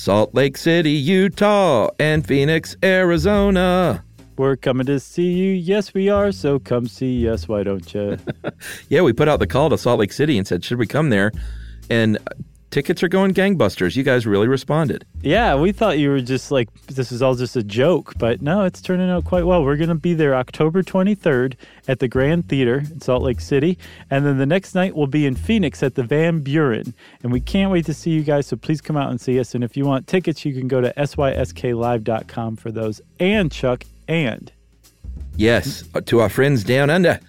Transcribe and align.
Salt 0.00 0.34
Lake 0.34 0.56
City, 0.56 0.92
Utah, 0.92 1.90
and 1.98 2.26
Phoenix, 2.26 2.74
Arizona. 2.82 4.02
We're 4.38 4.56
coming 4.56 4.86
to 4.86 4.98
see 4.98 5.30
you. 5.30 5.52
Yes, 5.52 5.92
we 5.92 6.08
are. 6.08 6.32
So 6.32 6.58
come 6.58 6.88
see 6.88 7.28
us. 7.28 7.46
Why 7.46 7.64
don't 7.64 7.92
you? 7.92 8.16
Yeah, 8.88 9.02
we 9.02 9.12
put 9.12 9.28
out 9.28 9.40
the 9.40 9.46
call 9.46 9.68
to 9.68 9.76
Salt 9.76 10.00
Lake 10.00 10.14
City 10.14 10.38
and 10.38 10.48
said, 10.48 10.64
should 10.64 10.78
we 10.78 10.86
come 10.86 11.10
there? 11.10 11.32
And 11.90 12.16
tickets 12.70 13.02
are 13.02 13.08
going 13.08 13.34
gangbusters. 13.34 13.96
You 13.96 14.02
guys 14.02 14.26
really 14.26 14.48
responded. 14.48 15.04
yeah, 15.22 15.54
we 15.54 15.72
thought 15.72 15.98
you 15.98 16.10
were 16.10 16.20
just 16.20 16.50
like, 16.50 16.72
this 16.86 17.12
is 17.12 17.22
all 17.22 17.34
just 17.34 17.56
a 17.56 17.62
joke, 17.62 18.14
but 18.18 18.40
no, 18.40 18.64
it's 18.64 18.80
turning 18.80 19.10
out 19.10 19.24
quite 19.24 19.44
well. 19.44 19.64
We're 19.64 19.76
going 19.76 19.88
to 19.88 19.94
be 19.94 20.14
there 20.14 20.34
October 20.34 20.82
23rd 20.82 21.54
at 21.88 21.98
the 21.98 22.08
Grand 22.08 22.48
Theater 22.48 22.78
in 22.78 23.00
Salt 23.00 23.22
Lake 23.22 23.40
City. 23.40 23.78
And 24.10 24.24
then 24.24 24.38
the 24.38 24.46
next 24.46 24.74
night 24.74 24.94
we'll 24.94 25.06
be 25.06 25.26
in 25.26 25.34
Phoenix 25.34 25.82
at 25.82 25.94
the 25.94 26.02
Van 26.02 26.40
Buren. 26.40 26.94
And 27.22 27.32
we 27.32 27.40
can't 27.40 27.70
wait 27.70 27.86
to 27.86 27.94
see 27.94 28.10
you 28.10 28.22
guys. 28.22 28.46
So 28.46 28.56
please 28.56 28.80
come 28.80 28.96
out 28.96 29.10
and 29.10 29.20
see 29.20 29.38
us. 29.40 29.54
And 29.54 29.64
if 29.64 29.76
you 29.76 29.84
want 29.84 30.06
tickets, 30.06 30.44
you 30.44 30.54
can 30.54 30.68
go 30.68 30.80
to 30.80 30.92
sysklive.com 30.94 32.56
for 32.56 32.70
those. 32.70 33.00
And 33.18 33.50
Chuck, 33.50 33.84
and 34.08 34.52
Yes, 35.36 35.84
uh, 35.94 36.00
to 36.02 36.20
our 36.20 36.28
friends 36.28 36.64
down 36.64 36.90
under, 36.90 37.20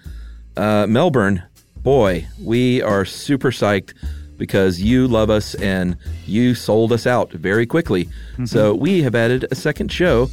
uh, 0.56 0.86
Melbourne. 0.86 1.42
Boy, 1.76 2.26
we 2.40 2.82
are 2.82 3.04
super 3.04 3.50
psyched 3.50 3.94
because 4.42 4.80
you 4.80 5.06
love 5.06 5.30
us 5.30 5.54
and 5.54 5.96
you 6.26 6.52
sold 6.52 6.92
us 6.92 7.06
out 7.06 7.30
very 7.30 7.64
quickly. 7.64 8.06
Mm-hmm. 8.06 8.46
So 8.46 8.74
we 8.74 9.02
have 9.02 9.14
added 9.14 9.46
a 9.52 9.54
second 9.54 9.92
show 9.92 10.30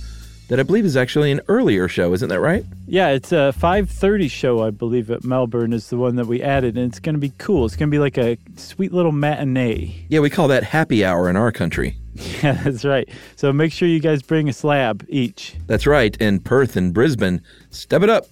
that 0.47 0.59
I 0.59 0.63
believe 0.63 0.83
is 0.83 0.97
actually 0.97 1.31
an 1.31 1.41
earlier 1.47 1.87
show. 1.87 2.11
Isn't 2.11 2.29
that 2.29 2.39
right? 2.39 2.65
Yeah, 2.87 3.09
it's 3.09 3.31
a 3.31 3.53
5:30 3.55 4.31
show, 4.31 4.63
I 4.63 4.71
believe, 4.71 5.11
at 5.11 5.23
Melbourne 5.23 5.73
is 5.73 5.91
the 5.91 5.97
one 5.97 6.15
that 6.15 6.25
we 6.25 6.41
added, 6.41 6.75
and 6.75 6.91
it's 6.91 6.97
going 6.97 7.13
to 7.13 7.19
be 7.19 7.31
cool. 7.37 7.65
It's 7.65 7.75
going 7.75 7.87
to 7.87 7.91
be 7.91 7.99
like 7.99 8.17
a 8.17 8.35
sweet 8.57 8.91
little 8.91 9.11
matinee. 9.11 10.07
Yeah, 10.09 10.21
we 10.21 10.31
call 10.31 10.47
that 10.47 10.63
happy 10.63 11.05
hour 11.05 11.29
in 11.29 11.35
our 11.35 11.51
country. 11.51 11.95
Yeah, 12.43 12.53
that's 12.63 12.83
right. 12.83 13.07
So 13.37 13.53
make 13.53 13.71
sure 13.71 13.87
you 13.87 14.01
guys 14.01 14.21
bring 14.21 14.49
a 14.49 14.53
slab 14.53 15.05
each. 15.07 15.55
That's 15.67 15.87
right. 15.87 16.17
In 16.17 16.41
Perth 16.41 16.75
and 16.75 16.93
Brisbane, 16.93 17.41
step 17.69 18.01
it 18.01 18.09
up. 18.09 18.25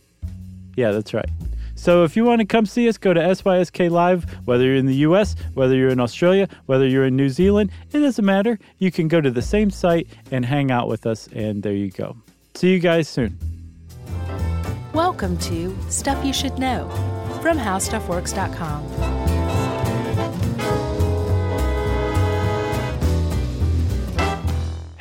Yeah, 0.76 0.92
that's 0.92 1.14
right. 1.14 1.30
So 1.78 2.04
if 2.04 2.18
you 2.18 2.26
want 2.26 2.42
to 2.42 2.46
come 2.46 2.66
see 2.66 2.90
us, 2.90 2.98
go 2.98 3.14
to 3.14 3.20
SYSK 3.22 3.90
Live, 3.92 4.26
whether 4.46 4.64
you're 4.64 4.76
in 4.76 4.88
the 4.88 4.96
US, 4.96 5.36
whether 5.54 5.76
you're 5.76 5.92
in 5.92 6.00
Australia, 6.00 6.50
whether 6.66 6.88
you're 6.88 7.06
in 7.06 7.16
New 7.16 7.30
Zealand, 7.30 7.72
it 7.94 8.00
doesn't 8.00 8.26
matter. 8.26 8.58
You 8.80 8.92
can 8.92 9.08
go 9.08 9.22
to 9.22 9.30
the 9.30 9.44
same 9.44 9.70
site 9.70 10.08
and 10.32 10.44
hang 10.44 10.72
out 10.72 10.90
with 10.90 11.06
us, 11.06 11.30
and 11.34 11.62
there 11.62 11.74
you 11.74 11.92
go. 11.92 12.18
See 12.56 12.74
you 12.74 12.80
guys 12.80 13.08
soon. 13.08 13.38
Welcome 14.92 15.38
to 15.38 15.78
Stuff 15.90 16.26
You 16.26 16.34
Should 16.34 16.58
Know 16.58 16.90
from 17.44 17.60
HowStuffWorks.com. 17.60 19.27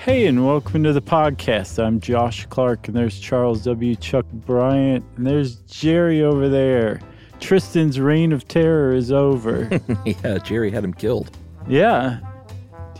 Hey, 0.06 0.26
and 0.28 0.46
welcome 0.46 0.84
to 0.84 0.92
the 0.92 1.02
podcast. 1.02 1.84
I'm 1.84 1.98
Josh 1.98 2.46
Clark, 2.46 2.86
and 2.86 2.96
there's 2.96 3.18
Charles 3.18 3.64
W. 3.64 3.96
Chuck 3.96 4.24
Bryant, 4.30 5.04
and 5.16 5.26
there's 5.26 5.56
Jerry 5.62 6.22
over 6.22 6.48
there. 6.48 7.00
Tristan's 7.40 7.98
reign 7.98 8.32
of 8.32 8.46
terror 8.46 8.92
is 8.92 9.10
over. 9.10 9.68
yeah, 10.04 10.38
Jerry 10.38 10.70
had 10.70 10.84
him 10.84 10.94
killed. 10.94 11.36
yeah, 11.66 12.20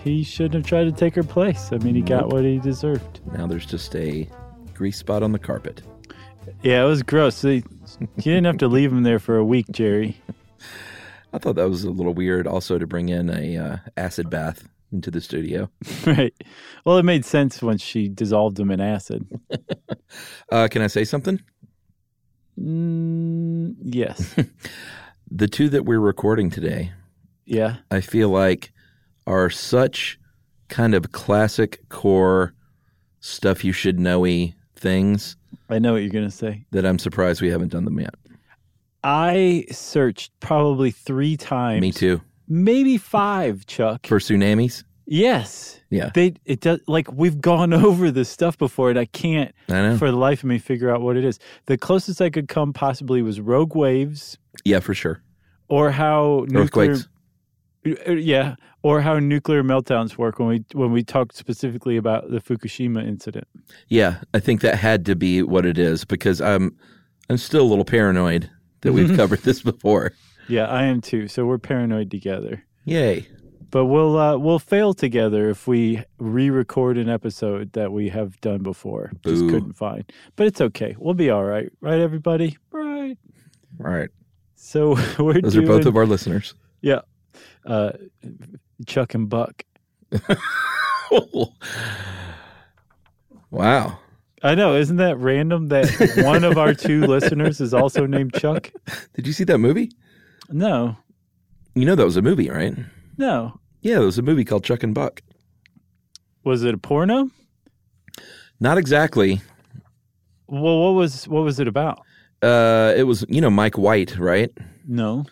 he 0.03 0.25
shouldn't 0.25 0.55
have 0.55 0.67
tried 0.67 0.87
to 0.87 0.91
take 0.91 1.15
her 1.15 1.23
place. 1.23 1.69
I 1.71 1.79
mean, 1.79 1.95
he 1.95 2.03
got 2.03 2.31
what 2.31 2.43
he 2.43 2.59
deserved. 2.59 3.21
Now 3.33 3.47
there's 3.47 3.67
just 3.67 3.95
a 3.95 4.29
grease 4.75 4.99
spot 4.99 5.23
on 5.23 5.31
the 5.31 5.39
carpet. 5.39 5.83
Yeah, 6.65 6.83
it 6.83 6.89
was 6.89 7.05
gross. 7.05 7.45
You 7.45 7.63
you 8.01 8.07
didn't 8.17 8.47
have 8.47 8.59
to 8.59 8.67
leave 8.67 8.91
him 8.91 9.05
there 9.05 9.21
for 9.21 9.37
a 9.37 9.45
week, 9.45 9.67
Jerry. 9.71 10.21
I 11.33 11.39
thought 11.39 11.55
that 11.55 11.71
was 11.71 11.85
a 11.85 11.91
little 11.91 12.15
weird 12.15 12.49
also 12.49 12.79
to 12.81 12.87
bring 12.89 13.11
in 13.11 13.31
a 13.31 13.57
uh, 13.57 13.77
acid 13.97 14.29
bath 14.29 14.69
into 14.97 15.11
the 15.11 15.21
studio. 15.21 15.71
right. 16.07 16.35
Well, 16.85 16.97
it 16.99 17.05
made 17.05 17.25
sense 17.25 17.63
when 17.63 17.79
she 17.79 18.09
dissolved 18.09 18.57
them 18.57 18.71
in 18.71 18.81
acid. 18.81 19.27
Uh, 20.51 20.69
can 20.69 20.81
I 20.81 20.87
say 20.87 21.05
something? 21.05 21.41
Mm, 22.59 23.75
yes. 23.83 24.35
The 25.29 25.49
two 25.49 25.69
that 25.71 25.85
we're 25.85 25.99
recording 25.99 26.51
today, 26.51 26.93
Yeah. 27.47 27.79
I 27.91 28.01
feel 28.01 28.29
like 28.29 28.73
are 29.27 29.51
such 29.51 30.21
kind 30.69 30.95
of 30.95 31.11
classic 31.11 31.81
core 31.89 32.55
stuff 33.19 33.65
you 33.65 33.73
should 33.73 33.99
know-y 33.99 34.55
things 34.77 35.37
I 35.69 35.81
know 35.81 35.95
what 35.95 36.03
you're 36.03 36.13
going 36.13 36.31
to 36.31 36.31
say. 36.31 36.65
that 36.71 36.87
I'm 36.87 37.01
surprised 37.01 37.43
we 37.43 37.51
haven't 37.51 37.73
done 37.73 37.85
them 37.85 37.99
yet. 37.99 38.15
I 39.03 39.65
searched 39.73 40.31
probably 40.39 40.93
three 40.93 41.37
times. 41.37 41.81
Me 41.81 41.91
too. 41.91 42.21
Maybe 42.49 42.97
five, 42.99 43.67
Chuck. 43.67 44.07
For 44.07 44.19
tsunamis? 44.19 44.85
yes. 45.07 45.81
Yeah. 45.89 46.11
They 46.15 46.35
it 46.45 46.61
does 46.61 46.81
like 46.89 47.13
we've 47.13 47.41
gone 47.41 47.73
over 47.89 48.11
this 48.11 48.29
stuff 48.29 48.59
before 48.59 48.91
and 48.91 48.99
I 48.99 49.05
can't 49.05 49.55
I 49.69 49.73
know. 49.75 49.99
for 49.99 50.11
the 50.11 50.17
life 50.17 50.41
of 50.41 50.49
me 50.49 50.59
figure 50.59 50.93
out 50.93 51.01
what 51.01 51.17
it 51.17 51.25
is. 51.25 51.39
The 51.67 51.79
closest 51.79 52.21
I 52.21 52.29
could 52.31 52.49
come 52.49 52.73
possibly 52.73 53.23
was 53.23 53.41
rogue 53.41 53.77
waves 53.77 54.37
yeah, 54.65 54.81
for 54.81 54.95
sure. 54.95 55.23
or 55.69 55.93
how 55.93 56.45
nuclear 56.49 56.91
Earthquakes. 56.93 57.09
Uh, 58.09 58.13
yeah, 58.13 58.57
or 58.83 59.01
how 59.01 59.21
nuclear 59.21 59.63
meltdowns 59.63 60.19
work 60.19 60.41
when 60.41 60.49
we 60.49 60.65
when 60.73 60.91
we 60.91 61.05
talked 61.05 61.37
specifically 61.37 61.97
about 61.97 62.29
the 62.31 62.41
Fukushima 62.41 63.07
incident. 63.07 63.47
Yeah, 63.89 64.23
I 64.35 64.41
think 64.41 64.61
that 64.63 64.75
had 64.75 65.07
to 65.07 65.15
be 65.15 65.43
what 65.43 65.65
it 65.65 65.79
is 65.79 66.05
because 66.05 66.41
I'm 66.41 66.77
I'm 67.31 67.37
still 67.37 67.63
a 67.63 67.69
little 67.69 67.85
paranoid 67.85 68.51
that 68.81 68.93
we've 68.93 69.17
covered 69.21 69.41
this 69.41 69.63
before. 69.63 70.13
Yeah, 70.49 70.67
I 70.67 70.85
am 70.85 71.01
too. 71.01 71.29
So 71.29 71.45
we're 71.47 71.59
paranoid 71.59 72.11
together. 72.11 72.65
Yay. 72.85 73.27
But 73.71 73.87
we'll 73.87 74.17
uh, 74.17 74.37
we'll 74.39 74.59
fail 74.61 74.95
together 74.95 75.51
if 75.51 75.67
we 75.67 76.05
re-record 76.19 76.97
an 76.99 77.09
episode 77.09 77.73
that 77.73 77.93
we 77.93 78.09
have 78.11 78.41
done 78.41 78.63
before. 78.63 79.11
Just 79.25 79.43
Boo. 79.43 79.51
couldn't 79.51 79.73
find. 79.75 80.11
But 80.37 80.47
it's 80.47 80.61
okay. 80.61 80.95
We'll 80.99 81.15
be 81.15 81.31
all 81.31 81.45
right, 81.45 81.71
right, 81.81 82.01
everybody? 82.01 82.57
Right. 82.71 83.19
All 83.85 83.91
right. 83.91 84.09
So 84.55 84.97
we're 85.19 85.41
Those 85.41 85.55
doing, 85.55 85.65
are 85.67 85.69
both 85.69 85.87
of 85.87 85.97
our 85.97 86.07
listeners. 86.07 86.55
yeah, 86.81 87.01
uh, 87.67 87.93
Chuck 88.87 89.15
and 89.15 89.29
Buck. 89.29 89.65
wow. 93.51 93.99
I 94.43 94.55
know, 94.55 94.77
isn't 94.77 94.99
that 94.99 95.19
random 95.19 95.69
that 95.69 95.91
one 96.25 96.45
of 96.45 96.57
our 96.59 96.73
two 96.75 97.01
listeners 97.07 97.61
is 97.61 97.75
also 97.75 98.07
named 98.07 98.35
Chuck? 98.35 98.71
Did 99.15 99.27
you 99.27 99.33
see 99.33 99.45
that 99.45 99.59
movie? 99.59 99.91
No, 100.51 100.97
You 101.75 101.85
know 101.85 101.95
that 101.95 102.05
was 102.05 102.17
a 102.17 102.23
movie, 102.23 102.51
right? 102.51 102.75
no. 103.17 103.61
Yeah, 103.83 103.97
there 103.97 104.07
was 104.07 104.19
a 104.19 104.23
movie 104.23 104.45
called 104.45 104.65
Chuck 104.65 104.83
and 104.83 104.95
Buck. 104.95 105.23
Was 106.43 106.65
it 106.65 106.75
a 106.75 106.79
porno? 106.79 107.31
Not 108.59 108.79
exactly. 108.79 109.41
Well, 110.49 110.79
what 110.81 110.91
was 110.95 111.29
what 111.29 111.45
was 111.45 111.61
it 111.61 111.69
about? 111.69 112.01
Uh, 112.43 112.95
it 112.97 113.05
was 113.05 113.25
you 113.29 113.41
know 113.41 113.51
Mike 113.51 113.79
White, 113.79 114.19
right? 114.19 114.51
No. 114.87 115.25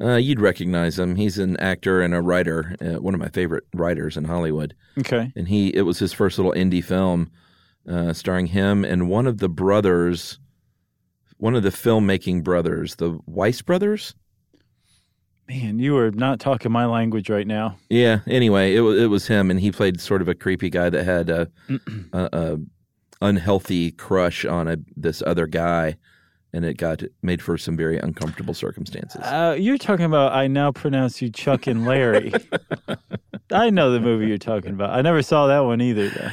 Uh, 0.00 0.16
you'd 0.16 0.40
recognize 0.40 0.98
him. 0.98 1.14
He's 1.16 1.38
an 1.38 1.56
actor 1.58 2.00
and 2.00 2.14
a 2.14 2.22
writer, 2.22 2.74
uh, 2.80 3.00
one 3.02 3.12
of 3.14 3.20
my 3.20 3.28
favorite 3.28 3.64
writers 3.74 4.16
in 4.16 4.24
Hollywood. 4.24 4.74
Okay. 4.98 5.30
And 5.36 5.46
he 5.46 5.68
it 5.68 5.82
was 5.82 5.98
his 5.98 6.12
first 6.12 6.38
little 6.38 6.52
indie 6.54 6.82
film, 6.82 7.30
uh, 7.88 8.12
starring 8.12 8.46
him 8.46 8.84
and 8.84 9.08
one 9.08 9.26
of 9.26 9.38
the 9.38 9.48
brothers, 9.48 10.38
one 11.36 11.54
of 11.54 11.62
the 11.62 11.70
filmmaking 11.70 12.42
brothers, 12.42 12.96
the 12.96 13.18
Weitz 13.28 13.64
brothers. 13.64 14.14
Man, 15.50 15.80
you 15.80 15.96
are 15.96 16.12
not 16.12 16.38
talking 16.38 16.70
my 16.70 16.86
language 16.86 17.28
right 17.28 17.46
now. 17.46 17.76
Yeah. 17.88 18.20
Anyway, 18.28 18.76
it 18.76 18.82
was 18.82 19.00
it 19.00 19.06
was 19.06 19.26
him, 19.26 19.50
and 19.50 19.58
he 19.58 19.72
played 19.72 20.00
sort 20.00 20.22
of 20.22 20.28
a 20.28 20.34
creepy 20.34 20.70
guy 20.70 20.88
that 20.90 21.02
had 21.04 21.28
a, 21.28 21.48
a, 22.12 22.28
a 22.32 22.58
unhealthy 23.20 23.90
crush 23.90 24.44
on 24.44 24.68
a 24.68 24.76
this 24.96 25.24
other 25.26 25.48
guy, 25.48 25.96
and 26.52 26.64
it 26.64 26.76
got 26.76 27.02
made 27.22 27.42
for 27.42 27.58
some 27.58 27.76
very 27.76 27.98
uncomfortable 27.98 28.54
circumstances. 28.54 29.22
Uh, 29.24 29.56
you're 29.58 29.76
talking 29.76 30.04
about 30.04 30.32
I 30.32 30.46
now 30.46 30.70
pronounce 30.70 31.20
you 31.20 31.30
Chuck 31.30 31.66
and 31.66 31.84
Larry. 31.84 32.32
I 33.50 33.70
know 33.70 33.90
the 33.90 33.98
movie 33.98 34.28
you're 34.28 34.38
talking 34.38 34.70
about. 34.70 34.90
I 34.90 35.02
never 35.02 35.20
saw 35.20 35.48
that 35.48 35.64
one 35.64 35.80
either 35.80 36.10
though. 36.10 36.30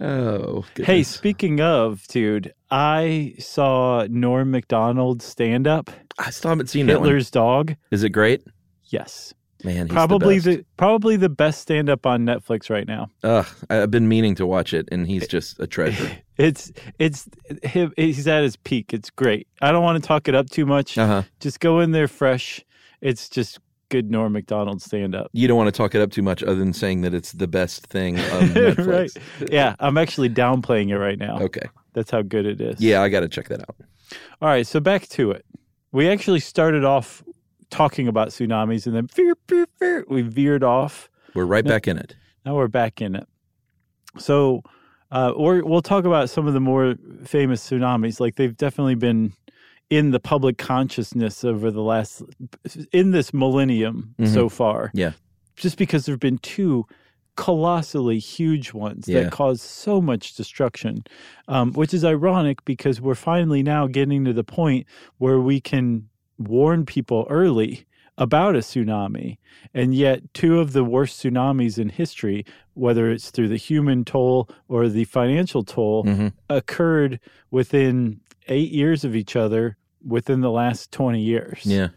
Oh, 0.00 0.64
Hey, 0.76 1.02
speaking 1.02 1.60
of, 1.60 2.06
dude, 2.08 2.52
I 2.70 3.34
saw 3.38 4.06
Norm 4.08 4.50
Macdonald 4.50 5.22
stand 5.22 5.66
up. 5.66 5.90
I 6.18 6.30
still 6.30 6.50
haven't 6.50 6.68
seen. 6.68 6.88
Hitler's 6.88 7.30
dog. 7.30 7.76
Is 7.90 8.02
it 8.02 8.10
great? 8.10 8.42
Yes. 8.86 9.34
Man, 9.64 9.86
he's 9.86 9.92
probably 9.92 10.38
the, 10.40 10.56
the, 10.56 10.66
probably 10.76 11.16
the 11.16 11.28
best 11.28 11.60
stand 11.62 11.88
up 11.88 12.04
on 12.04 12.26
Netflix 12.26 12.68
right 12.68 12.86
now. 12.86 13.10
Ugh, 13.22 13.46
I've 13.70 13.90
been 13.90 14.08
meaning 14.08 14.34
to 14.36 14.46
watch 14.46 14.74
it, 14.74 14.88
and 14.90 15.06
he's 15.06 15.28
just 15.28 15.58
a 15.60 15.66
treasure. 15.66 16.18
It's 16.38 16.72
it's 16.98 17.28
him 17.62 17.92
he's 17.96 18.26
at 18.26 18.42
his 18.42 18.56
peak. 18.56 18.94
It's 18.94 19.10
great. 19.10 19.46
I 19.60 19.70
don't 19.70 19.82
want 19.84 20.02
to 20.02 20.08
talk 20.08 20.28
it 20.28 20.34
up 20.34 20.48
too 20.48 20.64
much. 20.66 20.96
Uh 20.96 21.06
huh. 21.06 21.22
Just 21.40 21.60
go 21.60 21.78
in 21.80 21.92
there 21.92 22.08
fresh. 22.08 22.64
It's 23.02 23.28
just 23.28 23.60
good 23.92 24.10
Norm 24.10 24.32
Macdonald 24.32 24.80
stand 24.80 25.14
up. 25.14 25.28
You 25.34 25.46
don't 25.46 25.58
want 25.58 25.68
to 25.68 25.76
talk 25.76 25.94
it 25.94 26.00
up 26.00 26.10
too 26.10 26.22
much, 26.22 26.42
other 26.42 26.54
than 26.54 26.72
saying 26.72 27.02
that 27.02 27.12
it's 27.12 27.32
the 27.32 27.46
best 27.46 27.86
thing 27.88 28.18
on 28.18 28.24
Netflix. 28.48 28.86
right. 28.86 29.50
Yeah, 29.52 29.76
I'm 29.80 29.98
actually 29.98 30.30
downplaying 30.30 30.88
it 30.88 30.98
right 30.98 31.18
now. 31.18 31.38
Okay. 31.38 31.68
That's 31.92 32.10
how 32.10 32.22
good 32.22 32.46
it 32.46 32.58
is. 32.60 32.80
Yeah, 32.80 33.02
I 33.02 33.10
got 33.10 33.20
to 33.20 33.28
check 33.28 33.48
that 33.48 33.60
out. 33.60 33.76
All 34.40 34.48
right, 34.48 34.66
so 34.66 34.80
back 34.80 35.08
to 35.08 35.30
it. 35.30 35.44
We 35.92 36.08
actually 36.08 36.40
started 36.40 36.84
off 36.84 37.22
talking 37.68 38.08
about 38.08 38.28
tsunamis 38.28 38.86
and 38.86 38.96
then 38.96 40.04
we 40.08 40.22
veered 40.22 40.64
off. 40.64 41.10
We're 41.34 41.44
right 41.44 41.64
back 41.64 41.86
in 41.86 41.98
it. 41.98 42.16
Now 42.46 42.56
we're 42.56 42.68
back 42.68 43.02
in 43.02 43.14
it. 43.14 43.28
So, 44.18 44.62
uh, 45.10 45.34
we're, 45.36 45.62
we'll 45.64 45.82
talk 45.82 46.06
about 46.06 46.30
some 46.30 46.46
of 46.46 46.54
the 46.54 46.60
more 46.60 46.94
famous 47.24 47.68
tsunamis. 47.68 48.20
Like 48.20 48.36
they've 48.36 48.56
definitely 48.56 48.94
been 48.94 49.34
in 49.92 50.10
the 50.10 50.18
public 50.20 50.56
consciousness 50.56 51.44
over 51.44 51.70
the 51.70 51.82
last 51.82 52.22
in 52.92 53.10
this 53.10 53.34
millennium 53.34 54.14
so 54.24 54.48
far. 54.48 54.90
Yeah. 54.94 55.12
Just 55.56 55.76
because 55.76 56.06
there've 56.06 56.18
been 56.18 56.38
two 56.38 56.86
colossally 57.36 58.18
huge 58.18 58.72
ones 58.72 59.06
Yeah. 59.06 59.24
that 59.24 59.32
caused 59.32 59.60
so 59.60 60.00
much 60.00 60.34
destruction, 60.34 61.04
um, 61.48 61.72
which 61.74 61.92
is 61.92 62.04
ironic 62.04 62.64
because 62.64 63.00
we're 63.02 63.14
finally 63.14 63.62
now 63.62 63.86
getting 63.86 64.24
to 64.24 64.32
the 64.32 64.44
point 64.44 64.86
where 65.18 65.38
we 65.40 65.60
can 65.60 66.08
warn 66.38 66.86
people 66.86 67.26
early 67.28 67.84
about 68.16 68.54
a 68.56 68.60
tsunami. 68.60 69.36
And 69.74 69.94
yet, 69.94 70.22
two 70.34 70.58
of 70.58 70.72
the 70.72 70.84
worst 70.84 71.22
tsunamis 71.22 71.78
in 71.78 71.88
history, 71.90 72.44
whether 72.74 73.10
it's 73.10 73.30
through 73.30 73.48
the 73.48 73.56
human 73.56 74.04
toll 74.04 74.48
or 74.68 74.88
the 74.88 75.04
financial 75.04 75.64
toll, 75.64 76.04
Mhm. 76.04 76.32
occurred 76.48 77.20
within 77.50 78.20
eight 78.48 78.70
years 78.72 79.04
of 79.04 79.14
each 79.16 79.36
other 79.36 79.76
within 80.04 80.40
the 80.40 80.50
last 80.50 80.90
20 80.92 81.20
years. 81.20 81.60
Yeah. 81.64 81.88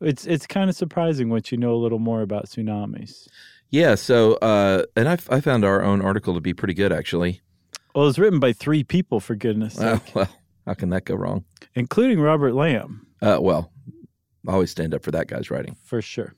It's, 0.00 0.26
it's 0.26 0.46
kind 0.46 0.70
of 0.70 0.76
surprising 0.76 1.28
once 1.28 1.52
you 1.52 1.58
know 1.58 1.74
a 1.74 1.76
little 1.76 1.98
more 1.98 2.22
about 2.22 2.46
tsunamis. 2.46 3.28
Yeah. 3.70 3.94
So, 3.94 4.34
uh, 4.36 4.84
and 4.96 5.08
I, 5.08 5.18
I 5.28 5.40
found 5.40 5.64
our 5.64 5.82
own 5.82 6.00
article 6.02 6.34
to 6.34 6.40
be 6.40 6.54
pretty 6.54 6.74
good, 6.74 6.92
actually. 6.92 7.40
Well, 7.94 8.04
it 8.04 8.08
was 8.08 8.18
written 8.18 8.40
by 8.40 8.52
three 8.52 8.84
people, 8.84 9.20
for 9.20 9.34
goodness 9.34 9.74
sake, 9.74 10.14
Well, 10.14 10.28
how 10.66 10.74
can 10.74 10.90
that 10.90 11.04
go 11.04 11.14
wrong? 11.16 11.44
including 11.74 12.20
Robert 12.20 12.54
Lamb, 12.54 13.06
Uh, 13.20 13.38
well, 13.40 13.70
I 14.48 14.52
always 14.52 14.70
stand 14.70 14.94
up 14.94 15.02
for 15.04 15.10
that 15.10 15.26
guy's 15.28 15.50
writing. 15.50 15.76
for 15.84 16.00
sure. 16.00 16.34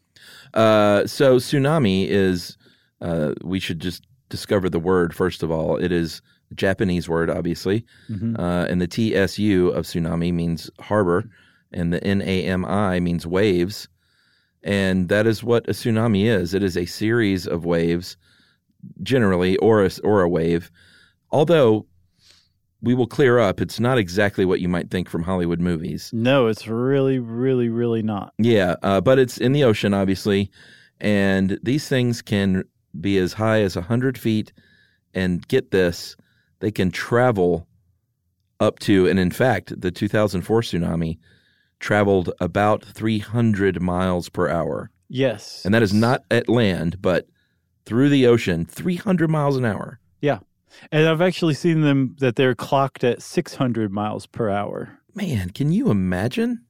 Uh, 0.55 1.07
so 1.07 1.37
tsunami 1.37 2.07
is, 2.09 2.57
uh, 3.01 3.35
we 3.43 3.59
should 3.61 3.81
just 3.81 4.05
discover 4.29 4.69
the 4.71 4.79
word 4.81 5.15
first 5.15 5.43
of 5.43 5.51
all. 5.51 5.77
It 5.77 5.93
is 5.93 6.21
Japanese 6.53 7.09
word, 7.09 7.31
obviously, 7.31 7.85
Mhm. 8.11 8.39
uh, 8.39 8.67
and 8.69 8.81
the 8.81 8.87
TSU 8.87 9.69
of 9.69 9.85
tsunami 9.85 10.33
means 10.33 10.71
harbor, 10.81 11.25
and 11.73 11.93
the 11.93 12.01
NAMI 12.01 13.01
means 13.01 13.27
waves, 13.27 13.89
and 14.63 15.09
that 15.09 15.27
is 15.27 15.43
what 15.43 15.69
a 15.69 15.73
tsunami 15.73 16.25
is. 16.27 16.55
It 16.55 16.63
is 16.63 16.77
a 16.77 16.85
series 16.87 17.47
of 17.47 17.65
waves, 17.65 18.17
generally, 19.03 19.57
or 19.59 19.85
a, 19.85 19.91
or 20.05 20.23
a 20.23 20.29
wave. 20.29 20.71
Although 21.31 21.87
we 22.83 22.95
will 22.95 23.07
clear 23.07 23.39
up, 23.39 23.61
it's 23.61 23.79
not 23.81 23.97
exactly 23.97 24.45
what 24.45 24.61
you 24.61 24.69
might 24.69 24.91
think 24.91 25.09
from 25.09 25.23
Hollywood 25.23 25.61
movies. 25.61 26.11
No, 26.13 26.49
it's 26.49 26.67
really, 26.67 27.19
really, 27.21 27.69
really 27.69 28.03
not. 28.03 28.35
Yeah, 28.39 28.75
uh, 28.83 29.01
but 29.01 29.19
it's 29.19 29.39
in 29.39 29.53
the 29.53 29.63
ocean, 29.65 29.95
obviously, 29.95 30.51
and 31.01 31.59
these 31.63 31.89
things 31.89 32.23
can 32.23 32.65
be 33.01 33.19
as 33.19 33.33
high 33.35 33.61
as 33.63 33.75
hundred 33.75 34.19
feet, 34.19 34.53
and 35.15 35.47
get 35.49 35.71
this, 35.71 36.17
they 36.63 36.71
can 36.71 36.91
travel 36.91 37.67
up 38.61 38.79
to, 38.79 39.07
and 39.09 39.19
in 39.19 39.31
fact, 39.31 39.79
the 39.81 39.91
2004 39.91 40.63
tsunami 40.63 41.19
traveled 41.81 42.33
about 42.41 42.85
300 42.85 43.83
miles 43.83 44.29
per 44.29 44.49
hour, 44.49 44.91
Yes. 45.09 45.63
and 45.65 45.75
that 45.75 45.83
is 45.83 45.93
not 45.93 46.23
at 46.31 46.49
land, 46.49 47.03
but 47.03 47.27
through 47.85 48.09
the 48.09 48.27
ocean, 48.27 48.65
300 48.65 49.29
miles 49.29 49.57
an 49.57 49.65
hour. 49.65 49.99
Yeah. 50.21 50.39
And 50.93 51.07
I've 51.09 51.21
actually 51.21 51.55
seen 51.55 51.81
them 51.83 52.15
that 52.21 52.37
they're 52.37 52.55
clocked 52.55 53.03
at 53.05 53.21
600 53.21 53.91
miles 53.93 54.27
per 54.27 54.49
hour. 54.49 54.99
Man, 55.15 55.51
can 55.51 55.73
you 55.73 55.91
imagine? 55.91 56.65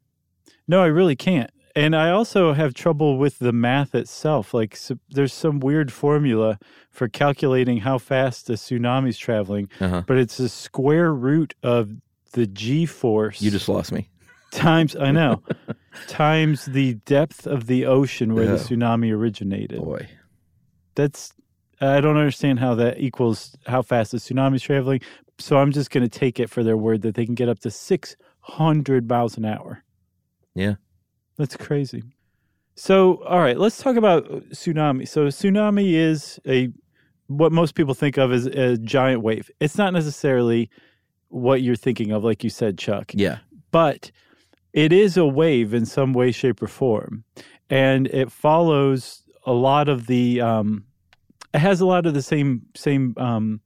No, 0.67 0.83
I 0.83 0.87
really 0.87 1.15
can't. 1.15 1.51
And 1.75 1.97
I 1.97 2.11
also 2.11 2.53
have 2.53 2.75
trouble 2.75 3.17
with 3.17 3.39
the 3.39 3.53
math 3.53 3.95
itself. 3.95 4.53
Like, 4.53 4.77
so 4.77 4.99
there's 5.11 5.33
some 5.33 5.59
weird 5.61 5.91
formula 5.93 6.59
for 6.91 7.09
calculating 7.09 7.79
how 7.79 7.99
fast 7.99 8.51
a 8.51 8.55
tsunami's 8.55 9.17
traveling, 9.17 9.69
Uh-huh. 9.81 10.03
but 10.07 10.19
it's 10.19 10.37
the 10.37 10.49
square 10.49 11.15
root 11.15 11.55
of 11.63 11.91
the 12.33 12.47
g 12.47 12.85
force 12.87 13.41
You 13.41 13.51
just 13.51 13.69
lost 13.69 13.91
me. 13.93 14.09
times, 14.51 14.95
I 14.97 15.13
know, 15.13 15.43
times 16.09 16.67
the 16.67 16.95
depth 17.07 17.47
of 17.47 17.67
the 17.67 17.87
ocean 17.87 18.35
where 18.35 18.45
Oh. 18.45 18.57
the 18.57 18.63
tsunami 18.65 19.11
originated. 19.13 19.81
Boy. 19.81 20.09
That's, 20.95 21.33
I 21.81 22.01
don't 22.03 22.19
understand 22.19 22.59
how 22.59 22.75
that 22.75 23.01
equals 23.01 23.57
how 23.67 23.81
fast 23.83 24.13
the 24.13 24.19
tsunami's 24.19 24.63
traveling. 24.63 25.01
So 25.39 25.57
I'm 25.57 25.73
just 25.73 25.91
going 25.91 26.03
to 26.09 26.19
take 26.19 26.39
it 26.39 26.51
for 26.51 26.63
their 26.63 26.77
word 26.77 27.01
that 27.03 27.15
they 27.15 27.25
can 27.25 27.35
get 27.35 27.49
up 27.49 27.61
to 27.61 27.71
600 27.71 29.09
miles 29.09 29.39
an 29.39 29.47
hour. 29.47 29.83
Yeah. 30.55 30.75
That's 31.43 31.57
crazy. 31.57 32.05
So, 32.77 33.17
all 33.25 33.41
right, 33.41 33.59
let's 33.59 33.79
talk 33.83 33.97
about 33.97 34.29
tsunami. 34.51 35.09
So, 35.09 35.27
tsunami 35.27 35.95
is 35.95 36.39
a 36.47 36.69
what 37.27 37.51
most 37.51 37.75
people 37.75 37.95
think 37.95 38.17
of 38.17 38.31
as 38.33 38.47
a 38.47 38.77
giant 38.79 39.23
wave. 39.23 39.51
It's 39.59 39.77
not 39.77 39.93
necessarily 39.93 40.71
what 41.31 41.63
you're 41.63 41.75
thinking 41.75 42.13
of, 42.13 42.23
like 42.23 42.45
you 42.45 42.51
said, 42.51 42.79
Chuck, 42.79 43.11
Yeah. 43.13 43.39
but 43.73 44.13
it 44.73 44.93
is 44.93 45.17
a 45.17 45.27
wave 45.27 45.75
in 45.75 45.85
some 45.85 46.13
way, 46.13 46.31
shape, 46.31 46.63
or 46.63 46.69
form, 46.69 47.25
and 47.69 48.07
it 48.07 48.31
follows 48.31 49.25
a 49.45 49.53
lot 49.53 49.89
of 49.89 50.07
the. 50.07 50.41
Um, 50.41 50.85
it 51.53 51.59
has 51.59 51.81
a 51.81 51.87
lot 51.87 52.07
of 52.07 52.15
the 52.15 52.23
same 52.23 52.63
same 52.77 53.15
um, 53.17 53.61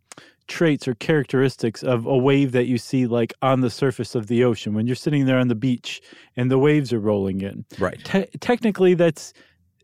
traits 0.48 0.86
or 0.86 0.94
characteristics 0.94 1.82
of 1.82 2.06
a 2.06 2.16
wave 2.16 2.52
that 2.52 2.66
you 2.66 2.78
see 2.78 3.06
like 3.06 3.32
on 3.42 3.60
the 3.60 3.70
surface 3.70 4.14
of 4.14 4.26
the 4.28 4.44
ocean 4.44 4.74
when 4.74 4.86
you're 4.86 4.94
sitting 4.96 5.26
there 5.26 5.38
on 5.38 5.48
the 5.48 5.54
beach 5.54 6.00
and 6.36 6.50
the 6.50 6.58
waves 6.58 6.92
are 6.92 7.00
rolling 7.00 7.40
in 7.40 7.64
Right. 7.78 7.98
te- 8.04 8.26
technically 8.40 8.94
that's 8.94 9.32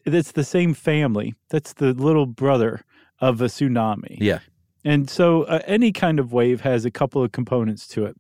that's 0.05 0.33
the 0.33 0.43
same 0.45 0.75
family. 0.75 1.35
That's 1.51 1.75
the 1.75 1.93
little 1.93 2.27
brother 2.27 2.85
of 3.21 3.41
a 3.41 3.45
tsunami. 3.47 4.17
Yeah. 4.21 4.41
And 4.85 5.09
so 5.09 5.45
uh, 5.45 5.61
any 5.67 5.93
kind 5.93 6.19
of 6.19 6.33
wave 6.33 6.63
has 6.63 6.85
a 6.85 6.91
couple 6.91 7.23
of 7.23 7.31
components 7.31 7.87
to 7.89 8.07
it. 8.07 8.17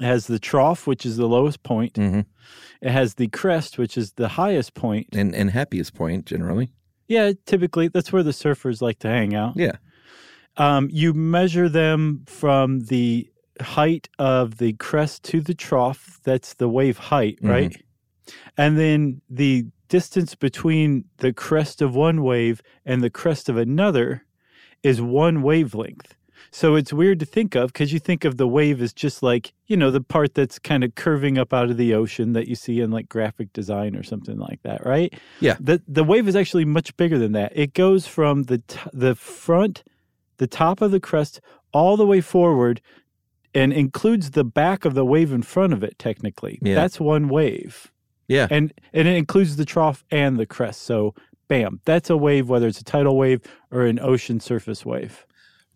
It 0.00 0.04
has 0.06 0.26
the 0.26 0.40
trough, 0.40 0.88
which 0.88 1.06
is 1.06 1.16
the 1.16 1.28
lowest 1.28 1.62
point. 1.62 1.96
hmm 1.96 2.20
It 2.82 2.90
has 2.90 3.14
the 3.14 3.28
crest, 3.28 3.78
which 3.78 3.96
is 3.96 4.12
the 4.14 4.26
highest 4.28 4.74
point. 4.74 5.08
And 5.12 5.34
and 5.34 5.50
happiest 5.50 5.94
point 5.94 6.26
generally. 6.26 6.70
Yeah, 7.06 7.32
typically 7.46 7.86
that's 7.88 8.12
where 8.12 8.22
the 8.24 8.32
surfers 8.32 8.80
like 8.82 8.98
to 9.00 9.08
hang 9.08 9.34
out. 9.36 9.52
Yeah. 9.56 9.76
Um, 10.56 10.88
you 10.92 11.12
measure 11.14 11.68
them 11.68 12.24
from 12.26 12.80
the 12.86 13.28
height 13.60 14.08
of 14.18 14.58
the 14.58 14.72
crest 14.74 15.22
to 15.24 15.40
the 15.40 15.54
trough. 15.54 16.20
That's 16.24 16.54
the 16.54 16.68
wave 16.68 16.98
height, 16.98 17.38
Mhm. 17.42 17.48
right? 17.48 17.82
And 18.56 18.78
then 18.78 19.20
the 19.28 19.66
distance 19.88 20.34
between 20.34 21.04
the 21.18 21.32
crest 21.32 21.82
of 21.82 21.94
one 21.94 22.22
wave 22.22 22.62
and 22.84 23.02
the 23.02 23.10
crest 23.10 23.48
of 23.48 23.56
another 23.56 24.24
is 24.82 25.00
one 25.00 25.42
wavelength. 25.42 26.14
So 26.50 26.76
it's 26.76 26.92
weird 26.92 27.18
to 27.20 27.26
think 27.26 27.54
of 27.56 27.72
because 27.72 27.92
you 27.92 27.98
think 27.98 28.24
of 28.24 28.36
the 28.36 28.46
wave 28.46 28.80
as 28.80 28.92
just 28.92 29.22
like, 29.22 29.52
you 29.66 29.76
know, 29.76 29.90
the 29.90 30.00
part 30.00 30.34
that's 30.34 30.58
kind 30.58 30.84
of 30.84 30.94
curving 30.94 31.36
up 31.36 31.52
out 31.52 31.68
of 31.70 31.76
the 31.76 31.94
ocean 31.94 32.32
that 32.34 32.46
you 32.46 32.54
see 32.54 32.80
in 32.80 32.90
like 32.92 33.08
graphic 33.08 33.52
design 33.52 33.96
or 33.96 34.02
something 34.04 34.38
like 34.38 34.62
that, 34.62 34.84
right? 34.86 35.12
Yeah. 35.40 35.56
The 35.60 35.82
the 35.88 36.04
wave 36.04 36.28
is 36.28 36.36
actually 36.36 36.64
much 36.64 36.96
bigger 36.96 37.18
than 37.18 37.32
that. 37.32 37.52
It 37.56 37.74
goes 37.74 38.06
from 38.06 38.44
the 38.44 38.58
t- 38.58 38.78
the 38.92 39.14
front 39.16 39.82
the 40.38 40.46
top 40.46 40.80
of 40.80 40.90
the 40.90 41.00
crest 41.00 41.40
all 41.72 41.96
the 41.96 42.06
way 42.06 42.20
forward 42.20 42.80
and 43.54 43.72
includes 43.72 44.32
the 44.32 44.44
back 44.44 44.84
of 44.84 44.94
the 44.94 45.04
wave 45.04 45.32
in 45.32 45.42
front 45.42 45.72
of 45.72 45.82
it 45.82 45.98
technically. 45.98 46.58
Yeah. 46.62 46.74
That's 46.74 47.00
one 47.00 47.28
wave. 47.28 47.92
Yeah. 48.28 48.48
And 48.50 48.72
and 48.92 49.06
it 49.06 49.16
includes 49.16 49.56
the 49.56 49.64
trough 49.64 50.04
and 50.10 50.38
the 50.38 50.46
crest. 50.46 50.82
So 50.82 51.14
bam, 51.48 51.80
that's 51.84 52.10
a 52.10 52.16
wave 52.16 52.48
whether 52.48 52.66
it's 52.66 52.80
a 52.80 52.84
tidal 52.84 53.16
wave 53.16 53.40
or 53.70 53.86
an 53.86 54.00
ocean 54.00 54.40
surface 54.40 54.84
wave. 54.84 55.26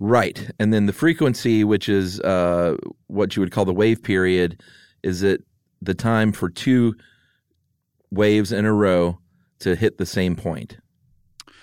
Right. 0.00 0.50
And 0.58 0.72
then 0.72 0.86
the 0.86 0.92
frequency, 0.92 1.64
which 1.64 1.88
is 1.88 2.20
uh, 2.20 2.76
what 3.08 3.34
you 3.34 3.40
would 3.40 3.50
call 3.50 3.64
the 3.64 3.74
wave 3.74 4.02
period, 4.02 4.62
is 5.02 5.22
it 5.22 5.42
the 5.82 5.94
time 5.94 6.32
for 6.32 6.48
two 6.48 6.94
waves 8.10 8.52
in 8.52 8.64
a 8.64 8.72
row 8.72 9.18
to 9.60 9.74
hit 9.74 9.98
the 9.98 10.06
same 10.06 10.36
point. 10.36 10.78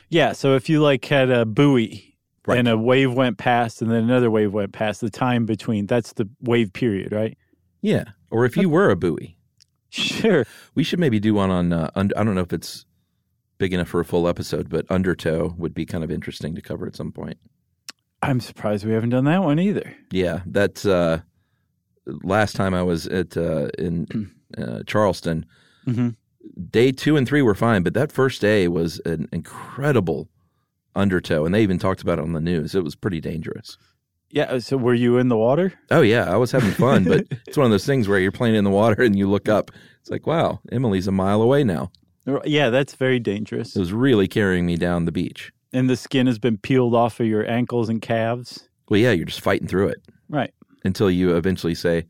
Yeah, 0.10 0.34
so 0.34 0.56
if 0.56 0.70
you 0.70 0.82
like 0.82 1.06
had 1.06 1.30
a 1.30 1.46
buoy 1.46 2.15
Right. 2.48 2.60
and 2.60 2.68
a 2.68 2.78
wave 2.78 3.14
went 3.14 3.38
past 3.38 3.82
and 3.82 3.90
then 3.90 4.04
another 4.04 4.30
wave 4.30 4.54
went 4.54 4.72
past, 4.74 5.02
the 5.02 5.10
time 5.10 5.46
between 5.46 5.88
that's 5.88 6.14
the 6.14 6.30
wave 6.42 6.72
period, 6.74 7.12
right? 7.12 7.38
Yeah. 7.82 8.06
Or 8.30 8.46
if 8.46 8.56
you 8.58 8.70
were 8.70 8.90
a 8.90 8.96
buoy, 8.96 9.38
Sure. 9.90 10.46
we 10.76 10.84
should 10.84 11.00
maybe 11.00 11.20
do 11.20 11.34
one 11.34 11.50
on. 11.50 11.72
Uh, 11.74 11.90
und- 11.96 12.14
I 12.18 12.24
don't 12.24 12.36
know 12.36 12.42
if 12.42 12.52
it's 12.54 12.86
big 13.58 13.74
enough 13.74 13.88
for 13.88 14.00
a 14.00 14.06
full 14.06 14.28
episode, 14.28 14.70
but 14.70 14.86
undertow 14.92 15.56
would 15.58 15.74
be 15.74 15.86
kind 15.86 16.04
of 16.04 16.12
interesting 16.12 16.54
to 16.56 16.62
cover 16.62 16.86
at 16.86 16.96
some 16.96 17.12
point. 17.12 17.38
I'm 18.22 18.40
surprised 18.42 18.86
we 18.86 18.92
haven't 18.94 19.12
done 19.12 19.26
that 19.26 19.44
one 19.44 19.60
either. 19.60 19.96
Yeah, 20.12 20.42
that's 20.46 20.86
uh, 20.86 21.22
last 22.24 22.56
time 22.56 22.74
I 22.74 22.84
was 22.84 23.08
at 23.08 23.38
uh, 23.38 23.68
in 23.78 24.32
uh, 24.58 24.82
Charleston. 24.86 25.46
hmm 25.86 26.10
Day 26.70 26.92
two 26.92 27.18
and 27.18 27.28
three 27.28 27.42
were 27.42 27.56
fine, 27.56 27.82
but 27.82 27.96
that 27.96 28.12
first 28.12 28.40
day 28.40 28.68
was 28.68 29.00
an 29.06 29.28
incredible 29.32 30.30
undertow, 30.96 31.46
and 31.46 31.54
they 31.54 31.64
even 31.64 31.80
talked 31.80 32.02
about 32.02 32.20
it 32.20 32.24
on 32.24 32.34
the 32.34 32.40
news. 32.42 32.76
It 32.76 32.84
was 32.84 32.96
pretty 32.96 33.20
dangerous. 33.22 33.78
Yeah, 34.32 34.44
uh, 34.46 34.60
so 34.60 34.76
were 34.78 34.94
you 34.94 35.18
in 35.18 35.30
the 35.30 35.38
water? 35.38 35.74
Oh 35.92 36.02
yeah, 36.02 36.32
I 36.32 36.36
was 36.38 36.52
having 36.52 36.72
fun, 36.72 37.04
but 37.06 37.26
it's 37.48 37.58
one 37.58 37.66
of 37.66 37.72
those 37.72 37.86
things 37.86 38.08
where 38.08 38.20
you're 38.20 38.32
playing 38.32 38.56
in 38.56 38.64
the 38.64 38.70
water 38.70 39.02
and 39.04 39.18
you 39.18 39.30
look 39.30 39.48
up. 39.48 39.72
It's 40.02 40.10
like, 40.10 40.28
wow, 40.28 40.60
Emily's 40.72 41.08
a 41.08 41.12
mile 41.12 41.42
away 41.42 41.64
now. 41.64 41.92
Yeah, 42.44 42.70
that's 42.72 42.96
very 42.96 43.20
dangerous. 43.20 43.76
It 43.76 43.80
was 43.80 43.94
really 43.94 44.28
carrying 44.28 44.66
me 44.66 44.78
down 44.78 45.06
the 45.06 45.12
beach. 45.12 45.52
and 45.74 45.90
the 45.90 45.96
skin 45.96 46.26
has 46.28 46.40
been 46.40 46.58
peeled 46.58 46.96
off 46.96 47.20
of 47.20 47.28
your 47.28 47.48
ankles 47.50 47.88
and 47.90 48.02
calves. 48.02 48.68
Well, 48.90 49.00
yeah, 49.00 49.12
you're 49.12 49.26
just 49.26 49.42
fighting 49.42 49.68
through 49.68 49.90
it 49.90 50.02
Right. 50.30 50.54
until 50.84 51.10
you 51.12 51.36
eventually 51.38 51.76
say, 51.76 52.06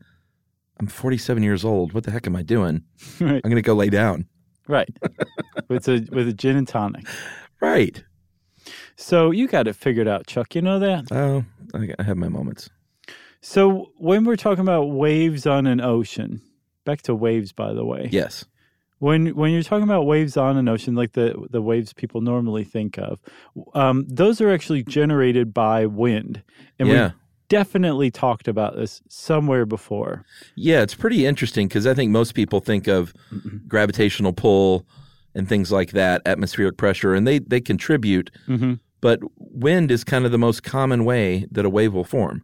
I'm 0.80 0.86
47 0.86 1.42
years 1.42 1.64
old. 1.64 1.92
What 1.92 2.04
the 2.04 2.10
heck 2.10 2.26
am 2.26 2.34
I 2.36 2.42
doing? 2.42 2.82
Right. 3.20 3.40
I'm 3.44 3.50
going 3.50 3.56
to 3.56 3.62
go 3.62 3.74
lay 3.74 3.88
down. 3.90 4.26
Right. 4.68 4.88
with 5.68 5.86
a 5.88 6.06
with 6.10 6.28
a 6.28 6.32
gin 6.32 6.56
and 6.56 6.66
tonic. 6.68 7.06
Right. 7.60 8.02
So 8.96 9.30
you 9.30 9.46
got 9.46 9.68
it 9.68 9.76
figured 9.76 10.08
out, 10.08 10.26
Chuck. 10.26 10.54
You 10.54 10.62
know 10.62 10.78
that. 10.78 11.12
Oh, 11.12 11.44
I 11.74 11.94
I 11.98 12.02
have 12.02 12.16
my 12.16 12.28
moments. 12.28 12.70
So 13.40 13.92
when 13.98 14.24
we're 14.24 14.36
talking 14.36 14.62
about 14.62 14.86
waves 14.86 15.46
on 15.46 15.66
an 15.66 15.80
ocean, 15.80 16.40
back 16.84 17.02
to 17.02 17.14
waves, 17.14 17.52
by 17.52 17.74
the 17.74 17.84
way. 17.84 18.08
Yes. 18.10 18.44
When 18.98 19.28
when 19.36 19.52
you're 19.52 19.62
talking 19.62 19.84
about 19.84 20.06
waves 20.06 20.38
on 20.38 20.56
an 20.56 20.68
ocean, 20.68 20.94
like 20.94 21.12
the 21.12 21.46
the 21.50 21.60
waves 21.60 21.92
people 21.92 22.22
normally 22.22 22.64
think 22.64 22.98
of, 22.98 23.20
um, 23.74 24.06
those 24.08 24.40
are 24.40 24.50
actually 24.50 24.82
generated 24.82 25.52
by 25.52 25.84
wind, 25.84 26.42
and 26.78 26.88
yeah. 26.88 27.08
we 27.08 27.12
definitely 27.48 28.10
talked 28.10 28.48
about 28.48 28.76
this 28.76 29.02
somewhere 29.08 29.66
before. 29.66 30.24
Yeah, 30.54 30.80
it's 30.80 30.94
pretty 30.94 31.26
interesting 31.26 31.68
because 31.68 31.86
I 31.86 31.92
think 31.92 32.10
most 32.10 32.34
people 32.34 32.60
think 32.60 32.86
of 32.86 33.12
gravitational 33.68 34.32
pull 34.32 34.86
and 35.34 35.48
things 35.48 35.70
like 35.70 35.90
that, 35.90 36.22
atmospheric 36.24 36.78
pressure, 36.78 37.14
and 37.14 37.26
they, 37.26 37.38
they 37.38 37.60
contribute. 37.60 38.30
Mm-hmm. 38.48 38.74
But 39.00 39.20
wind 39.38 39.90
is 39.90 40.04
kind 40.04 40.24
of 40.24 40.32
the 40.32 40.38
most 40.38 40.62
common 40.62 41.04
way 41.04 41.46
that 41.50 41.64
a 41.64 41.70
wave 41.70 41.92
will 41.94 42.04
form. 42.04 42.42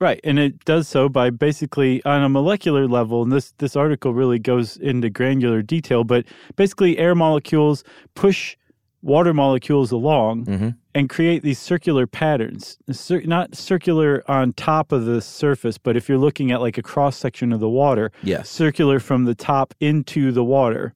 Right, 0.00 0.20
and 0.24 0.38
it 0.38 0.64
does 0.64 0.88
so 0.88 1.08
by 1.08 1.30
basically 1.30 2.04
on 2.04 2.22
a 2.24 2.28
molecular 2.28 2.88
level. 2.88 3.22
And 3.22 3.30
this 3.30 3.52
this 3.58 3.76
article 3.76 4.12
really 4.12 4.38
goes 4.40 4.76
into 4.76 5.08
granular 5.08 5.62
detail, 5.62 6.02
but 6.02 6.24
basically, 6.56 6.98
air 6.98 7.14
molecules 7.14 7.84
push 8.16 8.56
water 9.02 9.32
molecules 9.34 9.90
along 9.92 10.44
Mhm. 10.46 10.76
and 10.94 11.08
create 11.08 11.42
these 11.42 11.58
circular 11.58 12.06
patterns. 12.06 12.78
Cir- 12.90 13.22
not 13.24 13.54
circular 13.56 14.22
on 14.28 14.52
top 14.52 14.92
of 14.92 15.04
the 15.06 15.20
surface, 15.20 15.76
but 15.78 15.96
if 15.96 16.08
you're 16.08 16.18
looking 16.18 16.52
at 16.52 16.60
like 16.60 16.78
a 16.78 16.82
cross 16.82 17.16
section 17.16 17.52
of 17.52 17.58
the 17.60 17.68
water, 17.68 18.10
Yes. 18.22 18.48
circular 18.48 18.98
from 19.00 19.24
the 19.24 19.34
top 19.34 19.74
into 19.80 20.30
the 20.32 20.44
water, 20.44 20.94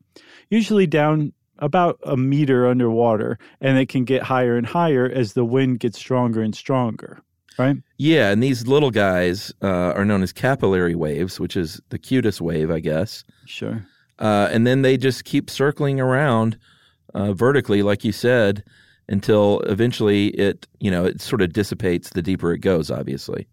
usually 0.50 0.86
down 0.86 1.32
about 1.58 1.98
a 2.04 2.16
meter 2.16 2.66
underwater, 2.66 3.38
and 3.60 3.78
it 3.78 3.88
can 3.88 4.04
get 4.04 4.22
higher 4.22 4.56
and 4.56 4.66
higher 4.66 5.06
as 5.06 5.32
the 5.32 5.44
wind 5.44 5.80
gets 5.80 5.98
stronger 5.98 6.42
and 6.42 6.54
stronger. 6.54 7.20
Right. 7.58 7.76
Yeah, 7.96 8.30
and 8.30 8.42
these 8.42 8.66
little 8.66 8.90
guys 8.90 9.52
uh, 9.62 9.92
are 9.92 10.04
known 10.04 10.22
as 10.22 10.32
capillary 10.32 10.94
waves, 10.94 11.40
which 11.40 11.56
is 11.56 11.80
the 11.88 11.98
cutest 11.98 12.40
wave, 12.40 12.70
I 12.70 12.80
guess. 12.80 13.24
Sure. 13.46 13.86
Uh, 14.18 14.48
and 14.52 14.66
then 14.66 14.82
they 14.82 14.96
just 14.96 15.24
keep 15.24 15.48
circling 15.48 15.98
around 15.98 16.58
uh, 17.14 17.32
vertically, 17.32 17.82
like 17.82 18.04
you 18.04 18.12
said, 18.12 18.62
until 19.08 19.60
eventually 19.60 20.28
it, 20.28 20.66
you 20.80 20.90
know, 20.90 21.06
it 21.06 21.20
sort 21.20 21.40
of 21.40 21.52
dissipates 21.52 22.10
the 22.10 22.22
deeper 22.22 22.52
it 22.52 22.58
goes. 22.58 22.90
Obviously. 22.90 23.46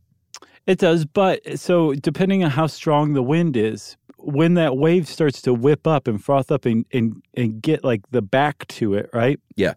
It 0.66 0.80
does, 0.80 1.06
but 1.06 1.60
so 1.60 1.94
depending 1.94 2.44
on 2.44 2.50
how 2.50 2.68
strong 2.68 3.14
the 3.14 3.24
wind 3.24 3.58
is, 3.58 3.98
when 4.24 4.54
that 4.56 4.78
wave 4.78 5.08
starts 5.08 5.42
to 5.44 5.54
whip 5.54 5.86
up 5.86 6.08
and 6.08 6.24
froth 6.24 6.52
up 6.52 6.66
and 6.66 6.86
and, 6.92 7.22
and 7.34 7.62
get 7.62 7.84
like 7.84 8.02
the 8.12 8.22
back 8.22 8.68
to 8.68 8.94
it, 8.94 9.10
right? 9.14 9.40
Yeah. 9.56 9.74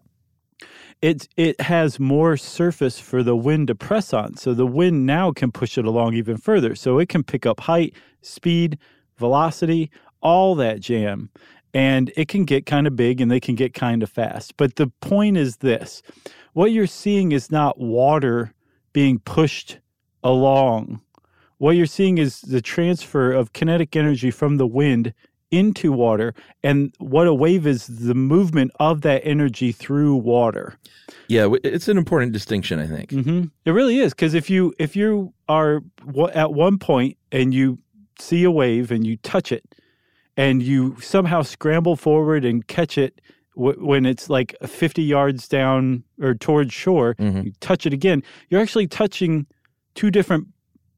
It 1.01 1.27
it 1.37 1.61
has 1.61 1.99
more 1.99 2.37
surface 2.37 2.99
for 2.99 3.21
the 3.21 3.35
wind 3.35 3.67
to 3.67 3.75
press 3.75 4.13
on. 4.13 4.37
So 4.37 4.53
the 4.53 4.65
wind 4.65 5.05
now 5.05 5.31
can 5.31 5.51
push 5.51 5.77
it 5.77 5.85
along 5.85 6.15
even 6.15 6.37
further. 6.37 6.75
So 6.75 6.97
it 6.97 7.09
can 7.09 7.23
pick 7.23 7.45
up 7.45 7.61
height, 7.61 7.93
speed, 8.21 8.77
velocity, 9.17 9.91
all 10.21 10.55
that 10.55 10.79
jam. 10.79 11.29
And 11.73 12.11
it 12.15 12.27
can 12.27 12.45
get 12.45 12.65
kind 12.65 12.87
of 12.87 12.95
big 12.95 13.21
and 13.21 13.29
they 13.29 13.39
can 13.39 13.53
get 13.53 13.73
kind 13.73 14.01
of 14.01 14.09
fast. 14.09 14.57
But 14.57 14.77
the 14.77 14.87
point 15.01 15.37
is 15.37 15.57
this 15.57 16.01
what 16.53 16.71
you're 16.71 16.87
seeing 16.87 17.33
is 17.33 17.51
not 17.51 17.79
water 17.79 18.53
being 18.93 19.19
pushed 19.19 19.77
along. 20.23 21.01
What 21.57 21.75
you're 21.75 21.85
seeing 21.85 22.17
is 22.17 22.41
the 22.41 22.61
transfer 22.61 23.31
of 23.31 23.53
kinetic 23.53 23.95
energy 23.95 24.31
from 24.31 24.57
the 24.57 24.67
wind 24.67 25.13
into 25.49 25.91
water. 25.91 26.33
And 26.61 26.93
what 26.99 27.25
a 27.27 27.33
wave 27.33 27.65
is 27.65 27.87
the 27.87 28.13
movement 28.13 28.71
of 28.79 29.01
that 29.01 29.21
energy 29.25 29.71
through 29.71 30.15
water. 30.17 30.77
Yeah, 31.29 31.53
it's 31.63 31.87
an 31.87 31.97
important 31.97 32.33
distinction, 32.33 32.79
I 32.79 32.87
think. 32.87 33.11
hmm 33.11 33.45
It 33.65 33.71
really 33.71 33.99
is 33.99 34.13
because 34.13 34.33
if 34.33 34.49
you 34.49 34.73
if 34.77 34.95
you 34.95 35.33
are 35.47 35.81
at 36.33 36.53
one 36.53 36.77
point 36.77 37.17
and 37.31 37.53
you 37.53 37.79
see 38.19 38.43
a 38.43 38.51
wave 38.51 38.91
and 38.91 39.05
you 39.07 39.17
touch 39.17 39.51
it, 39.51 39.63
and 40.35 40.61
you 40.61 40.95
somehow 41.01 41.41
scramble 41.41 41.95
forward 41.95 42.45
and 42.45 42.67
catch 42.67 42.97
it 42.97 43.19
w- 43.55 43.83
when 43.83 44.05
it's 44.05 44.29
like 44.29 44.55
50 44.65 45.01
yards 45.01 45.47
down 45.47 46.03
or 46.21 46.35
towards 46.35 46.73
shore, 46.73 47.15
Mhm. 47.19 47.45
you 47.45 47.51
touch 47.59 47.85
it 47.85 47.93
again. 47.93 48.21
You're 48.49 48.61
actually 48.61 48.87
touching 48.87 49.47
two 49.95 50.11
different 50.11 50.47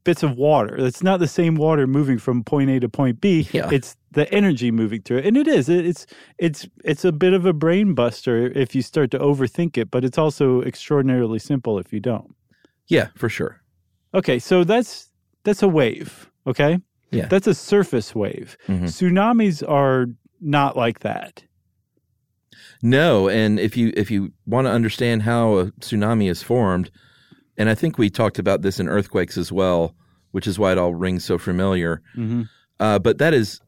bits 0.03 0.23
of 0.23 0.35
water. 0.37 0.75
It's 0.77 1.03
not 1.03 1.19
the 1.19 1.27
same 1.27 1.55
water 1.55 1.85
moving 1.87 2.17
from 2.17 2.43
point 2.43 2.69
A 2.69 2.79
to 2.79 2.89
point 2.89 3.19
B. 3.21 3.47
Yeah. 3.51 3.69
It's 3.71 3.95
the 4.11 4.31
energy 4.33 4.71
moving 4.71 5.01
through 5.01 5.19
it, 5.19 5.25
and 5.25 5.37
it 5.37 5.47
is. 5.47 5.69
It's 5.69 6.05
it's 6.37 6.67
it's 6.83 7.05
a 7.05 7.11
bit 7.11 7.33
of 7.33 7.45
a 7.45 7.53
brain 7.53 7.93
buster 7.93 8.47
if 8.57 8.73
you 8.75 8.81
start 8.81 9.11
to 9.11 9.19
overthink 9.19 9.77
it, 9.77 9.91
but 9.91 10.03
it's 10.03 10.17
also 10.17 10.61
extraordinarily 10.63 11.39
simple 11.39 11.77
if 11.79 11.93
you 11.93 11.99
don't. 11.99 12.33
Yeah, 12.87 13.09
for 13.15 13.29
sure. 13.29 13.61
Okay, 14.13 14.39
so 14.39 14.63
that's 14.63 15.11
that's 15.43 15.61
a 15.61 15.67
wave. 15.67 16.29
Okay, 16.47 16.79
Yeah. 17.11 17.27
that's 17.27 17.45
a 17.47 17.53
surface 17.53 18.15
wave. 18.15 18.57
Mhm. 18.67 18.83
Tsunamis 18.85 19.61
are 19.69 20.07
not 20.41 20.75
like 20.75 20.99
that. 20.99 21.43
No, 22.81 23.29
and 23.29 23.59
if 23.59 23.75
you 23.77 23.91
if 23.95 24.09
you 24.09 24.31
want 24.45 24.65
to 24.65 24.71
understand 24.71 25.23
how 25.23 25.57
a 25.57 25.65
tsunami 25.81 26.29
is 26.29 26.41
formed, 26.41 26.89
and 27.59 27.69
I 27.69 27.75
think 27.75 27.97
we 27.97 28.09
talked 28.09 28.39
about 28.39 28.61
this 28.61 28.79
in 28.79 28.87
earthquakes 28.87 29.37
as 29.37 29.51
well, 29.51 29.93
which 30.31 30.47
is 30.47 30.57
why 30.57 30.71
it 30.71 30.77
all 30.77 30.95
rings 30.95 31.25
so 31.25 31.37
familiar. 31.37 32.01
Mm-hmm. 32.15 32.43
Uh, 32.79 32.99
but 32.99 33.17
that 33.17 33.33
is 33.33 33.59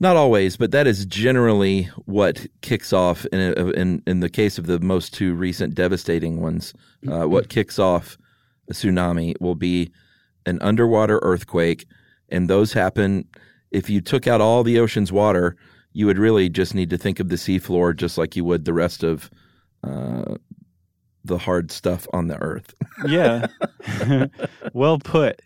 not 0.00 0.16
always, 0.16 0.56
but 0.56 0.70
that 0.70 0.86
is 0.86 1.04
generally 1.04 1.84
what 2.06 2.46
kicks 2.62 2.92
off 2.92 3.26
in 3.26 3.40
a, 3.40 3.66
in 3.72 4.02
in 4.06 4.20
the 4.20 4.30
case 4.30 4.56
of 4.56 4.66
the 4.66 4.80
most 4.80 5.12
two 5.12 5.34
recent 5.34 5.74
devastating 5.74 6.40
ones. 6.40 6.72
Uh, 7.06 7.28
what 7.28 7.50
kicks 7.50 7.78
off 7.78 8.16
a 8.70 8.72
tsunami 8.72 9.38
will 9.40 9.54
be 9.54 9.90
an 10.46 10.58
underwater 10.62 11.18
earthquake, 11.22 11.86
and 12.30 12.48
those 12.48 12.72
happen 12.72 13.28
if 13.70 13.90
you 13.90 14.00
took 14.00 14.26
out 14.26 14.40
all 14.40 14.64
the 14.64 14.78
ocean's 14.78 15.12
water. 15.12 15.54
You 15.92 16.06
would 16.06 16.18
really 16.18 16.48
just 16.48 16.74
need 16.74 16.90
to 16.90 16.98
think 16.98 17.20
of 17.20 17.28
the 17.28 17.36
seafloor 17.36 17.94
just 17.94 18.16
like 18.16 18.36
you 18.36 18.44
would 18.44 18.64
the 18.64 18.72
rest 18.72 19.02
of 19.02 19.30
uh, 19.82 20.36
the 21.28 21.38
hard 21.38 21.70
stuff 21.70 22.06
on 22.12 22.26
the 22.28 22.36
earth. 22.42 22.74
Yeah. 23.06 23.46
well 24.72 24.98
put. 24.98 25.40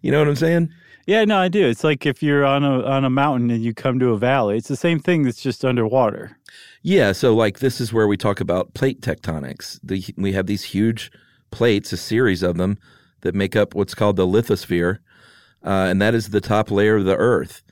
you 0.00 0.10
know 0.10 0.18
what 0.20 0.28
I'm 0.28 0.36
saying? 0.36 0.70
Yeah, 1.06 1.26
no, 1.26 1.36
I 1.38 1.48
do. 1.48 1.66
It's 1.66 1.84
like 1.84 2.06
if 2.06 2.22
you're 2.22 2.46
on 2.46 2.64
a 2.64 2.82
on 2.82 3.04
a 3.04 3.10
mountain 3.10 3.50
and 3.50 3.62
you 3.62 3.74
come 3.74 3.98
to 3.98 4.08
a 4.12 4.18
valley. 4.18 4.56
It's 4.56 4.68
the 4.68 4.76
same 4.76 4.98
thing 4.98 5.22
that's 5.24 5.42
just 5.42 5.64
underwater. 5.66 6.38
Yeah, 6.82 7.12
so 7.12 7.34
like 7.34 7.58
this 7.58 7.78
is 7.78 7.92
where 7.92 8.08
we 8.08 8.16
talk 8.16 8.40
about 8.40 8.72
plate 8.72 9.02
tectonics. 9.02 9.78
The, 9.82 10.02
we 10.16 10.32
have 10.32 10.46
these 10.46 10.64
huge 10.64 11.10
plates, 11.50 11.92
a 11.92 11.98
series 11.98 12.42
of 12.42 12.56
them 12.56 12.78
that 13.20 13.34
make 13.34 13.54
up 13.54 13.74
what's 13.74 13.94
called 13.94 14.16
the 14.16 14.26
lithosphere, 14.26 14.98
uh, 15.62 15.88
and 15.90 16.00
that 16.00 16.14
is 16.14 16.30
the 16.30 16.40
top 16.40 16.70
layer 16.70 16.96
of 16.96 17.04
the 17.04 17.16
Earth, 17.16 17.62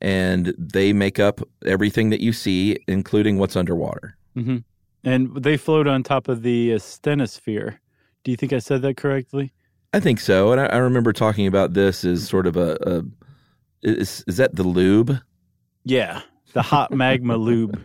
and 0.00 0.52
they 0.58 0.92
make 0.92 1.20
up 1.20 1.40
everything 1.64 2.10
that 2.10 2.20
you 2.20 2.32
see, 2.32 2.76
including 2.88 3.38
what's 3.38 3.54
underwater. 3.56 4.16
hmm 4.34 4.58
And 5.04 5.34
they 5.34 5.56
float 5.56 5.86
on 5.86 6.02
top 6.02 6.28
of 6.28 6.42
the 6.42 6.70
stenosphere. 6.72 7.78
Do 8.24 8.30
you 8.30 8.36
think 8.36 8.52
I 8.52 8.58
said 8.58 8.82
that 8.82 8.96
correctly? 8.96 9.52
I 9.92 10.00
think 10.00 10.20
so, 10.20 10.52
and 10.52 10.60
I, 10.60 10.66
I 10.66 10.76
remember 10.76 11.12
talking 11.12 11.46
about 11.46 11.72
this 11.74 12.04
as 12.04 12.28
sort 12.28 12.46
of 12.46 12.56
a, 12.56 12.76
a 12.82 13.02
is 13.82 14.22
is 14.28 14.36
that 14.36 14.54
the 14.54 14.62
lube? 14.62 15.18
Yeah, 15.84 16.20
the 16.52 16.62
hot 16.62 16.92
magma 16.92 17.36
lube. 17.36 17.80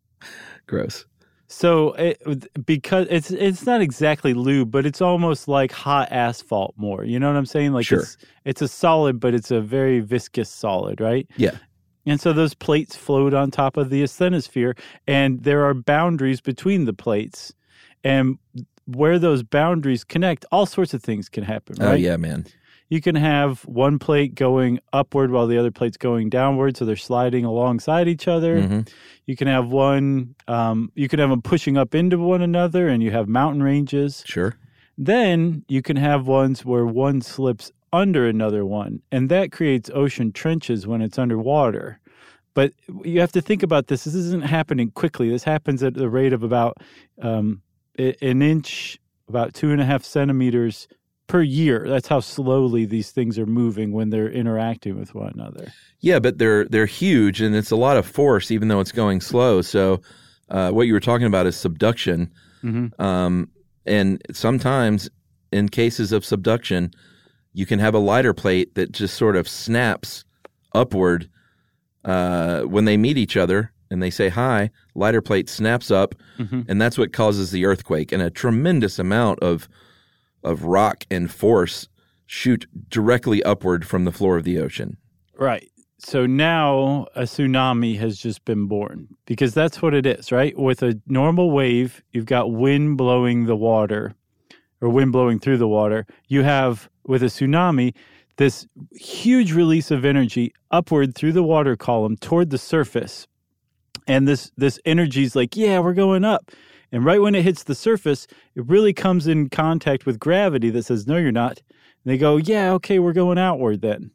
Gross. 0.66 1.06
So 1.46 1.92
it, 1.92 2.66
because 2.66 3.06
it's 3.10 3.30
it's 3.30 3.64
not 3.64 3.80
exactly 3.80 4.34
lube, 4.34 4.70
but 4.70 4.84
it's 4.86 5.00
almost 5.00 5.46
like 5.46 5.70
hot 5.72 6.10
asphalt 6.10 6.74
more. 6.76 7.04
You 7.04 7.20
know 7.20 7.28
what 7.28 7.36
I'm 7.36 7.46
saying? 7.46 7.72
Like 7.72 7.86
Sure. 7.86 8.00
it's 8.00 8.16
it's 8.44 8.62
a 8.62 8.68
solid, 8.68 9.20
but 9.20 9.34
it's 9.34 9.50
a 9.50 9.60
very 9.60 10.00
viscous 10.00 10.50
solid, 10.50 11.00
right? 11.00 11.28
Yeah. 11.36 11.56
And 12.06 12.20
so 12.20 12.32
those 12.32 12.54
plates 12.54 12.96
float 12.96 13.32
on 13.32 13.50
top 13.50 13.76
of 13.76 13.90
the 13.90 14.02
asthenosphere, 14.02 14.78
and 15.06 15.42
there 15.42 15.64
are 15.64 15.74
boundaries 15.74 16.40
between 16.40 16.84
the 16.84 16.92
plates, 16.92 17.52
and 18.02 18.38
where 18.86 19.18
those 19.18 19.42
boundaries 19.42 20.04
connect, 20.04 20.44
all 20.52 20.66
sorts 20.66 20.92
of 20.92 21.02
things 21.02 21.28
can 21.28 21.44
happen. 21.44 21.76
Right? 21.80 21.92
Oh 21.92 21.94
yeah, 21.94 22.16
man. 22.16 22.46
You 22.90 23.00
can 23.00 23.14
have 23.14 23.62
one 23.62 23.98
plate 23.98 24.34
going 24.34 24.78
upward 24.92 25.30
while 25.30 25.46
the 25.46 25.56
other 25.56 25.70
plate's 25.70 25.96
going 25.96 26.28
downward, 26.28 26.76
so 26.76 26.84
they're 26.84 26.96
sliding 26.96 27.46
alongside 27.46 28.08
each 28.08 28.28
other. 28.28 28.60
Mhm. 28.60 28.88
You 29.24 29.36
can 29.36 29.48
have 29.48 29.68
one, 29.68 30.34
um, 30.46 30.92
you 30.94 31.08
can 31.08 31.18
have 31.18 31.30
them 31.30 31.40
pushing 31.40 31.78
up 31.78 31.94
into 31.94 32.18
one 32.18 32.42
another, 32.42 32.88
and 32.88 33.02
you 33.02 33.10
have 33.10 33.26
mountain 33.26 33.62
ranges. 33.62 34.22
Sure. 34.26 34.54
Then 34.98 35.64
you 35.66 35.80
can 35.80 35.96
have 35.96 36.26
ones 36.26 36.64
where 36.64 36.84
one 36.84 37.22
slips 37.22 37.72
under 37.94 38.26
another 38.26 38.66
one, 38.66 39.00
and 39.12 39.30
that 39.30 39.52
creates 39.52 39.90
ocean 39.94 40.32
trenches 40.32 40.86
when 40.86 41.00
it's 41.00 41.18
underwater. 41.18 42.00
But 42.54 42.72
you 43.04 43.20
have 43.20 43.32
to 43.32 43.40
think 43.40 43.62
about 43.62 43.86
this. 43.86 44.04
This 44.04 44.14
isn't 44.14 44.44
happening 44.44 44.90
quickly. 44.90 45.28
This 45.28 45.44
happens 45.44 45.82
at 45.82 45.94
the 45.94 46.08
rate 46.08 46.32
of 46.32 46.42
about 46.42 46.78
um, 47.20 47.62
an 47.98 48.42
inch, 48.42 48.98
about 49.28 49.54
two 49.54 49.70
and 49.70 49.80
a 49.80 49.84
half 49.84 50.04
centimeters 50.04 50.88
per 51.26 51.42
year. 51.42 51.84
That's 51.88 52.08
how 52.08 52.20
slowly 52.20 52.84
these 52.84 53.10
things 53.10 53.38
are 53.38 53.46
moving 53.46 53.92
when 53.92 54.10
they're 54.10 54.30
interacting 54.30 54.98
with 54.98 55.14
one 55.14 55.32
another. 55.34 55.72
Yeah, 56.00 56.18
but 56.18 56.38
they're 56.38 56.64
they're 56.66 56.86
huge, 56.86 57.40
and 57.40 57.54
it's 57.54 57.70
a 57.70 57.76
lot 57.76 57.96
of 57.96 58.06
force, 58.06 58.50
even 58.50 58.68
though 58.68 58.80
it's 58.80 58.92
going 58.92 59.20
slow. 59.20 59.62
So, 59.62 60.00
uh, 60.48 60.70
what 60.70 60.86
you 60.86 60.92
were 60.92 61.00
talking 61.00 61.26
about 61.26 61.46
is 61.46 61.56
subduction, 61.56 62.30
um, 62.98 63.48
and 63.86 64.20
sometimes 64.32 65.08
in 65.50 65.68
cases 65.68 66.12
of 66.12 66.24
subduction, 66.24 66.90
you 67.54 67.64
can 67.64 67.78
have 67.78 67.94
a 67.94 67.98
lighter 67.98 68.34
plate 68.34 68.74
that 68.74 68.92
just 68.92 69.16
sort 69.16 69.36
of 69.36 69.48
snaps 69.48 70.24
upward 70.74 71.30
uh, 72.04 72.62
when 72.62 72.84
they 72.84 72.96
meet 72.96 73.16
each 73.16 73.36
other 73.36 73.72
and 73.90 74.02
they 74.02 74.10
say 74.10 74.28
hi. 74.28 74.70
Lighter 74.94 75.22
plate 75.22 75.48
snaps 75.48 75.90
up, 75.90 76.14
and 76.68 76.82
that's 76.82 76.98
what 76.98 77.12
causes 77.12 77.52
the 77.52 77.64
earthquake. 77.64 78.12
And 78.12 78.20
a 78.20 78.30
tremendous 78.30 78.98
amount 78.98 79.40
of 79.40 79.68
of 80.42 80.64
rock 80.64 81.06
and 81.10 81.30
force 81.30 81.88
shoot 82.26 82.66
directly 82.90 83.42
upward 83.44 83.86
from 83.86 84.04
the 84.04 84.12
floor 84.12 84.36
of 84.36 84.44
the 84.44 84.58
ocean. 84.58 84.98
Right. 85.38 85.70
So 85.98 86.26
now 86.26 87.06
a 87.14 87.22
tsunami 87.22 87.98
has 87.98 88.18
just 88.18 88.44
been 88.44 88.66
born 88.66 89.08
because 89.26 89.54
that's 89.54 89.80
what 89.80 89.94
it 89.94 90.04
is, 90.04 90.30
right? 90.30 90.58
With 90.58 90.82
a 90.82 91.00
normal 91.06 91.50
wave, 91.50 92.02
you've 92.12 92.26
got 92.26 92.52
wind 92.52 92.98
blowing 92.98 93.46
the 93.46 93.56
water 93.56 94.14
or 94.84 94.90
wind 94.90 95.12
blowing 95.12 95.38
through 95.38 95.56
the 95.56 95.66
water. 95.66 96.06
You 96.28 96.42
have, 96.42 96.90
with 97.06 97.22
a 97.22 97.26
tsunami, 97.26 97.94
this 98.36 98.66
huge 98.92 99.52
release 99.52 99.90
of 99.90 100.04
energy 100.04 100.52
upward 100.70 101.14
through 101.14 101.32
the 101.32 101.42
water 101.42 101.74
column 101.74 102.18
toward 102.18 102.50
the 102.50 102.58
surface. 102.58 103.26
And 104.06 104.28
this, 104.28 104.52
this 104.58 104.78
energy 104.84 105.22
is 105.22 105.34
like, 105.34 105.56
yeah, 105.56 105.78
we're 105.78 105.94
going 105.94 106.22
up. 106.22 106.50
And 106.92 107.02
right 107.02 107.22
when 107.22 107.34
it 107.34 107.44
hits 107.44 107.64
the 107.64 107.74
surface, 107.74 108.26
it 108.54 108.66
really 108.66 108.92
comes 108.92 109.26
in 109.26 109.48
contact 109.48 110.04
with 110.04 110.18
gravity 110.18 110.68
that 110.68 110.84
says, 110.84 111.06
no, 111.06 111.16
you're 111.16 111.32
not. 111.32 111.62
And 112.04 112.12
they 112.12 112.18
go, 112.18 112.36
yeah, 112.36 112.72
okay, 112.72 112.98
we're 112.98 113.14
going 113.14 113.38
outward 113.38 113.80
then 113.80 114.10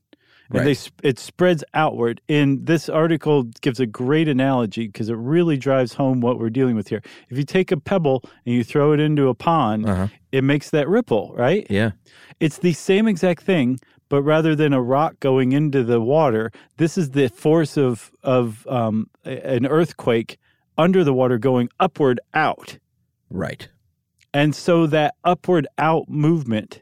and 0.51 0.65
Right. 0.65 0.91
they 1.01 1.07
it 1.09 1.19
spreads 1.19 1.63
outward. 1.73 2.21
And 2.27 2.65
this 2.65 2.89
article 2.89 3.43
gives 3.61 3.79
a 3.79 3.85
great 3.85 4.27
analogy 4.27 4.87
because 4.87 5.09
it 5.09 5.17
really 5.17 5.57
drives 5.57 5.93
home 5.93 6.21
what 6.21 6.39
we're 6.39 6.49
dealing 6.49 6.75
with 6.75 6.87
here. 6.89 7.01
If 7.29 7.37
you 7.37 7.43
take 7.43 7.71
a 7.71 7.77
pebble 7.77 8.23
and 8.45 8.55
you 8.55 8.63
throw 8.63 8.91
it 8.93 8.99
into 8.99 9.27
a 9.27 9.35
pond, 9.35 9.85
Uh-huh. 9.87 10.07
it 10.31 10.43
makes 10.43 10.69
that 10.71 10.87
ripple, 10.87 11.33
right? 11.35 11.67
Yeah. 11.69 11.91
It's 12.39 12.57
the 12.57 12.73
same 12.73 13.07
exact 13.07 13.43
thing, 13.43 13.79
but 14.09 14.23
rather 14.23 14.55
than 14.55 14.73
a 14.73 14.81
rock 14.81 15.19
going 15.19 15.51
into 15.51 15.83
the 15.83 16.01
water, 16.01 16.51
this 16.77 16.97
is 16.97 17.11
the 17.11 17.29
force 17.29 17.77
of 17.77 18.11
of 18.23 18.65
um, 18.67 19.07
an 19.25 19.65
earthquake 19.67 20.37
under 20.77 21.03
the 21.03 21.13
water 21.13 21.37
going 21.37 21.69
upward 21.79 22.19
out. 22.33 22.77
Right. 23.29 23.67
And 24.33 24.55
so 24.55 24.87
that 24.87 25.15
upward 25.23 25.67
out 25.77 26.07
movement, 26.09 26.81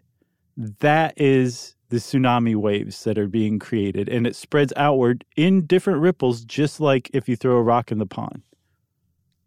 that 0.58 1.14
is 1.18 1.76
the 1.90 1.98
tsunami 1.98 2.56
waves 2.56 3.04
that 3.04 3.18
are 3.18 3.28
being 3.28 3.60
created. 3.60 4.10
And 4.10 4.28
it 4.28 4.36
spreads 4.36 4.74
outward 4.76 5.24
in 5.36 5.66
different 5.66 6.00
ripples, 6.00 6.44
just 6.44 6.80
like 6.80 7.10
if 7.14 7.30
you 7.30 7.36
throw 7.36 7.58
a 7.58 7.64
rock 7.64 7.92
in 7.92 8.00
the 8.00 8.06
pond. 8.06 8.42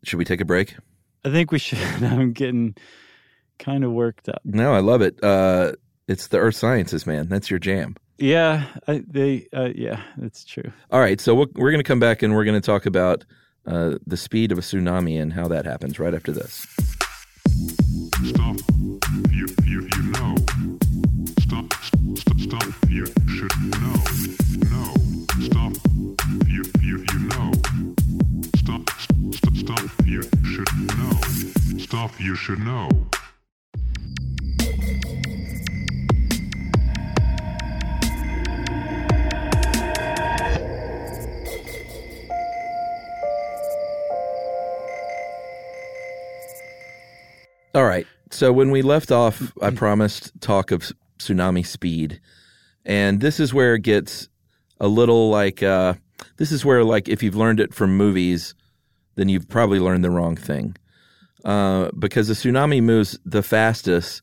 Should 0.05 0.19
we 0.19 0.25
take 0.25 0.41
a 0.41 0.45
break? 0.45 0.77
I 1.25 1.31
think 1.31 1.53
we 1.53 1.59
should. 1.61 1.79
I'm 2.03 2.33
getting 2.33 2.75
kind 3.59 3.85
of 3.85 3.93
worked 3.93 4.29
up. 4.29 4.41
No, 4.45 4.73
I 4.73 4.81
love 4.81 5.03
it. 5.03 5.23
Uh, 5.23 5.73
it's 6.09 6.29
the 6.29 6.39
earth 6.39 6.57
sciences, 6.57 7.07
man. 7.07 7.29
That's 7.29 7.51
your 7.51 7.59
jam. 7.59 7.97
Yeah, 8.19 8.67
I, 8.87 9.03
they. 9.07 9.47
Uh, 9.53 9.71
yeah, 9.75 10.03
that's 10.17 10.45
true. 10.45 10.73
All 10.91 11.01
right. 11.01 11.21
So 11.21 11.35
we'll, 11.35 11.47
we're 11.55 11.71
going 11.71 11.83
to 11.83 11.89
come 11.89 12.01
back 12.01 12.23
and 12.23 12.35
we're 12.35 12.45
going 12.45 12.61
to 12.61 12.67
talk 12.67 12.85
about 12.85 13.25
uh, 13.67 13.97
the 14.07 14.17
speed 14.17 14.53
of 14.53 14.59
a 14.59 14.61
tsunami 14.61 15.21
and 15.21 15.33
how 15.33 15.49
that 15.49 15.65
happens 15.65 15.99
right 15.99 16.15
after 16.15 16.33
this. 16.33 16.67
Stuff 18.25 18.61
you, 19.31 19.47
you, 19.65 19.89
you 19.97 20.03
know. 20.13 20.37
All 47.73 47.85
right. 47.85 48.07
So 48.33 48.53
when 48.53 48.71
we 48.73 48.83
left 48.83 49.13
off, 49.13 49.41
I 49.63 49.69
mm-hmm. 49.69 49.77
promised 49.77 50.33
talk 50.41 50.73
of 50.73 50.93
tsunami 51.19 51.65
speed, 51.65 52.21
and 52.85 53.21
this 53.21 53.41
is 53.41 53.53
where 53.55 53.75
it 53.75 53.83
gets 53.83 54.29
a 54.81 54.89
little 54.89 55.31
like 55.31 55.63
uh, 55.63 55.95
this 56.37 56.53
is 56.53 56.65
where 56.65 56.85
like 56.85 57.09
if 57.09 57.23
you've 57.23 57.37
learned 57.37 57.61
it 57.61 57.75
from 57.75 57.97
movies, 57.97 58.55
then 59.17 59.29
you've 59.29 59.49
probably 59.49 59.79
learned 59.79 60.05
the 60.05 60.11
wrong 60.11 60.37
thing, 60.37 60.77
uh, 61.45 61.91
because 61.99 62.29
the 62.29 62.35
tsunami 62.35 62.83
moves 62.83 63.19
the 63.25 63.43
fastest 63.43 64.23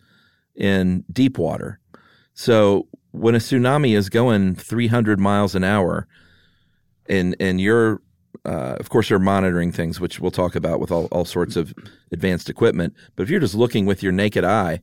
in 0.55 1.03
deep 1.11 1.37
water. 1.37 1.79
So 2.33 2.87
when 3.11 3.35
a 3.35 3.39
tsunami 3.39 3.95
is 3.95 4.09
going 4.09 4.55
300 4.55 5.19
miles 5.19 5.55
an 5.55 5.63
hour, 5.63 6.07
and 7.07 7.35
and 7.39 7.61
you're 7.61 8.01
uh, 8.45 8.77
of 8.79 8.89
course, 8.89 9.09
they're 9.09 9.19
monitoring 9.19 9.71
things, 9.73 9.99
which 9.99 10.19
we'll 10.19 10.31
talk 10.31 10.55
about 10.55 10.79
with 10.79 10.89
all, 10.91 11.07
all 11.07 11.25
sorts 11.25 11.57
of 11.57 11.73
advanced 12.13 12.49
equipment. 12.49 12.93
But 13.15 13.23
if 13.23 13.29
you're 13.29 13.41
just 13.41 13.55
looking 13.55 13.85
with 13.85 14.01
your 14.01 14.13
naked 14.13 14.45
eye 14.45 14.79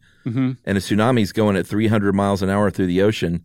and 0.66 0.76
a 0.76 0.80
tsunami's 0.80 1.32
going 1.32 1.56
at 1.56 1.66
300 1.66 2.12
miles 2.14 2.42
an 2.42 2.50
hour 2.50 2.70
through 2.70 2.88
the 2.88 3.00
ocean, 3.00 3.42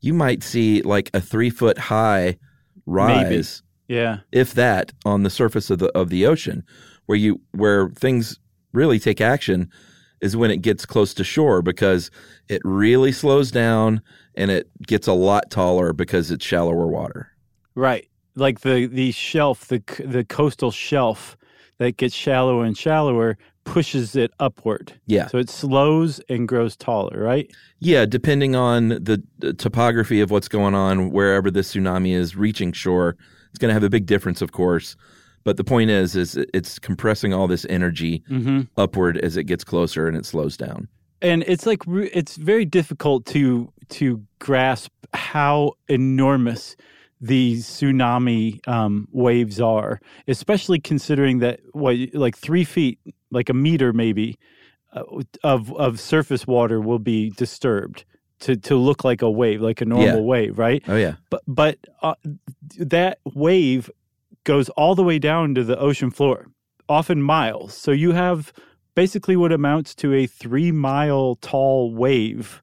you 0.00 0.14
might 0.14 0.42
see 0.42 0.82
like 0.82 1.10
a 1.14 1.20
three 1.20 1.50
foot 1.50 1.78
high 1.78 2.38
rise, 2.86 3.62
Yeah, 3.88 4.20
if 4.32 4.54
that, 4.54 4.92
on 5.04 5.22
the 5.22 5.30
surface 5.30 5.70
of 5.70 5.78
the 5.78 5.88
of 5.96 6.10
the 6.10 6.26
ocean, 6.26 6.64
where 7.06 7.18
you 7.18 7.40
where 7.52 7.90
things 7.90 8.38
really 8.72 8.98
take 8.98 9.20
action 9.20 9.70
is 10.20 10.36
when 10.36 10.50
it 10.50 10.62
gets 10.62 10.86
close 10.86 11.12
to 11.14 11.24
shore 11.24 11.62
because 11.62 12.10
it 12.48 12.60
really 12.64 13.12
slows 13.12 13.50
down 13.50 14.00
and 14.34 14.50
it 14.50 14.68
gets 14.86 15.06
a 15.06 15.12
lot 15.12 15.50
taller 15.50 15.92
because 15.92 16.30
it's 16.30 16.44
shallower 16.44 16.86
water. 16.86 17.30
right. 17.74 18.08
Like 18.38 18.60
the 18.60 18.86
the 18.86 19.12
shelf, 19.12 19.68
the 19.68 19.82
the 20.04 20.24
coastal 20.24 20.70
shelf 20.70 21.38
that 21.78 21.96
gets 21.96 22.14
shallower 22.14 22.64
and 22.64 22.76
shallower 22.76 23.38
pushes 23.66 24.16
it 24.16 24.30
upward. 24.40 24.98
Yeah. 25.06 25.26
So 25.26 25.36
it 25.36 25.50
slows 25.50 26.18
and 26.30 26.48
grows 26.48 26.76
taller, 26.76 27.20
right? 27.22 27.50
Yeah, 27.80 28.06
depending 28.06 28.56
on 28.56 28.88
the, 28.88 29.22
the 29.38 29.52
topography 29.52 30.22
of 30.22 30.30
what's 30.30 30.48
going 30.48 30.74
on 30.74 31.10
wherever 31.10 31.50
this 31.50 31.74
tsunami 31.74 32.14
is 32.14 32.34
reaching 32.34 32.72
shore, 32.72 33.16
it's 33.50 33.58
going 33.58 33.68
to 33.68 33.74
have 33.74 33.82
a 33.82 33.90
big 33.90 34.06
difference, 34.06 34.40
of 34.40 34.52
course. 34.52 34.96
But 35.44 35.58
the 35.58 35.64
point 35.64 35.90
is, 35.90 36.16
is 36.16 36.36
it's 36.54 36.78
compressing 36.78 37.34
all 37.34 37.46
this 37.46 37.66
energy 37.68 38.24
upward 38.76 39.18
as 39.18 39.36
it 39.36 39.44
gets 39.44 39.62
closer 39.64 40.08
and 40.08 40.16
it 40.16 40.24
slows 40.24 40.56
down. 40.56 40.88
and 41.22 41.44
it's 41.46 41.66
like 41.66 41.82
it's 41.86 42.36
very 42.36 42.64
difficult 42.64 43.26
to 43.26 43.72
to 43.90 44.22
grasp 44.38 44.90
how 45.14 45.72
enormous 45.88 46.76
these 47.20 47.66
tsunami 47.66 48.66
um, 48.68 49.08
waves 49.12 49.60
are, 49.60 50.00
especially 50.28 50.78
considering 50.78 51.38
that 51.38 51.60
what 51.72 51.96
like 52.12 52.36
three 52.36 52.64
feet, 52.64 52.98
like 53.30 53.48
a 53.48 53.54
meter 53.54 53.92
maybe, 53.92 54.38
uh, 54.92 55.02
of 55.42 55.72
of 55.74 56.00
surface 56.00 56.46
water 56.46 56.80
will 56.80 56.98
be 56.98 57.30
disturbed 57.30 58.04
to 58.40 58.56
to 58.56 58.76
look 58.76 59.04
like 59.04 59.22
a 59.22 59.30
wave, 59.30 59.60
like 59.60 59.80
a 59.80 59.84
normal 59.84 60.20
Yeah. 60.22 60.26
wave, 60.28 60.58
right? 60.58 60.82
Oh 60.88 60.96
yeah, 60.96 61.14
But 61.30 61.42
but 61.46 61.78
uh, 62.02 62.14
that 62.78 63.18
wave 63.34 63.90
goes 64.44 64.68
all 64.70 64.94
the 64.94 65.02
way 65.02 65.18
down 65.18 65.54
to 65.54 65.64
the 65.64 65.78
ocean 65.78 66.10
floor, 66.10 66.46
often 66.88 67.20
miles. 67.22 67.74
So 67.74 67.90
you 67.90 68.12
have 68.12 68.52
basically 68.94 69.36
what 69.36 69.52
amounts 69.52 69.94
to 69.96 70.14
a 70.14 70.26
three 70.26 70.72
mile 70.72 71.36
tall 71.36 71.92
wave. 71.94 72.62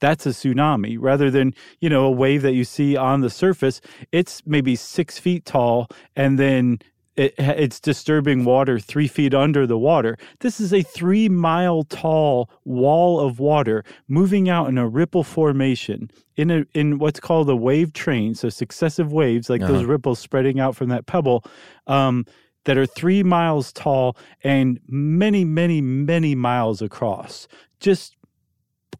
That's 0.00 0.26
a 0.26 0.30
tsunami 0.30 0.98
rather 1.00 1.30
than, 1.30 1.54
you 1.80 1.88
know, 1.88 2.04
a 2.04 2.10
wave 2.10 2.42
that 2.42 2.52
you 2.52 2.64
see 2.64 2.94
on 2.96 3.22
the 3.22 3.30
surface. 3.30 3.80
It's 4.12 4.42
maybe 4.44 4.76
six 4.76 5.18
feet 5.18 5.46
tall 5.46 5.88
and 6.14 6.38
then 6.38 6.80
it, 7.16 7.34
it's 7.38 7.80
disturbing 7.80 8.44
water 8.44 8.78
three 8.78 9.08
feet 9.08 9.34
under 9.34 9.66
the 9.66 9.78
water. 9.78 10.16
This 10.40 10.60
is 10.60 10.72
a 10.72 10.82
three 10.82 11.28
mile 11.28 11.84
tall 11.84 12.50
wall 12.64 13.20
of 13.20 13.38
water 13.38 13.84
moving 14.08 14.48
out 14.48 14.68
in 14.68 14.78
a 14.78 14.88
ripple 14.88 15.24
formation 15.24 16.10
in 16.36 16.50
a 16.50 16.64
in 16.74 16.98
what's 16.98 17.20
called 17.20 17.48
a 17.48 17.56
wave 17.56 17.92
train. 17.92 18.34
So 18.34 18.48
successive 18.48 19.12
waves, 19.12 19.48
like 19.48 19.60
those 19.60 19.84
ripples 19.84 20.18
spreading 20.18 20.60
out 20.60 20.74
from 20.76 20.88
that 20.88 21.06
pebble, 21.06 21.44
um, 21.86 22.26
that 22.64 22.76
are 22.76 22.86
three 22.86 23.22
miles 23.22 23.72
tall 23.72 24.16
and 24.42 24.80
many, 24.88 25.44
many, 25.44 25.80
many 25.80 26.34
miles 26.34 26.82
across. 26.82 27.46
Just 27.78 28.16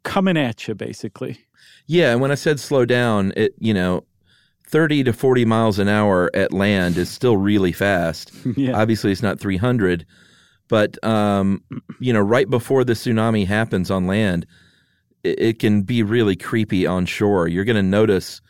coming 0.03 0.37
at 0.37 0.69
you, 0.69 0.75
basically. 0.75 1.39
yeah. 1.87 2.13
And 2.13 2.21
when 2.21 2.31
I 2.31 2.35
said 2.37 2.61
slow 2.61 2.85
down, 2.85 3.33
it 3.37 3.55
you 3.59 3.75
know, 3.75 4.05
30 4.75 5.05
to 5.05 5.13
40 5.13 5.45
miles 5.45 5.79
an 5.79 5.87
hour 5.87 6.33
at 6.35 6.53
land 6.53 6.97
is 6.97 7.09
still 7.09 7.37
really 7.37 7.71
fast. 7.71 8.33
Yeah. 8.57 8.77
Obviously, 8.77 9.13
it's 9.13 9.23
not 9.23 9.39
300, 9.39 10.05
but 10.69 11.03
um, 11.05 11.63
you 12.01 12.13
know, 12.13 12.21
right 12.21 12.51
before 12.51 12.83
the 12.83 12.95
tsunami 12.95 13.47
happens 13.47 13.89
on 13.89 14.09
land, 14.09 14.47
it, 15.23 15.41
it 15.41 15.59
can 15.61 15.83
be 15.83 16.03
really 16.03 16.35
creepy 16.35 16.89
on 16.89 17.07
shore. 17.07 17.47
You're 17.47 17.65
going 17.65 17.77
to 17.77 17.83
notice 17.85 18.41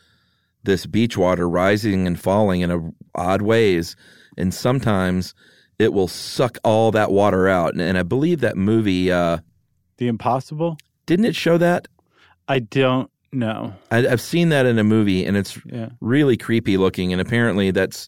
this 0.63 0.87
beach 0.87 1.15
water 1.15 1.47
rising 1.47 2.07
and 2.07 2.19
falling 2.19 2.61
in 2.61 2.71
a 2.71 2.89
odd 3.13 3.43
ways, 3.43 3.95
and 4.35 4.51
sometimes 4.51 5.35
it 5.77 5.93
will 5.93 6.07
suck 6.07 6.57
all 6.63 6.89
that 6.91 7.11
water 7.11 7.47
out. 7.47 7.73
And, 7.73 7.81
and 7.81 7.99
I 7.99 8.03
believe 8.03 8.39
that 8.41 8.57
movie 8.57 9.11
uh, 9.11 9.37
The 9.97 10.07
Impossible? 10.07 10.77
didn't 11.05 11.25
it 11.25 11.35
show 11.35 11.59
that? 11.59 11.87
I 12.47 12.59
don't 12.59 13.11
know. 13.35 13.73
I, 13.91 14.07
I've 14.07 14.21
seen 14.21 14.49
that 14.49 14.65
in 14.65 14.79
a 14.79 14.83
movie, 14.83 15.25
and 15.25 15.37
it's 15.37 15.59
Yeah. 15.65 15.89
really 16.01 16.37
creepy 16.37 16.77
looking. 16.77 17.11
And 17.11 17.21
apparently, 17.21 17.71
that's 17.71 18.07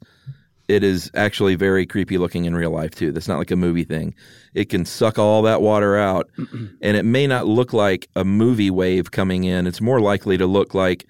it 0.68 0.84
is 0.84 1.10
actually 1.14 1.56
very 1.56 1.86
creepy 1.86 2.18
looking 2.18 2.44
in 2.46 2.54
real 2.56 2.72
life 2.72 2.92
too. 2.92 3.12
That's 3.14 3.28
not 3.28 3.38
like 3.38 3.52
a 3.52 3.56
movie 3.56 3.86
thing. 3.86 4.14
It 4.54 4.66
can 4.70 4.84
suck 4.86 5.18
all 5.18 5.42
that 5.44 5.62
water 5.62 5.96
out, 5.98 6.30
and 6.82 6.98
it 6.98 7.06
may 7.06 7.26
not 7.28 7.48
look 7.48 7.72
like 7.74 8.10
a 8.16 8.26
movie 8.26 8.70
wave 8.72 9.12
coming 9.12 9.44
in. 9.46 9.66
It's 9.68 9.80
more 9.82 10.02
likely 10.02 10.38
to 10.38 10.46
look 10.46 10.74
like 10.74 11.06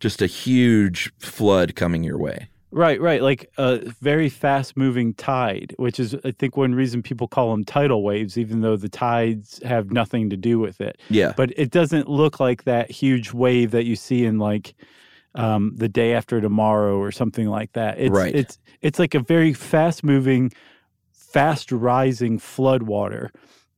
just 0.00 0.22
a 0.22 0.26
huge 0.26 1.12
flood 1.18 1.74
coming 1.76 2.02
your 2.02 2.18
way. 2.18 2.48
Right, 2.74 3.00
right. 3.00 3.22
Like 3.22 3.48
a 3.56 3.78
very 4.00 4.28
fast 4.28 4.76
moving 4.76 5.14
tide, 5.14 5.76
which 5.78 6.00
is, 6.00 6.16
I 6.24 6.32
think, 6.32 6.56
one 6.56 6.74
reason 6.74 7.04
people 7.04 7.28
call 7.28 7.52
them 7.52 7.64
tidal 7.64 8.02
waves, 8.02 8.36
even 8.36 8.62
though 8.62 8.76
the 8.76 8.88
tides 8.88 9.62
have 9.64 9.92
nothing 9.92 10.28
to 10.30 10.36
do 10.36 10.58
with 10.58 10.80
it. 10.80 11.00
Yeah, 11.08 11.34
But 11.36 11.56
it 11.56 11.70
doesn't 11.70 12.08
look 12.08 12.40
like 12.40 12.64
that 12.64 12.90
huge 12.90 13.32
wave 13.32 13.70
that 13.70 13.84
you 13.84 13.94
see 13.94 14.24
in 14.24 14.40
like 14.40 14.74
um, 15.36 15.72
the 15.76 15.88
day 15.88 16.14
after 16.14 16.40
tomorrow 16.40 16.98
or 16.98 17.12
something 17.12 17.48
like 17.48 17.72
that. 17.74 18.00
It's, 18.00 18.10
Right. 18.10 18.34
It's 18.34 18.58
it's 18.82 18.98
like 18.98 19.14
a 19.14 19.20
very 19.20 19.52
fast 19.52 20.02
moving, 20.02 20.50
fast 21.12 21.70
rising 21.70 22.40
flood 22.40 22.82
water, 22.82 23.30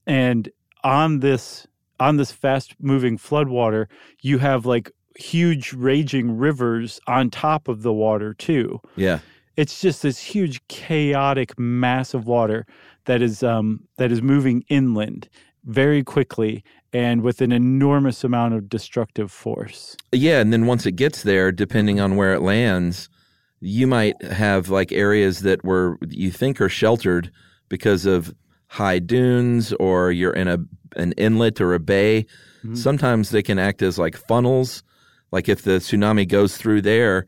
and 0.06 0.48
on 0.82 1.20
this 1.20 1.66
on 2.00 2.16
this 2.16 2.32
fast 2.32 2.74
moving 2.80 3.18
flood 3.18 3.48
water, 3.48 3.90
you 4.22 4.38
have 4.38 4.64
like 4.64 4.90
huge 5.18 5.72
raging 5.72 6.36
rivers 6.36 7.00
on 7.06 7.30
top 7.30 7.68
of 7.68 7.82
the 7.82 7.92
water 7.92 8.34
too 8.34 8.80
yeah, 8.96 9.18
it's 9.56 9.80
just 9.80 10.02
this 10.02 10.18
huge 10.18 10.66
chaotic 10.68 11.58
mass 11.58 12.14
of 12.14 12.26
water 12.26 12.66
that 13.06 13.22
is 13.22 13.42
um, 13.42 13.80
that 13.96 14.12
is 14.12 14.20
moving 14.22 14.64
inland 14.68 15.28
very 15.64 16.02
quickly 16.02 16.62
and 16.92 17.22
with 17.22 17.40
an 17.40 17.52
enormous 17.52 18.24
amount 18.24 18.54
of 18.54 18.68
destructive 18.68 19.30
force. 19.30 19.96
yeah. 20.12 20.40
And 20.40 20.52
then 20.52 20.66
once 20.66 20.86
it 20.86 20.92
gets 20.92 21.24
there, 21.24 21.52
depending 21.52 22.00
on 22.00 22.16
where 22.16 22.32
it 22.32 22.40
lands, 22.40 23.08
you 23.60 23.86
might 23.86 24.20
have 24.22 24.68
like 24.68 24.92
areas 24.92 25.40
that 25.40 25.64
were 25.64 25.98
you 26.08 26.30
think 26.30 26.60
are 26.60 26.68
sheltered 26.68 27.30
because 27.68 28.06
of 28.06 28.34
high 28.68 28.98
dunes 28.98 29.72
or 29.74 30.12
you're 30.12 30.32
in 30.32 30.48
a 30.48 30.58
an 30.96 31.12
inlet 31.12 31.60
or 31.60 31.74
a 31.74 31.80
bay. 31.80 32.26
Sometimes 32.74 33.30
they 33.30 33.44
can 33.44 33.60
act 33.60 33.80
as 33.80 33.96
like 33.96 34.16
funnels. 34.16 34.82
Like 35.32 35.48
if 35.48 35.62
the 35.62 35.72
tsunami 35.78 36.28
goes 36.28 36.56
through 36.56 36.82
there, 36.82 37.26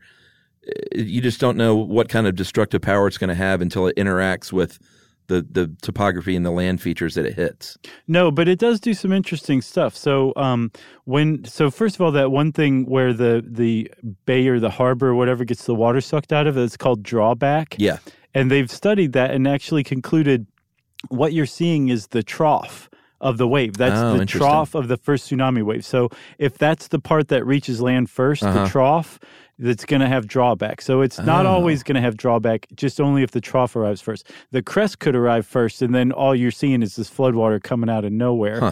eh, 0.67 1.01
you 1.01 1.21
just 1.21 1.39
don't 1.39 1.57
know 1.57 1.75
what 1.75 2.09
kind 2.09 2.27
of 2.27 2.35
destructive 2.35 2.81
power 2.81 3.07
it's 3.07 3.17
going 3.17 3.29
to 3.29 3.35
have 3.35 3.61
until 3.61 3.87
it 3.87 3.95
interacts 3.95 4.51
with 4.51 4.79
the 5.27 5.45
the 5.49 5.71
topography 5.83 6.35
and 6.35 6.43
the 6.45 6.51
land 6.51 6.81
features 6.81 7.13
that 7.15 7.25
it 7.25 7.35
hits. 7.35 7.77
No, 8.07 8.31
but 8.31 8.47
it 8.47 8.57
does 8.57 8.79
do 8.79 8.93
some 8.95 9.11
interesting 9.11 9.61
stuff. 9.61 9.95
So 9.95 10.33
um, 10.35 10.71
when 11.05 11.43
so 11.45 11.69
first 11.69 11.95
of 11.95 12.01
all, 12.01 12.11
that 12.13 12.31
one 12.31 12.51
thing 12.51 12.85
where 12.85 13.13
the 13.13 13.43
the 13.47 13.91
bay 14.25 14.47
or 14.47 14.59
the 14.59 14.71
harbor 14.71 15.09
or 15.09 15.15
whatever 15.15 15.45
gets 15.45 15.65
the 15.65 15.75
water 15.75 16.01
sucked 16.01 16.33
out 16.33 16.47
of 16.47 16.57
it, 16.57 16.63
it's 16.63 16.77
called 16.77 17.03
drawback. 17.03 17.75
Yeah. 17.77 17.99
and 18.33 18.49
they've 18.51 18.71
studied 18.71 19.13
that 19.13 19.31
and 19.31 19.47
actually 19.47 19.83
concluded 19.83 20.47
what 21.09 21.31
you're 21.33 21.45
seeing 21.45 21.89
is 21.89 22.07
the 22.07 22.23
trough 22.23 22.88
of 23.21 23.37
the 23.37 23.47
wave. 23.47 23.77
That's 23.77 23.99
Oh, 23.99 24.17
the 24.17 24.25
trough 24.25 24.75
of 24.75 24.87
the 24.87 24.97
first 24.97 25.29
tsunami 25.29 25.63
wave. 25.63 25.83
So 25.85 26.09
if 26.37 26.57
that's 26.57 26.87
the 26.87 26.99
part 26.99 27.27
that 27.29 27.45
reaches 27.45 27.81
land 27.81 28.09
1st 28.09 28.43
Uh-huh. 28.43 28.63
the 28.63 28.69
trough, 28.69 29.19
that's 29.57 29.83
going 29.83 29.99
to 29.99 30.07
have 30.07 30.25
drawback. 30.25 30.81
So 30.81 31.01
it's 31.01 31.19
not 31.19 31.45
Oh. 31.45 31.49
always 31.49 31.83
going 31.83 31.95
to 31.95 32.01
have 32.01 32.15
drawback, 32.15 32.67
just 32.75 33.01
only 33.01 33.23
if 33.23 33.31
the 33.31 33.41
trough 33.41 33.75
arrives 33.75 33.99
first. 34.01 34.31
The 34.51 34.61
crest 34.61 34.99
could 34.99 35.15
arrive 35.15 35.45
first, 35.45 35.81
and 35.81 35.93
then 35.93 36.11
all 36.13 36.33
you're 36.33 36.49
seeing 36.51 36.81
is 36.81 36.95
this 36.95 37.09
floodwater 37.09 37.61
coming 37.61 37.89
out 37.89 38.05
of 38.05 38.13
nowhere. 38.13 38.59
Huh. 38.61 38.71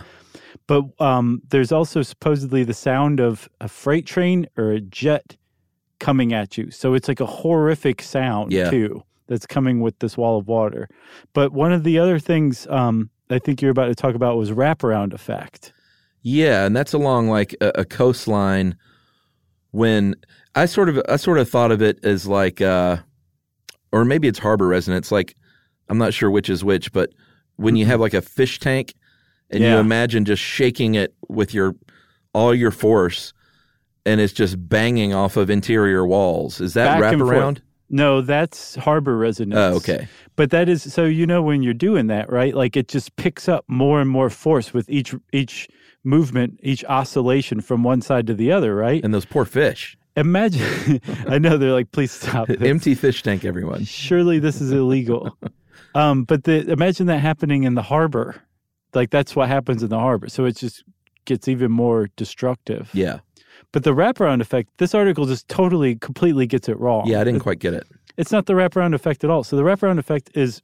But 0.65 0.85
um, 1.01 1.41
there's 1.49 1.71
also 1.73 2.01
supposedly 2.01 2.63
the 2.63 2.73
sound 2.73 3.19
of 3.19 3.49
a 3.59 3.67
freight 3.67 4.05
train 4.05 4.47
or 4.57 4.71
a 4.71 4.79
jet 4.79 5.35
coming 5.99 6.31
at 6.33 6.57
you. 6.57 6.71
So 6.71 6.93
it's 6.93 7.07
like 7.07 7.19
a 7.19 7.25
horrific 7.25 8.01
sound 8.01 8.51
Yeah. 8.53 8.69
too 8.69 9.03
that's 9.27 9.45
coming 9.45 9.81
with 9.81 9.99
this 9.99 10.15
wall 10.15 10.37
of 10.37 10.47
water. 10.47 10.87
But 11.33 11.51
one 11.51 11.73
of 11.73 11.83
the 11.83 11.99
other 11.99 12.17
things 12.17 12.65
um, 12.69 13.09
I 13.29 13.39
think 13.39 13.61
you're 13.61 13.71
about 13.71 13.87
to 13.87 13.95
talk 13.95 14.15
about 14.15 14.37
was 14.37 14.51
wraparound 14.51 15.13
effect. 15.13 15.73
Yeah, 16.21 16.65
and 16.65 16.75
that's 16.75 16.93
along 16.93 17.29
like 17.29 17.55
a, 17.61 17.71
a 17.75 17.85
coastline. 17.85 18.75
When 19.71 20.15
I 20.55 20.65
sort 20.65 20.89
of 20.89 21.01
I 21.07 21.17
sort 21.17 21.37
of 21.37 21.49
thought 21.49 21.71
of 21.71 21.81
it 21.81 22.03
as 22.03 22.25
like, 22.25 22.61
uh, 22.61 22.97
or 23.91 24.05
maybe 24.05 24.27
it's 24.27 24.39
harbor 24.39 24.67
resonance. 24.67 25.11
Like 25.11 25.35
I'm 25.89 25.97
not 25.97 26.13
sure 26.13 26.31
which 26.31 26.49
is 26.49 26.63
which, 26.63 26.91
but 26.91 27.11
when 27.57 27.75
you 27.75 27.85
have 27.85 27.99
like 27.99 28.13
a 28.13 28.21
fish 28.21 28.59
tank, 28.59 28.93
and 29.49 29.63
you 29.63 29.77
imagine 29.77 30.25
just 30.25 30.41
shaking 30.41 30.95
it 30.95 31.13
with 31.29 31.53
your 31.53 31.75
all 32.33 32.53
your 32.53 32.71
force, 32.71 33.33
and 34.05 34.19
it's 34.19 34.33
just 34.33 34.67
banging 34.67 35.13
off 35.13 35.37
of 35.37 35.49
interior 35.49 36.05
walls. 36.05 36.59
Is 36.61 36.73
that 36.73 36.99
Back 36.99 37.13
wraparound? 37.13 37.61
No, 37.89 38.21
that's 38.21 38.75
harbor 38.75 39.17
resonance. 39.17 39.57
Oh, 39.57 39.77
okay. 39.77 40.07
But 40.35 40.51
that 40.51 40.67
is 40.67 40.91
so 40.93 41.05
you 41.05 41.25
know 41.25 41.41
when 41.41 41.63
you're 41.63 41.73
doing 41.73 42.07
that, 42.07 42.29
right? 42.29 42.53
Like 42.53 42.75
it 42.75 42.87
just 42.87 43.15
picks 43.15 43.47
up 43.47 43.65
more 43.67 44.01
and 44.01 44.09
more 44.09 44.29
force 44.29 44.73
with 44.73 44.89
each 44.89 45.15
each 45.31 45.67
movement, 46.03 46.59
each 46.63 46.83
oscillation 46.85 47.61
from 47.61 47.83
one 47.83 48.01
side 48.01 48.27
to 48.27 48.33
the 48.33 48.51
other, 48.51 48.75
right? 48.75 49.03
And 49.03 49.13
those 49.13 49.25
poor 49.25 49.45
fish, 49.45 49.97
Imagine 50.17 50.99
I 51.27 51.37
know 51.37 51.57
they're 51.57 51.71
like, 51.71 51.91
please 51.91 52.11
stop. 52.11 52.49
empty 52.61 52.95
fish 52.95 53.23
tank. 53.23 53.45
Everyone. 53.45 53.85
Surely 53.85 54.39
this 54.39 54.59
is 54.59 54.71
illegal. 54.71 55.37
um, 55.95 56.23
but 56.23 56.43
the, 56.43 56.69
imagine 56.69 57.05
that 57.05 57.19
happening 57.19 57.63
in 57.63 57.75
the 57.75 57.83
harbor. 57.83 58.41
Like 58.93 59.11
that's 59.11 59.35
what 59.35 59.47
happens 59.47 59.83
in 59.83 59.89
the 59.89 59.99
harbor. 59.99 60.27
So 60.27 60.45
it 60.45 60.57
just 60.57 60.83
gets 61.25 61.47
even 61.47 61.71
more 61.71 62.09
destructive. 62.15 62.89
Yeah, 62.93 63.19
But 63.77 63.83
the 63.83 63.93
wraparound 63.93 64.41
effect, 64.41 64.69
this 64.79 64.95
article 64.95 65.27
just 65.27 65.47
totally, 65.49 65.97
completely 65.97 66.47
gets 66.47 66.67
it 66.67 66.79
wrong. 66.79 67.05
yeah. 67.05 67.21
I 67.21 67.23
didn't 67.23 67.41
quite 67.41 67.59
get 67.59 67.75
it. 67.75 67.85
It's 68.17 68.31
not 68.31 68.47
the 68.47 68.53
wraparound 68.53 68.95
effect 68.95 69.23
at 69.23 69.29
all. 69.29 69.43
So 69.43 69.55
the 69.55 69.61
wraparound 69.61 69.99
effect 69.99 70.31
is 70.33 70.63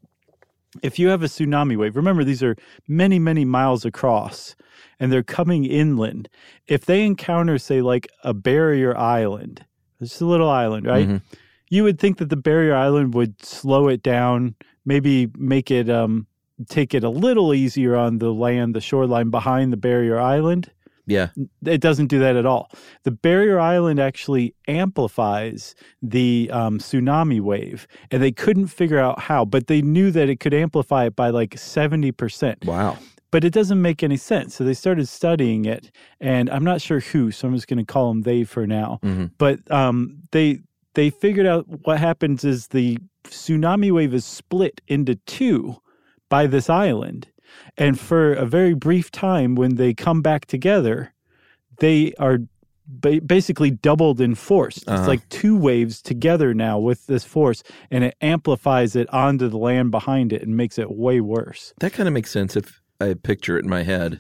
if 0.82 0.98
you 0.98 1.10
have 1.10 1.22
a 1.22 1.28
tsunami 1.28 1.78
wave, 1.78 1.96
remember 1.96 2.24
these 2.24 2.42
are 2.42 2.56
many, 2.88 3.20
many 3.20 3.46
miles 3.46 3.86
across 3.86 4.56
and 5.00 5.12
they're 5.12 5.22
coming 5.22 5.64
inland. 5.64 6.28
If 6.66 6.88
they 6.88 7.06
encounter, 7.06 7.60
say, 7.60 7.84
like 7.84 8.08
a 8.24 8.34
barrier 8.34 8.98
island, 8.98 9.64
just 10.02 10.20
a 10.20 10.26
little 10.26 10.50
island, 10.50 10.88
right? 10.88 11.08
Mhm. 11.08 11.22
You 11.70 11.84
would 11.84 12.00
think 12.00 12.18
that 12.18 12.30
the 12.30 12.36
barrier 12.36 12.74
island 12.74 13.14
would 13.14 13.46
slow 13.46 13.90
it 13.90 14.02
down, 14.02 14.56
maybe 14.88 15.30
make 15.38 15.70
it 15.70 15.88
um 15.88 16.26
take 16.68 16.96
it 16.96 17.04
a 17.04 17.10
little 17.10 17.54
easier 17.54 17.96
on 17.96 18.18
the 18.18 18.34
land, 18.34 18.74
the 18.74 18.82
shoreline 18.82 19.30
behind 19.30 19.72
the 19.72 19.78
barrier 19.78 20.20
island 20.20 20.72
Yeah. 21.06 21.30
it 21.66 21.82
doesn't 21.82 22.08
do 22.08 22.20
that 22.20 22.36
at 22.36 22.46
all. 22.46 22.72
The 23.04 23.12
barrier 23.12 23.60
island 23.60 24.00
actually 24.00 24.56
amplifies 24.68 25.76
the 26.02 26.50
um, 26.54 26.80
tsunami 26.80 27.42
wave, 27.42 27.88
and 28.12 28.22
they 28.24 28.32
couldn't 28.32 28.68
figure 28.68 29.00
out 29.00 29.20
how, 29.20 29.46
but 29.46 29.68
they 29.68 29.82
knew 29.82 30.12
that 30.12 30.30
it 30.30 30.40
could 30.40 30.54
amplify 30.54 31.06
it 31.06 31.16
by 31.16 31.30
like 31.30 31.52
70%. 31.56 32.66
Wow. 32.66 32.98
But 33.32 33.44
it 33.44 33.52
doesn't 33.52 33.82
make 33.82 34.04
any 34.04 34.18
sense. 34.18 34.56
So 34.56 34.64
they 34.64 34.76
started 34.76 35.08
studying 35.08 35.66
it, 35.66 35.92
and 36.22 36.50
I'm 36.50 36.64
not 36.64 36.82
sure 36.82 37.00
who, 37.00 37.32
so 37.32 37.48
I'm 37.48 37.56
just 37.56 37.68
going 37.68 37.84
to 37.84 37.92
call 37.92 38.10
them 38.10 38.22
they 38.22 38.44
for 38.44 38.68
now. 38.68 39.00
Mhm. 39.04 39.32
But 39.38 39.60
um, 39.72 40.20
they 40.32 40.60
they 40.94 41.10
figured 41.10 41.48
out 41.48 41.66
what 41.86 42.00
happens 42.00 42.44
is 42.44 42.68
the 42.68 43.00
tsunami 43.24 43.92
wave 43.92 44.14
is 44.14 44.24
split 44.26 44.80
into 44.88 45.16
two 45.26 45.78
by 46.30 46.46
this 46.46 46.70
island. 46.70 47.28
And 47.78 48.00
for 48.00 48.34
a 48.34 48.46
very 48.46 48.74
brief 48.74 49.12
time, 49.12 49.56
when 49.56 49.76
they 49.76 49.94
come 49.94 50.22
back 50.22 50.46
together, 50.46 51.14
they 51.80 52.14
are 52.20 52.40
ba- 52.88 53.22
basically 53.26 53.72
doubled 53.72 54.22
in 54.22 54.36
force. 54.36 54.78
It's 54.78 54.88
Uh-huh. 54.88 55.08
like 55.08 55.28
two 55.30 55.58
waves 55.58 56.02
together 56.02 56.54
now 56.54 56.78
with 56.80 57.08
this 57.08 57.24
force, 57.24 57.64
and 57.90 58.04
it 58.04 58.16
amplifies 58.22 58.96
it 58.96 59.12
onto 59.14 59.48
the 59.50 59.58
land 59.58 59.92
behind 59.92 60.34
it 60.34 60.44
and 60.44 60.56
makes 60.56 60.78
it 60.78 60.92
way 60.92 61.20
worse. 61.22 61.74
That 61.80 61.94
kind 61.94 62.08
of 62.08 62.14
makes 62.14 62.32
sense 62.32 62.56
if 62.56 62.82
I 63.02 63.14
picture 63.16 63.58
it 63.58 63.64
in 63.64 63.70
my 63.70 63.84
head. 63.84 64.20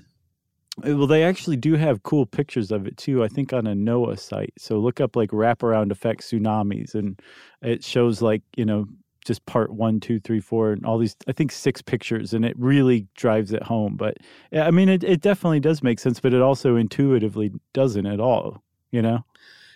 Uh, 0.83 0.97
Well, 0.97 1.05
they 1.07 1.23
actually 1.23 1.57
do 1.57 1.75
have 1.75 2.01
cool 2.01 2.25
pictures 2.25 2.71
of 2.71 2.87
it 2.87 2.97
too. 2.97 3.23
I 3.23 3.27
think 3.27 3.53
on 3.53 3.67
a 3.67 3.75
NOAA 3.75 4.17
site. 4.17 4.53
So 4.57 4.79
look 4.79 4.99
up 4.99 5.15
like 5.15 5.29
wraparound 5.29 5.91
effect 5.91 6.21
tsunamis, 6.21 6.95
and 6.95 7.19
it 7.61 7.83
shows 7.83 8.21
like 8.23 8.41
you 8.57 8.65
know 8.65 8.87
just 9.23 9.45
part 9.45 9.73
one, 9.73 9.99
two, 9.99 10.19
three, 10.19 10.39
four, 10.39 10.71
and 10.71 10.86
all 10.86 10.97
these. 10.97 11.15
I 11.27 11.31
think 11.31 11.51
six 11.51 11.81
pictures, 11.81 12.33
and 12.33 12.45
it 12.45 12.57
really 12.57 13.07
drives 13.15 13.51
it 13.53 13.63
home. 13.63 13.95
But 13.95 14.17
I 14.51 14.71
mean, 14.71 14.89
it 14.89 15.03
it 15.03 15.21
definitely 15.21 15.59
does 15.59 15.83
make 15.83 15.99
sense, 15.99 16.19
but 16.19 16.33
it 16.33 16.41
also 16.41 16.75
intuitively 16.75 17.51
doesn't 17.73 18.05
at 18.05 18.19
all. 18.19 18.63
You 18.91 19.01
know? 19.01 19.25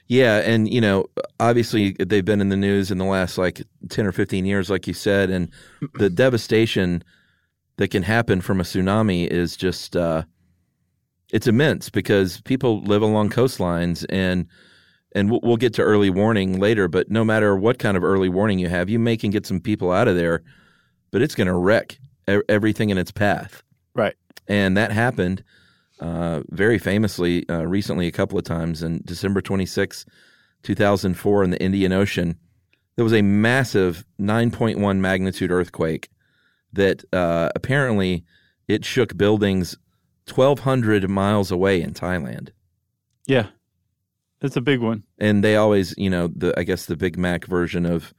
Yeah, 0.08 0.38
and 0.38 0.72
you 0.72 0.80
know, 0.80 1.06
obviously 1.40 1.92
they've 2.00 2.24
been 2.24 2.40
in 2.40 2.50
the 2.50 2.58
news 2.58 2.92
in 2.92 2.98
the 2.98 3.06
last 3.06 3.38
like 3.38 3.62
ten 3.90 4.06
or 4.06 4.12
fifteen 4.12 4.46
years, 4.46 4.70
like 4.70 4.88
you 4.88 4.94
said, 4.94 5.30
and 5.30 5.50
the 5.96 6.10
devastation 6.10 7.04
that 7.76 7.90
can 7.90 8.04
happen 8.04 8.42
from 8.42 8.60
a 8.60 8.64
tsunami 8.64 9.28
is 9.28 9.58
just 9.58 9.96
uh, 9.96 10.24
it's 11.32 11.48
immense 11.48 11.90
because 11.90 12.42
people 12.42 12.82
live 12.84 13.02
along 13.02 13.30
coastlines 13.30 14.06
and 14.10 14.48
and 15.14 15.32
we'll, 15.32 15.40
we'll 15.44 15.58
get 15.58 15.74
to 15.76 15.82
early 15.82 16.10
warning 16.10 16.60
later, 16.60 16.88
but 16.88 17.10
no 17.10 17.24
matter 17.24 17.56
what 17.56 17.80
kind 17.80 17.98
of 17.98 18.04
early 18.04 18.30
warning 18.30 18.60
you 18.60 18.70
have, 18.70 18.90
you 18.90 19.00
may 19.00 19.18
can 19.18 19.32
get 19.32 19.46
some 19.46 19.60
people 19.60 19.92
out 19.92 20.08
of 20.08 20.16
there, 20.16 20.44
but 21.12 21.22
it's 21.22 21.36
going 21.36 21.48
to 21.48 21.56
wreck 21.56 22.00
everything 22.50 22.90
in 22.90 22.98
its 22.98 23.12
path. 23.12 23.64
Right. 23.96 24.16
And 24.48 24.78
that 24.78 24.92
happened 24.92 25.44
uh, 26.00 26.42
very 26.50 26.78
famously 26.78 27.48
uh, 27.50 27.64
recently 27.64 28.08
a 28.08 28.12
couple 28.12 28.38
of 28.38 28.46
times. 28.46 28.84
In 28.84 29.02
December 29.06 29.42
26, 29.42 30.06
2004, 30.64 31.44
in 31.44 31.50
the 31.50 31.62
Indian 31.62 31.92
Ocean, 31.92 32.38
there 32.96 33.04
was 33.04 33.14
a 33.14 33.22
massive 33.22 34.06
9.1 34.20 34.98
magnitude 34.98 35.52
earthquake 35.52 36.10
that 36.74 37.04
uh, 37.14 37.50
apparently 37.56 38.26
it 38.68 38.84
shook 38.84 39.16
buildings 39.18 39.78
1,200 40.34 41.10
miles 41.10 41.52
away 41.52 41.82
in 41.82 41.94
Thailand. 41.94 42.50
Yeah. 43.26 43.48
That's 44.40 44.56
a 44.56 44.62
big 44.62 44.80
one. 44.82 45.04
And 45.18 45.44
they 45.44 45.56
always, 45.56 45.94
you 45.98 46.10
know, 46.10 46.28
the 46.28 46.58
I 46.60 46.64
guess 46.64 46.86
the 46.86 46.96
Big 46.96 47.18
Mac 47.18 47.46
version 47.46 47.86
of 47.86 48.14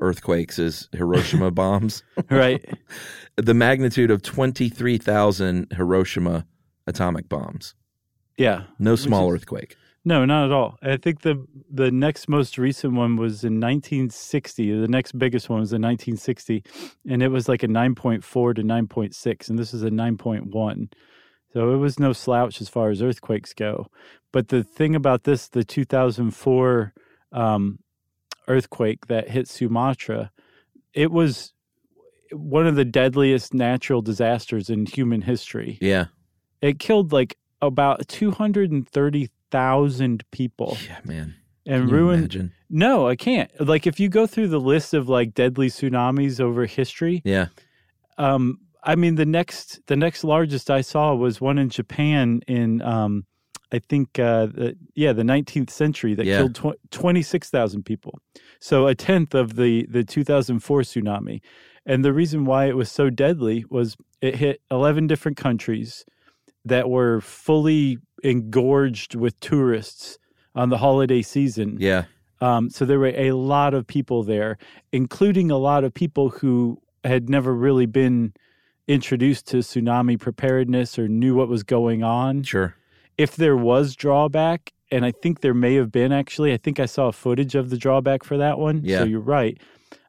earthquakes 0.00 0.58
is 0.58 0.88
Hiroshima 0.92 1.50
bombs. 1.62 2.02
Right. 2.30 2.64
the 3.36 3.54
magnitude 3.54 4.10
of 4.10 4.22
23,000 4.22 5.72
Hiroshima 5.76 6.46
atomic 6.86 7.28
bombs. 7.28 7.74
Yeah. 8.36 8.64
No 8.78 8.96
small 8.96 9.28
is- 9.28 9.36
earthquake. 9.36 9.76
No, 10.02 10.24
not 10.24 10.46
at 10.46 10.52
all. 10.52 10.78
I 10.82 10.96
think 10.96 11.20
the 11.20 11.46
the 11.70 11.90
next 11.90 12.26
most 12.26 12.56
recent 12.56 12.94
one 12.94 13.16
was 13.16 13.44
in 13.44 13.60
1960. 13.60 14.80
The 14.80 14.88
next 14.88 15.18
biggest 15.18 15.50
one 15.50 15.60
was 15.60 15.74
in 15.74 15.82
1960, 15.82 16.64
and 17.06 17.22
it 17.22 17.28
was 17.28 17.50
like 17.50 17.62
a 17.62 17.68
9.4 17.68 18.54
to 18.54 18.62
9.6, 18.62 19.50
and 19.50 19.58
this 19.58 19.74
is 19.74 19.82
a 19.82 19.90
9.1. 19.90 20.90
So 21.52 21.72
it 21.72 21.76
was 21.78 21.98
no 21.98 22.12
slouch 22.12 22.60
as 22.60 22.68
far 22.68 22.90
as 22.90 23.02
earthquakes 23.02 23.52
go. 23.54 23.86
But 24.32 24.48
the 24.48 24.62
thing 24.62 24.94
about 24.94 25.24
this, 25.24 25.48
the 25.48 25.64
2004 25.64 26.92
um, 27.32 27.78
earthquake 28.48 29.06
that 29.08 29.30
hit 29.30 29.48
Sumatra, 29.48 30.30
it 30.94 31.10
was 31.10 31.52
one 32.32 32.66
of 32.66 32.76
the 32.76 32.84
deadliest 32.84 33.52
natural 33.54 34.02
disasters 34.02 34.70
in 34.70 34.86
human 34.86 35.22
history 35.22 35.78
Yeah. 35.80 36.06
it 36.62 36.78
killed 36.78 37.12
like 37.12 37.36
about 37.60 38.06
230,000 38.08 40.24
people 40.30 40.76
Yeah, 40.86 40.98
man. 41.04 41.34
and 41.66 41.82
Can 41.84 41.90
ruined 41.90 42.20
imagine? 42.34 42.52
No, 42.68 43.08
I 43.08 43.16
can't. 43.16 43.50
Like 43.60 43.84
if 43.86 43.98
you 43.98 44.08
go 44.08 44.26
through 44.28 44.46
the 44.48 44.60
list 44.60 44.94
of 44.94 45.08
like 45.08 45.34
deadly 45.34 45.68
tsunamis 45.68 46.38
over 46.40 46.66
history, 46.66 47.20
Yeah. 47.24 47.46
um 48.16 48.60
I 48.82 48.94
mean 48.96 49.16
the 49.16 49.26
next 49.26 49.80
the 49.86 49.96
next 49.96 50.24
largest 50.24 50.70
I 50.70 50.80
saw 50.80 51.14
was 51.14 51.40
one 51.40 51.58
in 51.58 51.68
Japan 51.70 52.40
in 52.46 52.82
um 52.82 53.24
I 53.72 53.78
think 53.78 54.18
uh 54.18 54.46
the, 54.46 54.76
yeah, 54.94 55.12
the 55.12 55.22
19th 55.22 55.70
century 55.70 56.14
that 56.14 56.26
Yeah. 56.26 56.38
killed 56.38 56.54
tw- 56.56 56.90
26,000 56.90 57.84
people. 57.84 58.18
So 58.60 58.86
a 58.86 58.94
tenth 58.94 59.34
of 59.34 59.56
the 59.56 59.86
the 59.88 60.04
2004 60.04 60.80
tsunami. 60.82 61.40
And 61.86 62.04
the 62.04 62.12
reason 62.12 62.44
why 62.44 62.66
it 62.66 62.76
was 62.76 62.90
so 62.90 63.10
deadly 63.10 63.64
was 63.70 63.96
it 64.20 64.36
hit 64.36 64.60
11 64.70 65.06
different 65.06 65.36
countries 65.36 66.04
that 66.64 66.90
were 66.90 67.20
fully 67.20 67.98
engorged 68.22 69.14
with 69.14 69.38
tourists 69.40 70.18
on 70.54 70.68
the 70.68 70.78
holiday 70.78 71.22
season. 71.22 71.76
Yeah. 71.80 72.04
Um, 72.42 72.70
so 72.70 72.84
there 72.84 72.98
were 72.98 73.14
a 73.16 73.32
lot 73.32 73.72
of 73.74 73.86
people 73.86 74.22
there, 74.24 74.58
including 74.92 75.50
a 75.50 75.56
lot 75.58 75.84
of 75.84 75.92
people 75.94 76.28
who 76.30 76.78
had 77.04 77.28
never 77.30 77.54
really 77.54 77.86
been 77.86 78.32
introduced 78.88 79.46
to 79.48 79.58
tsunami 79.58 80.18
preparedness 80.18 80.98
or 80.98 81.08
knew 81.08 81.34
what 81.34 81.48
was 81.48 81.62
going 81.62 82.02
on. 82.02 82.42
Sure. 82.42 82.74
If 83.18 83.36
there 83.36 83.56
was 83.56 83.94
drawback, 83.94 84.72
and 84.90 85.04
I 85.04 85.12
think 85.12 85.40
there 85.40 85.54
may 85.54 85.74
have 85.74 85.92
been 85.92 86.12
actually, 86.12 86.52
I 86.52 86.56
think 86.56 86.80
I 86.80 86.86
saw 86.86 87.12
footage 87.12 87.54
of 87.54 87.70
the 87.70 87.76
drawback 87.76 88.24
for 88.24 88.36
that 88.38 88.58
one. 88.58 88.80
Yeah. 88.82 88.98
So 88.98 89.04
you're 89.04 89.20
right. 89.20 89.58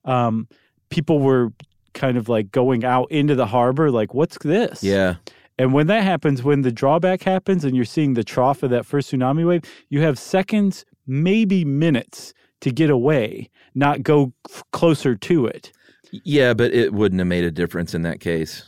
Um, 0.05 0.47
people 0.89 1.19
were 1.19 1.53
kind 1.93 2.17
of 2.17 2.29
like 2.29 2.51
going 2.51 2.83
out 2.83 3.11
into 3.11 3.35
the 3.35 3.45
harbor, 3.45 3.91
like, 3.91 4.13
what's 4.13 4.37
this? 4.39 4.83
Yeah. 4.83 5.15
And 5.57 5.73
when 5.73 5.87
that 5.87 6.03
happens, 6.03 6.41
when 6.41 6.61
the 6.61 6.71
drawback 6.71 7.21
happens 7.21 7.63
and 7.63 7.75
you're 7.75 7.85
seeing 7.85 8.15
the 8.15 8.23
trough 8.23 8.63
of 8.63 8.71
that 8.71 8.85
first 8.85 9.11
tsunami 9.11 9.45
wave, 9.45 9.61
you 9.89 10.01
have 10.01 10.17
seconds, 10.17 10.85
maybe 11.05 11.63
minutes 11.65 12.33
to 12.61 12.71
get 12.71 12.89
away, 12.89 13.49
not 13.75 14.01
go 14.01 14.33
f- 14.49 14.63
closer 14.71 15.15
to 15.15 15.45
it. 15.45 15.71
Yeah, 16.11 16.53
but 16.53 16.73
it 16.73 16.93
wouldn't 16.93 17.19
have 17.19 17.27
made 17.27 17.43
a 17.43 17.51
difference 17.51 17.93
in 17.93 18.01
that 18.03 18.19
case. 18.19 18.65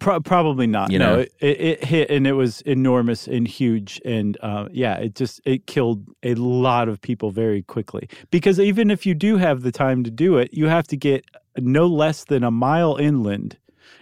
Pro- 0.00 0.20
probably 0.20 0.66
not. 0.66 0.90
You 0.90 0.98
no, 0.98 1.16
know. 1.16 1.20
it, 1.20 1.32
it, 1.40 1.60
it 1.60 1.84
hit 1.84 2.10
and 2.10 2.26
it 2.26 2.32
was 2.32 2.62
enormous 2.62 3.28
and 3.28 3.46
huge, 3.46 4.00
and 4.04 4.36
uh, 4.42 4.68
yeah, 4.72 4.96
it 4.96 5.14
just 5.14 5.40
it 5.44 5.66
killed 5.66 6.04
a 6.22 6.34
lot 6.34 6.88
of 6.88 7.00
people 7.00 7.30
very 7.30 7.62
quickly. 7.62 8.08
Because 8.30 8.58
even 8.58 8.90
if 8.90 9.04
you 9.06 9.14
do 9.14 9.36
have 9.36 9.62
the 9.62 9.72
time 9.72 10.02
to 10.04 10.10
do 10.10 10.38
it, 10.38 10.52
you 10.52 10.66
have 10.66 10.86
to 10.88 10.96
get 10.96 11.24
no 11.58 11.86
less 11.86 12.24
than 12.24 12.42
a 12.42 12.50
mile 12.50 12.96
inland, 12.96 13.58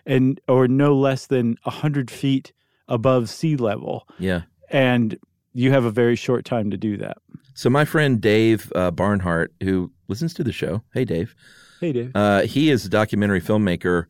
and 0.07 0.41
or 0.49 0.69
no 0.69 0.97
less 0.97 1.27
than 1.27 1.57
a 1.65 1.71
hundred 1.71 2.11
feet 2.11 2.53
above 2.89 3.29
sea 3.29 3.57
level. 3.57 4.07
Yeah. 4.19 4.43
and 4.71 5.19
you 5.55 5.71
have 5.71 5.85
a 5.85 5.91
very 5.91 6.17
short 6.17 6.45
time 6.45 6.71
to 6.71 6.77
do 6.77 6.97
that. 6.97 7.19
So 7.55 7.69
my 7.69 7.85
friend 7.85 8.21
Dave 8.21 8.73
uh, 8.75 8.91
Barnhart, 8.91 9.53
who 9.63 9.93
listens 10.09 10.33
to 10.35 10.45
the 10.45 10.53
show, 10.53 10.83
hey 10.95 11.05
Dave, 11.05 11.35
Hey, 11.83 11.93
Dave. 11.93 12.13
uh, 12.15 12.43
he 12.43 12.71
is 12.71 12.85
a 12.85 12.89
documentary 12.89 13.41
filmmaker 13.41 14.07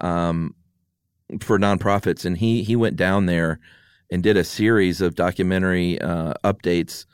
um, 0.00 0.54
for 1.40 1.58
nonprofits, 1.58 2.24
and 2.24 2.38
he 2.38 2.62
he 2.62 2.74
went 2.74 2.96
down 2.96 3.26
there 3.26 3.60
and 4.10 4.22
did 4.22 4.38
a 4.38 4.42
series 4.42 5.02
of 5.02 5.16
documentary 5.16 6.00
uh, 6.00 6.32
updates 6.42 7.04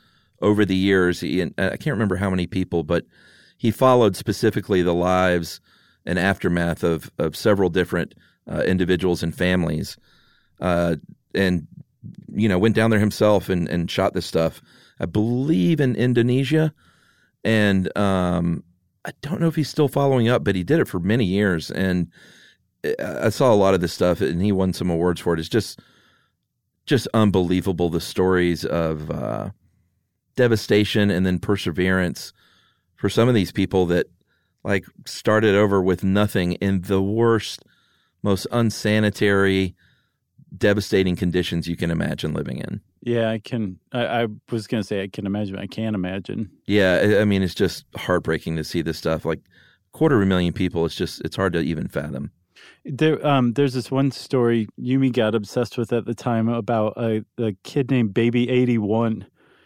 over 0.41 0.63
the 0.63 0.77
years. 0.77 1.19
He, 1.19 1.41
and 1.41 1.53
I 1.57 1.75
can't 1.75 1.95
remember 1.95 2.15
how 2.15 2.29
many 2.29 2.47
people, 2.47 2.83
but 2.83 3.03
he 3.57 3.69
followed 3.69 4.15
specifically 4.15 4.81
the 4.81 4.93
lives 4.93 5.59
and 6.05 6.17
aftermath 6.17 6.85
of 6.85 7.11
of 7.19 7.35
several 7.35 7.69
different 7.69 8.15
uh, 8.49 8.61
individuals 8.61 9.23
and 9.23 9.35
families, 9.35 9.97
uh, 10.61 10.95
and 11.35 11.67
you 12.33 12.47
know 12.47 12.57
went 12.57 12.75
down 12.75 12.91
there 12.91 12.99
himself 13.01 13.49
and 13.49 13.67
and 13.67 13.91
shot 13.91 14.13
this 14.13 14.25
stuff. 14.25 14.61
I 15.01 15.05
believe 15.05 15.81
in 15.81 15.97
Indonesia, 15.97 16.73
and 17.43 17.95
um, 17.97 18.63
I 19.07 19.13
don't 19.21 19.39
know 19.39 19.47
if 19.47 19.55
he's 19.55 19.69
still 19.69 19.87
following 19.87 20.27
up, 20.27 20.43
but 20.43 20.55
he 20.55 20.63
did 20.63 20.81
it 20.81 20.87
for 20.87 20.99
many 20.99 21.23
years, 21.23 21.71
and 21.71 22.11
I 22.83 23.25
I 23.25 23.29
saw 23.29 23.53
a 23.53 23.55
lot 23.55 23.73
of 23.73 23.79
this 23.79 23.93
stuff, 23.93 24.19
and 24.19 24.41
he 24.41 24.51
won 24.51 24.73
some 24.73 24.89
awards 24.89 25.21
for 25.21 25.33
it. 25.33 25.39
It's 25.39 25.49
just, 25.49 25.79
just 26.85 27.07
unbelievable 27.13 27.89
the 27.89 28.01
stories 28.01 28.65
of 28.65 29.09
uh, 29.09 29.51
devastation 30.35 31.09
and 31.09 31.25
then 31.25 31.39
perseverance 31.39 32.33
for 32.95 33.09
some 33.09 33.29
of 33.29 33.35
these 33.35 33.51
people 33.51 33.85
that 33.87 34.07
like 34.63 34.85
started 35.05 35.55
over 35.55 35.81
with 35.81 36.03
nothing 36.03 36.53
in 36.53 36.81
the 36.81 37.01
worst, 37.01 37.63
most 38.23 38.45
unsanitary, 38.51 39.73
devastating 40.55 41.15
conditions 41.15 41.67
you 41.67 41.75
can 41.75 41.91
imagine 41.91 42.33
living 42.33 42.57
in. 42.59 42.81
Yeah, 43.01 43.29
I 43.31 43.39
can. 43.39 43.79
I, 43.91 44.05
I 44.23 44.27
was 44.51 44.67
going 44.67 44.81
to 44.81 44.87
say 44.87 45.01
I 45.03 45.07
can 45.07 45.25
imagine. 45.25 45.57
I 45.57 45.67
can't 45.67 45.95
imagine. 45.95 46.49
Yeah, 46.65 47.01
I- 47.03 47.21
I 47.21 47.25
mean, 47.25 47.41
it's 47.43 47.55
just 47.55 47.85
heartbreaking 47.95 48.55
to 48.57 48.63
see 48.63 48.81
this 48.81 48.97
stuff. 48.97 49.25
Like 49.25 49.39
quarter 49.93 50.17
of 50.17 50.21
a 50.21 50.25
million 50.25 50.53
people. 50.53 50.85
It's 50.85 50.95
just 50.95 51.21
it's 51.21 51.35
hard 51.35 51.53
to 51.53 51.59
even 51.59 51.87
fathom. 51.87 52.31
There, 52.85 53.25
um, 53.25 53.53
there's 53.53 53.73
this 53.73 53.91
one 53.91 54.11
story 54.11 54.67
Yumi 54.79 55.11
got 55.11 55.35
obsessed 55.35 55.77
with 55.77 55.91
at 55.93 56.05
the 56.05 56.15
time 56.15 56.47
about 56.49 56.93
a, 56.97 57.23
a 57.37 57.53
kid 57.63 57.91
named 57.91 58.13
Baby 58.13 58.49
Eighty 58.49 58.77
One. 58.77 59.25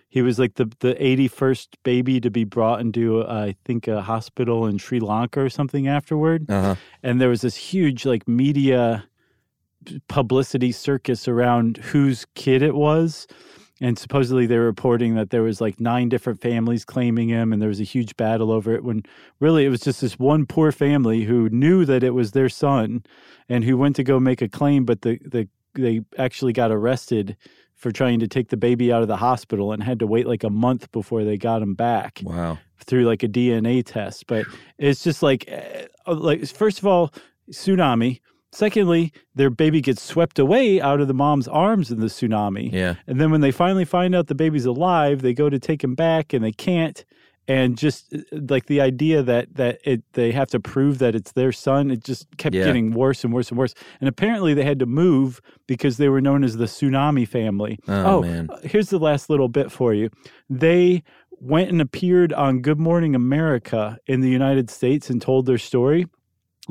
He 0.09 0.21
was 0.21 0.37
like 0.39 0.55
the 0.55 0.69
the 0.81 1.01
eighty 1.03 1.27
first 1.27 1.77
baby 1.83 2.19
to 2.19 2.29
be 2.29 2.43
brought 2.43 2.81
into, 2.81 3.21
uh, 3.21 3.45
I 3.47 3.55
think, 3.65 3.87
a 3.87 4.01
hospital 4.01 4.65
in 4.67 4.77
Sri 4.77 4.99
Lanka 4.99 5.39
or 5.41 5.49
something 5.49 5.87
afterward. 5.87 6.49
Uh 6.49 6.61
huh. 6.61 6.75
and 7.03 7.21
there 7.21 7.29
was 7.29 7.41
this 7.41 7.55
huge 7.55 8.05
like 8.05 8.27
media 8.27 9.05
publicity 10.07 10.71
circus 10.71 11.27
around 11.27 11.77
whose 11.77 12.25
kid 12.35 12.61
it 12.61 12.75
was 12.75 13.27
and 13.83 13.97
supposedly 13.97 14.45
they 14.45 14.57
were 14.59 14.65
reporting 14.65 15.15
that 15.15 15.31
there 15.31 15.41
was 15.41 15.59
like 15.59 15.79
nine 15.79 16.07
different 16.07 16.39
families 16.39 16.85
claiming 16.85 17.29
him 17.29 17.51
and 17.51 17.61
there 17.61 17.69
was 17.69 17.79
a 17.79 17.83
huge 17.85 18.15
battle 18.15 18.51
over 18.51 18.73
it 18.75 18.83
when 18.83 19.01
really 19.39 19.65
it 19.65 19.69
was 19.69 19.81
just 19.81 20.01
this 20.01 20.19
one 20.19 20.45
poor 20.45 20.71
family 20.71 21.23
who 21.23 21.49
knew 21.49 21.83
that 21.85 22.03
it 22.03 22.11
was 22.13 22.31
their 22.31 22.49
son 22.49 23.03
and 23.49 23.63
who 23.63 23.75
went 23.75 23.95
to 23.95 24.03
go 24.03 24.19
make 24.19 24.41
a 24.41 24.47
claim 24.49 24.85
but 24.85 25.01
the, 25.01 25.17
the 25.25 25.47
they 25.73 26.01
actually 26.17 26.53
got 26.53 26.69
arrested 26.71 27.35
for 27.75 27.91
trying 27.91 28.19
to 28.19 28.27
take 28.27 28.49
the 28.49 28.57
baby 28.57 28.93
out 28.93 29.01
of 29.01 29.07
the 29.07 29.17
hospital 29.17 29.71
and 29.71 29.81
had 29.81 29.97
to 29.99 30.05
wait 30.05 30.27
like 30.27 30.43
a 30.43 30.49
month 30.51 30.91
before 30.91 31.23
they 31.23 31.37
got 31.37 31.61
him 31.61 31.73
back 31.73 32.19
Wow. 32.23 32.59
through 32.85 33.05
like 33.05 33.23
a 33.23 33.27
DNA 33.27 33.83
test. 33.83 34.27
But 34.27 34.45
it's 34.77 35.03
just 35.03 35.23
like, 35.23 35.45
eh, 35.47 35.87
like 36.05 36.45
first 36.45 36.77
of 36.77 36.85
all, 36.85 37.11
tsunami. 37.51 38.19
Secondly, 38.51 39.13
their 39.33 39.49
baby 39.49 39.79
gets 39.81 40.01
swept 40.01 40.37
away 40.37 40.81
out 40.81 40.99
of 40.99 41.07
the 41.07 41.13
mom's 41.13 41.47
arms 41.47 41.89
in 41.91 41.99
the 42.01 42.07
tsunami. 42.07 42.71
Yeah. 42.71 42.95
And 43.07 43.19
then 43.19 43.31
when 43.31 43.41
they 43.41 43.51
finally 43.51 43.85
find 43.85 44.13
out 44.13 44.27
the 44.27 44.35
baby's 44.35 44.65
alive, 44.65 45.21
they 45.21 45.33
go 45.33 45.49
to 45.49 45.57
take 45.57 45.83
him 45.83 45.95
back 45.95 46.33
and 46.33 46.43
they 46.43 46.51
can't. 46.51 47.03
And 47.47 47.77
just 47.77 48.13
uh, 48.13 48.19
like 48.49 48.67
the 48.67 48.81
idea 48.81 49.23
that 49.23 49.55
that 49.55 49.79
it 49.83 50.03
they 50.13 50.31
have 50.31 50.47
to 50.49 50.59
prove 50.59 50.99
that 50.99 51.15
it's 51.15 51.31
their 51.31 51.51
son, 51.51 51.89
it 51.91 52.03
just 52.03 52.27
kept 52.37 52.55
Yeah. 52.55 52.65
getting 52.65 52.91
worse 52.91 53.23
and 53.23 53.33
worse 53.33 53.49
and 53.49 53.57
worse. 53.57 53.73
And 53.99 54.07
apparently 54.07 54.53
they 54.53 54.63
had 54.63 54.79
to 54.79 54.85
move 54.85 55.41
because 55.65 55.97
they 55.97 56.07
were 56.09 56.21
known 56.21 56.43
as 56.43 56.57
the 56.57 56.65
tsunami 56.65 57.27
family. 57.27 57.79
Oh, 57.87 58.21
man. 58.21 58.47
uh, 58.51 58.59
Here's 58.63 58.89
the 58.89 58.99
last 58.99 59.29
little 59.29 59.49
bit 59.49 59.71
for 59.71 59.93
you. 59.93 60.09
They 60.49 61.03
went 61.39 61.69
and 61.71 61.81
appeared 61.81 62.31
on 62.33 62.61
Good 62.61 62.79
Morning 62.79 63.15
America 63.15 63.97
in 64.05 64.21
the 64.21 64.29
United 64.29 64.69
States 64.69 65.09
and 65.09 65.19
told 65.21 65.45
their 65.47 65.57
story. 65.57 66.05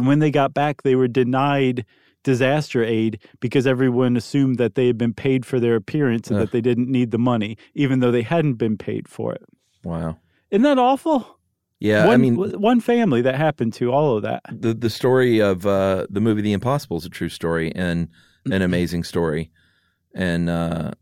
And 0.00 0.08
when 0.08 0.18
they 0.20 0.30
got 0.30 0.54
back, 0.54 0.80
they 0.82 0.94
were 0.94 1.08
denied 1.08 1.84
disaster 2.22 2.82
aid 2.82 3.20
because 3.38 3.66
everyone 3.66 4.16
assumed 4.16 4.56
that 4.56 4.74
they 4.74 4.86
had 4.86 4.96
been 4.96 5.12
paid 5.12 5.44
for 5.44 5.60
their 5.60 5.76
appearance 5.76 6.28
and 6.28 6.38
Ugh. 6.38 6.46
that 6.46 6.52
they 6.52 6.62
didn't 6.62 6.88
need 6.88 7.10
the 7.10 7.18
money, 7.18 7.58
even 7.74 8.00
though 8.00 8.10
they 8.10 8.22
hadn't 8.22 8.54
been 8.54 8.78
paid 8.78 9.08
for 9.08 9.34
it. 9.34 9.44
Wow. 9.84 10.16
Isn't 10.50 10.62
that 10.62 10.78
awful? 10.78 11.38
Yeah, 11.80 12.06
one, 12.06 12.14
I 12.14 12.16
mean, 12.16 12.36
one 12.36 12.80
family 12.80 13.20
that 13.20 13.34
happened 13.34 13.74
to 13.74 13.92
all 13.92 14.16
of 14.16 14.22
that. 14.22 14.42
the 14.50 14.72
the 14.72 14.88
story 14.90 15.38
of 15.38 15.66
uh, 15.66 16.06
the 16.08 16.20
movie 16.20 16.40
The 16.40 16.52
Impossible 16.54 16.96
is 16.96 17.04
a 17.04 17.10
true 17.10 17.28
story 17.28 17.70
and 17.74 18.08
Mm-hmm. 18.46 18.52
an 18.52 18.62
amazing 18.62 19.04
story, 19.04 19.50
and 20.14 20.48
uh, 20.48 20.92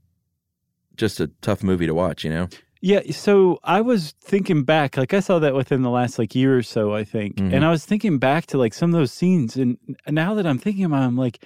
just 0.96 1.20
a 1.20 1.28
tough 1.40 1.62
movie 1.62 1.86
to 1.86 1.94
watch. 1.94 2.24
You 2.24 2.30
know, 2.30 2.48
Yeah, 2.80 3.00
so 3.10 3.58
I 3.64 3.80
was 3.80 4.12
thinking 4.20 4.62
back, 4.62 4.96
like 4.96 5.12
I 5.12 5.20
saw 5.20 5.38
that 5.40 5.54
within 5.54 5.82
the 5.82 5.90
last 5.90 6.18
like 6.18 6.34
year 6.34 6.56
or 6.56 6.62
so, 6.62 6.94
I 6.94 7.02
think, 7.04 7.36
Mhm. 7.36 7.52
and 7.52 7.64
I 7.64 7.70
was 7.70 7.84
thinking 7.84 8.18
back 8.18 8.46
to 8.46 8.58
like 8.58 8.72
some 8.72 8.94
of 8.94 8.98
those 9.00 9.12
scenes, 9.12 9.56
and 9.56 9.76
now 10.08 10.34
that 10.34 10.46
I'm 10.46 10.58
thinking 10.58 10.84
about, 10.84 11.02
it, 11.02 11.06
I'm 11.06 11.16
like, 11.16 11.44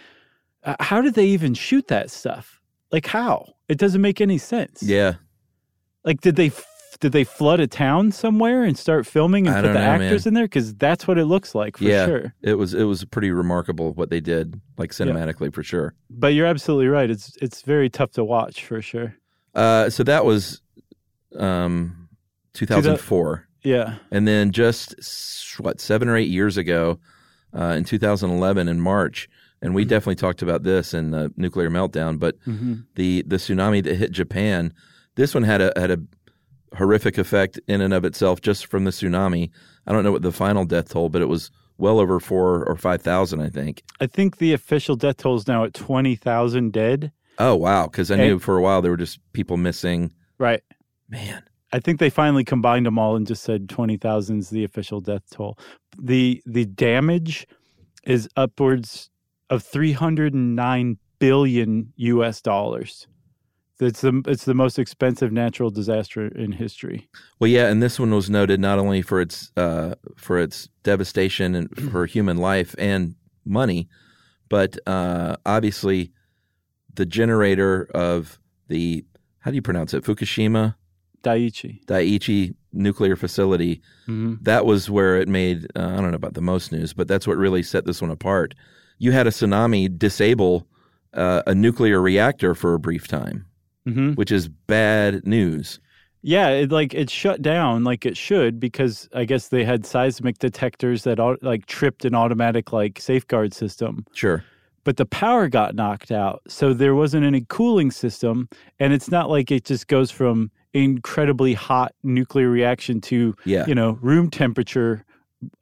uh, 0.64 0.77
how 0.81 1.01
did 1.01 1.14
they 1.14 1.27
even 1.27 1.55
shoot 1.55 1.88
that 1.88 2.11
stuff? 2.11 2.61
Like 2.90 3.07
how? 3.07 3.55
It 3.68 3.79
doesn't 3.79 4.03
make 4.03 4.21
any 4.21 4.37
sense. 4.38 4.83
yeah, 4.83 5.14
Like 6.05 6.21
did 6.21 6.37
they 6.37 6.49
f- 6.49 6.66
did 7.01 7.12
they 7.12 7.25
flood 7.25 7.59
a 7.59 7.66
town 7.66 8.12
somewhere 8.12 8.62
and 8.62 8.77
start 8.79 9.07
filming 9.07 9.47
and 9.49 9.57
I 9.57 9.62
put 9.62 9.68
the 9.68 9.75
know, 9.75 9.81
actors 9.81 10.25
man. 10.25 10.31
in 10.31 10.35
there? 10.35 10.45
Because 10.45 10.75
that's 10.75 11.09
what 11.09 11.18
it 11.18 11.25
looks 11.25 11.55
like 11.55 11.79
for 11.79 11.85
yeah. 11.85 12.07
sure. 12.07 12.35
It 12.42 12.55
was 12.55 12.75
it 12.75 12.85
was 12.85 13.05
pretty 13.07 13.31
remarkable 13.31 13.92
what 13.95 14.11
they 14.11 14.21
did, 14.21 14.61
like 14.77 14.90
cinematically 14.92 15.53
for 15.53 15.62
sure. 15.62 15.95
But 16.11 16.35
you're 16.35 16.47
absolutely 16.47 16.88
right. 16.88 17.09
It's 17.11 17.37
it's 17.40 17.62
very 17.62 17.88
tough 17.88 18.12
to 18.12 18.25
watch 18.25 18.64
for 18.64 18.83
sure. 18.83 19.16
Uh, 19.55 19.88
so 19.90 20.05
that 20.05 20.25
was 20.25 20.61
um, 21.38 22.09
2004. 22.55 23.47
Yeah. 23.62 23.97
And 24.11 24.27
then 24.27 24.51
just 24.51 24.95
what 25.61 25.81
seven 25.81 26.09
or 26.09 26.16
eight 26.16 26.29
years 26.29 26.57
ago, 26.57 26.99
uh, 27.57 27.75
in 27.77 27.85
2011 27.85 28.68
in 28.68 28.81
March, 28.81 29.29
and 29.61 29.75
we 29.75 29.85
definitely 29.85 30.16
talked 30.16 30.42
about 30.42 30.62
this 30.64 30.92
in 30.95 31.11
the 31.12 31.33
nuclear 31.37 31.71
meltdown. 31.71 32.18
But 32.18 32.37
hmm 32.45 32.75
the 32.97 33.23
the 33.27 33.37
tsunami 33.37 33.83
that 33.85 33.95
hit 33.97 34.11
Japan, 34.11 34.73
this 35.14 35.35
one 35.35 35.45
had 35.45 35.61
a 35.61 35.73
had 35.77 35.90
a 35.90 35.99
horrific 36.77 37.18
effect 37.18 37.61
in 37.68 37.81
and 37.81 37.92
of 37.95 38.05
itself 38.05 38.40
just 38.40 38.66
from 38.66 38.85
the 38.85 38.90
tsunami. 38.90 39.51
I 39.87 39.92
don't 39.92 40.03
know 40.05 40.12
what 40.12 40.23
the 40.23 40.33
final 40.33 40.64
death 40.64 40.88
toll, 40.90 41.09
but 41.11 41.23
it 41.23 41.29
was 41.29 41.51
well 41.79 41.99
over 42.01 42.18
four 42.18 42.64
or 42.64 42.77
five 42.77 43.03
thousand, 43.03 43.40
I 43.40 43.49
think. 43.51 43.83
I 44.01 44.07
think 44.07 44.38
the 44.38 44.53
official 44.55 44.97
death 44.97 45.18
toll 45.18 45.37
is 45.37 45.47
now 45.47 45.64
at 45.64 45.75
twenty 45.75 46.16
thousand 46.16 46.73
dead. 46.73 47.12
Oh 47.38 47.55
wow! 47.55 47.87
Because 47.87 48.11
I 48.11 48.16
knew 48.16 48.33
And- 48.33 48.42
for 48.42 48.57
a 48.59 48.62
while 48.62 48.83
there 48.83 48.90
were 48.90 48.97
just 48.97 49.21
people 49.33 49.57
missing. 49.57 50.12
Right. 50.38 50.62
Man, 51.12 51.42
I 51.72 51.79
think 51.79 52.01
they 52.01 52.09
finally 52.09 52.42
combined 52.42 52.87
them 52.87 52.98
all 52.98 53.16
and 53.16 53.27
just 53.27 53.42
said 53.44 53.68
twenty 53.68 53.98
thousand 53.98 54.38
is 54.38 54.51
the 54.51 54.64
official 54.64 55.01
death 55.01 55.22
toll. 55.31 55.59
the 55.98 56.42
The 56.46 56.64
damage 56.64 57.46
is 58.05 58.29
upwards 58.35 59.11
of 59.51 59.62
three 59.62 59.92
hundred 59.92 60.33
and 60.33 60.57
nine 60.57 60.96
billion 61.18 61.92
U.S. 61.96 62.40
dollars. 62.40 63.07
It's 63.79 64.01
the 64.01 64.22
it's 64.27 64.46
the 64.46 64.55
most 64.55 64.79
expensive 64.79 65.33
natural 65.33 65.70
disaster 65.70 66.29
in 66.29 66.53
history. 66.53 67.11
Well, 67.38 67.51
yeah, 67.51 67.66
and 67.66 67.83
this 67.83 68.01
one 68.01 68.14
was 68.14 68.31
noted 68.31 68.59
not 68.59 68.79
only 68.79 69.03
for 69.03 69.20
its 69.20 69.53
uh, 69.55 69.96
for 70.16 70.38
its 70.38 70.70
devastation 70.83 71.55
and 71.55 71.77
for 71.92 72.07
human 72.07 72.38
life 72.38 72.75
and 72.79 73.16
money, 73.44 73.90
but 74.48 74.79
uh, 74.87 75.37
obviously 75.44 76.11
the 76.94 77.05
generator 77.05 77.90
of 77.94 78.38
the 78.68 79.05
how 79.40 79.51
do 79.51 79.57
you 79.57 79.62
pronounce 79.62 79.92
it 79.92 80.05
Fukushima 80.05 80.77
Daiichi. 81.23 81.85
Daiichi 81.87 82.55
nuclear 82.73 83.17
facility. 83.17 83.81
hmm 84.07 84.35
That 84.43 84.67
was 84.67 84.91
where 84.91 85.17
it 85.21 85.29
made 85.29 85.67
uh, 85.77 85.87
I 85.87 85.97
don't 85.97 86.11
know 86.11 86.17
about 86.17 86.35
the 86.35 86.41
most 86.41 86.73
news, 86.73 86.93
but 86.93 87.09
that's 87.09 87.27
what 87.27 87.37
really 87.37 87.63
set 87.63 87.85
this 87.85 88.01
one 88.03 88.11
apart. 88.11 88.55
You 88.99 89.13
had 89.13 89.27
a 89.27 89.31
tsunami 89.31 89.99
disable 89.99 90.67
uh, 91.15 91.43
a 91.47 91.55
nuclear 91.55 92.01
reactor 92.01 92.55
for 92.55 92.75
a 92.75 92.79
brief 92.79 93.07
time, 93.09 93.47
hmm 93.85 94.13
which 94.13 94.33
is 94.33 94.49
bad 94.49 95.27
news. 95.27 95.81
Yeah, 96.25 96.51
it 96.51 96.71
like 96.71 96.95
it 96.95 97.11
shut 97.11 97.43
down 97.43 97.83
like 97.83 98.07
it 98.07 98.17
should 98.17 98.61
because 98.61 99.09
I 99.13 99.25
guess 99.25 99.49
they 99.49 99.65
had 99.65 99.85
seismic 99.85 100.39
detectors 100.39 101.03
that 101.03 101.19
like 101.43 101.67
tripped 101.67 102.05
an 102.05 102.15
automatic 102.15 102.73
like 102.73 103.01
safeguard 103.01 103.53
system. 103.53 104.07
Sure. 104.15 104.45
But 104.85 104.97
the 104.97 105.07
power 105.07 105.49
got 105.49 105.75
knocked 105.75 106.11
out, 106.11 106.42
so 106.49 106.75
there 106.75 106.95
wasn't 106.95 107.25
any 107.25 107.45
cooling 107.49 107.90
system, 107.92 108.49
and 108.81 108.92
it's 108.92 109.11
not 109.11 109.31
like 109.31 109.51
it 109.51 109.64
just 109.64 109.87
goes 109.87 110.11
from 110.11 110.51
incredibly 110.75 111.55
hot 111.55 111.92
nuclear 112.03 112.49
reaction 112.49 113.01
to 113.03 113.35
Yeah. 113.45 113.64
you 113.66 113.75
know 113.75 113.99
room 114.01 114.31
temperature 114.31 115.05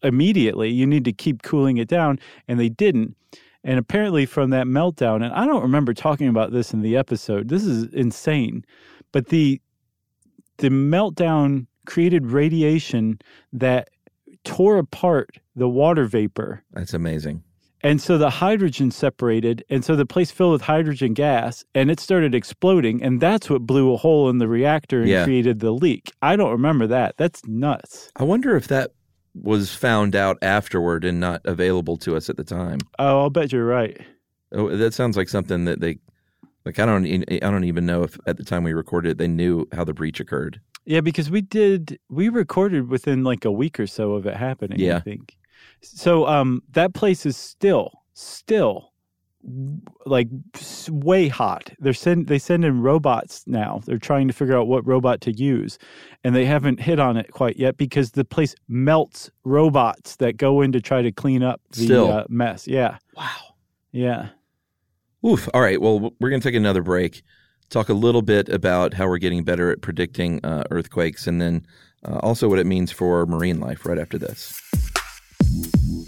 immediately. 0.03 0.71
You 0.71 0.87
need 0.87 1.05
to 1.05 1.13
keep 1.13 1.43
cooling 1.43 1.77
it 1.79 1.89
down, 1.89 2.19
and 2.49 2.59
they 2.59 2.69
didn't. 2.69 3.17
And 3.63 3.79
apparently, 3.79 4.25
from 4.25 4.51
that 4.51 4.67
meltdown, 4.67 5.17
and 5.17 5.35
I 5.35 5.45
don't 5.47 5.63
remember 5.63 5.93
talking 5.93 6.29
about 6.29 6.51
this 6.53 6.73
in 6.73 6.81
the 6.81 6.97
episode. 6.97 7.49
This 7.49 7.65
is 7.65 7.93
insane, 7.93 8.65
but 9.13 9.27
the 9.29 9.61
the 10.59 10.69
meltdown 10.69 11.67
created 11.87 12.27
radiation 12.27 13.19
that 13.53 13.89
tore 14.45 14.79
apart 14.79 15.39
the 15.57 15.69
water 15.69 16.05
vapor. 16.07 16.63
That's 16.73 16.95
amazing. 16.95 17.43
And 17.83 18.01
so 18.01 18.19
the 18.19 18.29
hydrogen 18.31 18.91
separated, 18.91 19.65
and 19.71 19.85
so 19.85 19.97
the 19.97 20.05
place 20.05 20.31
filled 20.31 20.53
with 20.53 20.63
hydrogen 20.63 21.15
gas, 21.15 21.65
and 21.75 21.91
it 21.91 21.99
started 21.99 22.35
exploding, 22.35 23.03
and 23.03 23.21
that's 23.21 23.49
what 23.49 23.63
blew 23.67 23.95
a 23.95 23.97
hole 23.97 24.29
in 24.29 24.37
the 24.39 24.49
reactor 24.49 25.01
and 25.01 25.09
Yeah. 25.09 25.25
created 25.25 25.61
the 25.61 25.73
leak. 25.73 26.13
I 26.21 26.37
don't 26.37 26.51
remember 26.53 26.87
that. 26.89 27.17
That's 27.17 27.47
nuts. 27.47 28.11
I 28.17 28.25
wonder 28.25 28.55
if 28.55 28.69
that 28.69 28.91
was 29.35 29.75
found 29.75 30.15
out 30.15 30.37
afterward 30.43 31.05
and 31.05 31.21
not 31.21 31.41
available 31.45 31.97
to 31.99 32.17
us 32.17 32.29
at 32.29 32.37
the 32.37 32.45
time. 32.45 32.79
Oh, 32.99 33.21
I'll 33.21 33.31
bet 33.31 33.53
you're 33.53 33.65
right. 33.65 33.99
Oh, 34.53 34.77
that 34.77 34.93
sounds 34.93 35.17
like 35.17 35.29
something 35.29 35.65
that 35.65 35.81
they 35.81 35.99
like. 36.67 36.79
I 36.79 36.85
don't. 36.85 37.07
I 37.07 37.39
don't 37.39 37.65
even 37.65 37.87
know 37.87 38.03
if 38.03 38.19
at 38.27 38.37
the 38.37 38.45
time 38.45 38.65
we 38.65 38.73
recorded 38.75 39.13
it, 39.13 39.19
they 39.19 39.29
knew 39.29 39.67
how 39.73 39.85
the 39.85 39.95
breach 39.95 40.21
occurred. 40.21 40.61
Yeah, 40.85 41.01
because 41.01 41.31
we 41.31 41.41
did 41.41 41.99
we 42.11 42.29
recorded 42.29 42.89
within 42.89 43.23
like 43.25 43.45
a 43.45 43.53
week 43.53 43.79
or 43.81 43.87
so 43.87 44.13
of 44.15 44.27
it 44.27 44.37
happening. 44.37 44.79
yeah. 44.81 44.97
I 44.97 45.01
think. 45.01 45.37
So 45.83 46.27
um, 46.27 46.63
that 46.73 46.95
place 46.95 47.25
is 47.27 47.37
still 47.37 47.91
still 48.15 48.93
like 50.05 50.29
way 50.91 51.29
hot. 51.29 51.71
They're 51.79 51.95
send 51.95 52.27
they 52.27 52.39
send 52.39 52.65
in 52.65 52.83
robots 52.83 53.43
now. 53.47 53.81
They're 53.87 53.99
trying 53.99 54.29
to 54.29 54.35
figure 54.35 54.57
out 54.57 54.67
what 54.67 54.87
robot 54.87 55.21
to 55.23 55.33
use, 55.33 55.79
and 56.25 56.35
they 56.35 56.45
haven't 56.45 56.81
hit 56.81 56.99
on 56.99 57.17
it 57.17 57.31
quite 57.33 57.57
yet 57.57 57.77
because 57.79 58.11
the 58.11 58.25
place 58.25 58.55
melts 58.69 59.31
robots 59.45 60.17
that 60.17 60.37
go 60.37 60.61
in 60.61 60.73
to 60.73 60.81
try 60.81 61.01
to 61.01 61.11
clean 61.13 61.43
up 61.43 61.61
the 61.73 61.85
Still. 61.85 62.13
uh, 62.13 62.25
mess. 62.29 62.69
Yeah, 62.69 62.99
Wow. 63.17 63.27
yeah. 63.93 64.29
Oof. 65.27 65.49
All 65.55 65.61
right. 65.61 65.81
Well, 65.81 66.13
we're 66.21 66.31
going 66.31 66.41
to 66.41 66.49
take 66.49 66.55
another 66.55 66.83
break. 66.83 67.23
Talk 67.71 67.89
a 67.89 67.95
little 67.95 68.23
bit 68.23 68.49
about 68.49 68.95
how 68.95 69.07
we're 69.07 69.19
getting 69.19 69.45
better 69.45 69.71
at 69.71 69.81
predicting 69.81 70.45
uh, 70.45 70.65
earthquakes, 70.71 71.27
and 71.27 71.41
then 71.41 71.67
uh, 72.05 72.19
also 72.19 72.49
what 72.49 72.59
it 72.59 72.67
means 72.67 72.91
for 72.93 73.25
marine 73.27 73.61
life. 73.61 73.87
Right 73.87 73.99
after 73.99 74.19
this. 74.19 74.61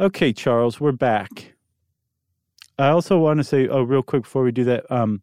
Okay, 0.00 0.32
Charles, 0.32 0.80
we're 0.80 0.92
back. 0.92 1.54
I 2.78 2.90
also 2.90 3.18
want 3.18 3.38
to 3.38 3.44
say, 3.44 3.66
oh, 3.66 3.82
real 3.82 4.04
quick 4.04 4.22
before 4.22 4.44
we 4.44 4.52
do 4.52 4.62
that, 4.62 4.88
um, 4.92 5.22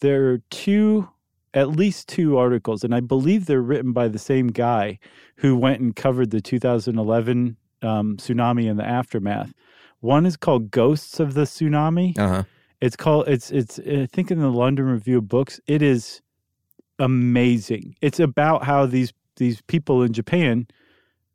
there 0.00 0.30
are 0.30 0.38
two, 0.50 1.08
at 1.54 1.70
least 1.70 2.08
two 2.08 2.36
articles, 2.36 2.82
and 2.82 2.92
I 2.92 2.98
believe 2.98 3.46
they're 3.46 3.62
written 3.62 3.92
by 3.92 4.08
the 4.08 4.18
same 4.18 4.48
guy 4.48 4.98
who 5.36 5.56
went 5.56 5.80
and 5.80 5.94
covered 5.94 6.32
the 6.32 6.40
2011 6.40 7.56
um, 7.82 8.16
tsunami 8.16 8.68
and 8.68 8.80
the 8.80 8.84
aftermath. 8.84 9.52
One 10.00 10.26
is 10.26 10.36
called 10.36 10.72
Ghosts 10.72 11.20
of 11.20 11.34
the 11.34 11.42
Tsunami. 11.42 12.18
Uh 12.18 12.28
huh. 12.28 12.42
It's 12.80 12.96
called 12.96 13.28
it's 13.28 13.50
it's 13.50 13.78
I 13.78 14.06
think 14.06 14.30
in 14.30 14.40
the 14.40 14.50
London 14.50 14.86
Review 14.86 15.18
of 15.18 15.28
Books. 15.28 15.60
It 15.66 15.82
is 15.82 16.20
amazing. 16.98 17.94
It's 18.02 18.20
about 18.20 18.64
how 18.64 18.86
these 18.86 19.12
these 19.36 19.62
people 19.62 20.02
in 20.02 20.12
Japan 20.12 20.66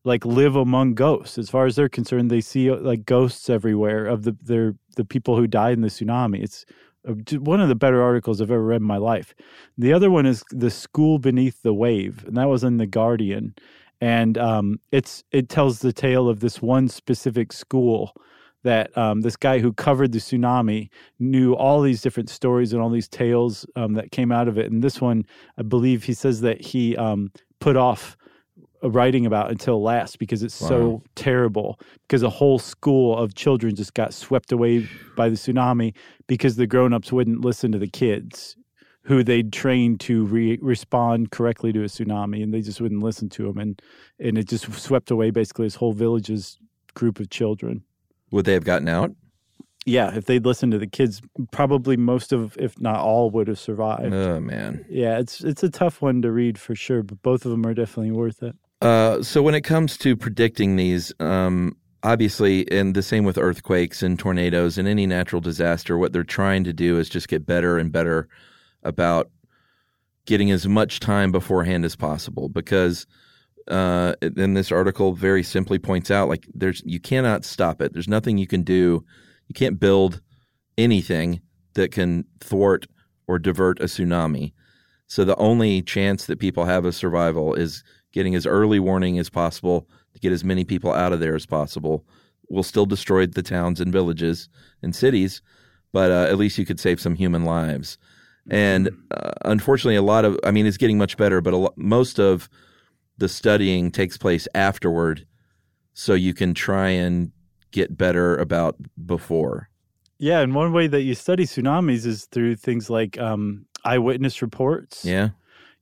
like 0.04 0.26
live 0.26 0.56
among 0.56 0.96
ghosts. 0.96 1.38
As 1.38 1.50
far 1.50 1.66
as 1.66 1.76
they're 1.76 1.90
concerned, 1.90 2.32
they 2.32 2.42
see 2.42 2.72
like 2.72 3.06
ghosts 3.06 3.50
everywhere 3.50 4.06
of 4.06 4.24
the 4.24 4.36
their 4.42 4.76
the 4.96 5.06
people 5.06 5.38
who 5.38 5.48
died 5.48 5.74
in 5.74 5.82
the 5.82 5.90
tsunami. 5.90 6.44
It's 6.44 6.66
uh, 7.08 7.14
one 7.40 7.62
of 7.62 7.70
the 7.70 7.76
better 7.76 8.02
articles 8.02 8.42
I've 8.42 8.52
ever 8.52 8.64
read 8.64 8.82
in 8.82 8.88
my 8.88 8.98
life. 8.98 9.34
The 9.78 9.94
other 9.94 10.10
one 10.10 10.26
is 10.26 10.44
the 10.50 10.72
school 10.72 11.20
beneath 11.20 11.62
the 11.62 11.74
wave, 11.74 12.24
and 12.26 12.38
that 12.38 12.50
was 12.50 12.64
in 12.64 12.78
the 12.78 12.88
Guardian. 12.88 13.56
And 14.00 14.38
um, 14.38 14.80
it's 14.92 15.24
it 15.32 15.50
tells 15.50 15.80
the 15.80 15.94
tale 15.94 16.28
of 16.28 16.40
this 16.40 16.62
one 16.62 16.88
specific 16.88 17.54
school 17.54 18.14
that 18.64 18.96
um, 18.98 19.22
this 19.22 19.36
guy 19.36 19.60
who 19.60 19.74
covered 19.74 20.12
the 20.12 20.20
tsunami 20.20 20.90
knew 21.20 21.54
all 21.54 21.82
these 21.82 22.02
different 22.02 22.30
stories 22.30 22.74
and 22.74 22.82
all 22.82 22.90
these 22.90 23.08
tales 23.08 23.66
um, 23.76 23.94
that 23.94 24.12
came 24.12 24.32
out 24.32 24.48
of 24.48 24.58
it. 24.58 24.72
And 24.72 24.84
this 24.84 25.02
one, 25.02 25.26
I 25.58 25.64
believe, 25.64 26.04
he 26.04 26.14
says 26.14 26.42
that 26.42 26.62
he 26.62 26.96
um, 26.96 27.32
put 27.60 27.76
off 27.76 28.16
uh, 28.16 28.21
writing 28.84 29.26
about 29.26 29.52
until 29.52 29.82
last 29.82 30.20
because 30.20 30.44
it's 30.44 30.54
so 30.56 31.04
terrible. 31.16 31.80
Because 32.08 32.24
a 32.24 32.30
whole 32.30 32.60
school 32.60 33.18
of 33.18 33.36
children 33.36 33.76
just 33.76 33.94
got 33.94 34.14
swept 34.14 34.52
away 34.52 34.88
by 35.16 35.30
the 35.30 35.36
tsunami 35.36 35.94
because 36.28 36.56
the 36.56 36.68
grown-ups 36.68 37.12
wouldn't 37.12 37.42
listen 37.42 37.72
to 37.72 37.78
the 37.78 37.88
kids 37.88 38.56
who 39.04 39.24
they'd 39.24 39.52
trained 39.52 40.00
to 40.00 40.26
re- 40.26 40.60
respond 40.62 41.32
correctly 41.32 41.74
to 41.74 41.82
a 41.82 41.86
tsunami 41.86 42.44
and 42.44 42.54
they 42.54 42.62
just 42.62 42.80
wouldn't 42.80 43.02
listen 43.02 43.28
to 43.30 43.44
them 43.48 43.58
and 43.58 43.82
and 44.20 44.38
it 44.38 44.48
just 44.48 44.72
swept 44.74 45.10
away 45.10 45.32
basically 45.32 45.66
this 45.66 45.74
whole 45.76 45.92
village's 45.92 46.60
group 46.94 47.20
of 47.20 47.28
children 47.32 47.84
Would 48.32 48.46
they 48.46 48.54
have 48.54 48.64
gotten 48.64 48.88
out? 48.88 49.12
yeah, 49.88 50.16
if 50.16 50.26
they'd 50.26 50.46
listened 50.46 50.72
to 50.74 50.78
the 50.78 50.86
kids, 50.86 51.24
probably 51.52 51.98
most 51.98 52.32
of, 52.32 52.56
if 52.60 52.80
not 52.80 52.98
all, 53.00 53.32
would 53.32 53.48
have 53.48 53.58
survived. 53.58 54.14
Oh 54.14 54.40
man. 54.40 54.86
Yeah, 54.88 55.18
it's 55.18 55.44
it's 55.44 55.64
a 55.64 55.70
tough 55.72 56.04
one 56.04 56.22
to 56.22 56.32
read 56.32 56.60
for 56.60 56.76
sure, 56.76 57.02
but 57.02 57.20
both 57.24 57.46
of 57.46 57.52
them 57.52 57.66
are 57.66 57.74
definitely 57.74 58.12
worth 58.12 58.44
it. 58.44 58.56
Uh, 58.82 59.22
so 59.22 59.42
when 59.42 59.56
it 59.56 59.62
comes 59.62 59.98
to 59.98 60.16
predicting 60.16 60.76
these, 60.76 61.14
um, 61.20 61.76
obviously, 62.04 62.70
and 62.72 62.96
the 62.96 63.04
same 63.04 63.24
with 63.24 63.38
earthquakes 63.38 64.02
and 64.02 64.18
tornadoes 64.18 64.78
and 64.78 64.88
any 64.88 65.06
natural 65.06 65.42
disaster, 65.42 65.98
what 65.98 66.14
they're 66.14 66.24
trying 66.24 66.64
to 66.64 66.74
do 66.74 66.98
is 66.98 67.08
just 67.08 67.28
get 67.28 67.46
better 67.46 67.78
and 67.78 67.92
better 67.92 68.28
about 68.84 69.30
getting 70.26 70.50
as 70.52 70.68
much 70.68 71.00
time 71.00 71.32
beforehand 71.32 71.86
as 71.86 71.96
possible. 71.96 72.50
Because 72.50 73.06
uh, 73.68 74.16
in 74.22 74.56
this 74.56 74.72
article, 74.72 75.14
very 75.14 75.44
simply 75.44 75.78
points 75.78 76.10
out, 76.10 76.28
like 76.28 76.48
there's 76.54 76.82
you 76.86 77.00
cannot 77.00 77.46
stop 77.46 77.82
it. 77.82 77.94
There's 77.94 78.08
nothing 78.08 78.38
you 78.38 78.48
can 78.48 78.64
do. 78.64 79.06
You 79.48 79.54
can't 79.54 79.80
build 79.80 80.22
anything 80.78 81.42
that 81.74 81.92
can 81.92 82.26
thwart 82.40 82.88
or 83.28 83.38
divert 83.38 83.80
a 83.80 83.86
tsunami. 83.86 84.54
So 85.08 85.24
the 85.24 85.36
only 85.36 85.82
chance 85.82 86.26
that 86.26 86.40
people 86.40 86.66
have 86.66 86.86
of 86.86 86.96
survival 86.96 87.54
is 87.54 87.84
getting 88.12 88.36
as 88.36 88.46
early 88.46 88.80
warning 88.80 89.20
as 89.20 89.30
possible 89.30 89.88
to 90.14 90.20
get 90.20 90.32
as 90.32 90.44
many 90.44 90.64
people 90.64 90.92
out 90.92 91.14
of 91.14 91.20
there 91.20 91.36
as 91.36 91.46
possible. 91.46 92.06
We'll 92.50 92.64
still 92.64 92.86
destroy 92.86 93.26
the 93.26 93.44
towns 93.44 93.80
and 93.80 93.92
villages 93.92 94.50
and 94.82 94.96
cities, 94.96 95.42
but 95.94 96.12
uh, 96.12 96.28
at 96.30 96.38
least 96.38 96.58
you 96.58 96.66
could 96.66 96.80
save 96.80 97.00
some 97.00 97.16
human 97.16 97.46
lives. 97.46 97.98
And 98.50 98.90
uh, 99.12 99.32
unfortunately, 99.46 99.96
a 99.96 100.02
lot 100.02 100.26
of, 100.26 100.40
I 100.44 100.52
mean, 100.52 100.66
it's 100.66 100.78
getting 100.78 100.98
much 100.98 101.16
better, 101.16 101.42
but 101.42 101.78
most 101.78 102.20
of 102.20 102.50
the 103.18 103.30
studying 103.30 103.92
takes 103.92 104.18
place 104.18 104.48
afterward. 104.56 105.26
So 105.94 106.14
you 106.14 106.34
can 106.34 106.54
try 106.54 106.90
and 106.90 107.32
get 107.72 107.98
better 107.98 108.36
about 108.38 108.76
before. 109.06 109.70
Yeah, 110.18 110.42
and 110.42 110.54
one 110.54 110.72
way 110.72 110.88
that 110.88 111.02
you 111.02 111.16
study 111.16 111.46
tsunamis 111.46 112.06
is 112.06 112.26
through 112.26 112.56
things 112.56 112.90
like 112.90 113.20
um, 113.20 113.66
eyewitness 113.84 114.42
reports. 114.42 115.04
Yeah. 115.04 115.30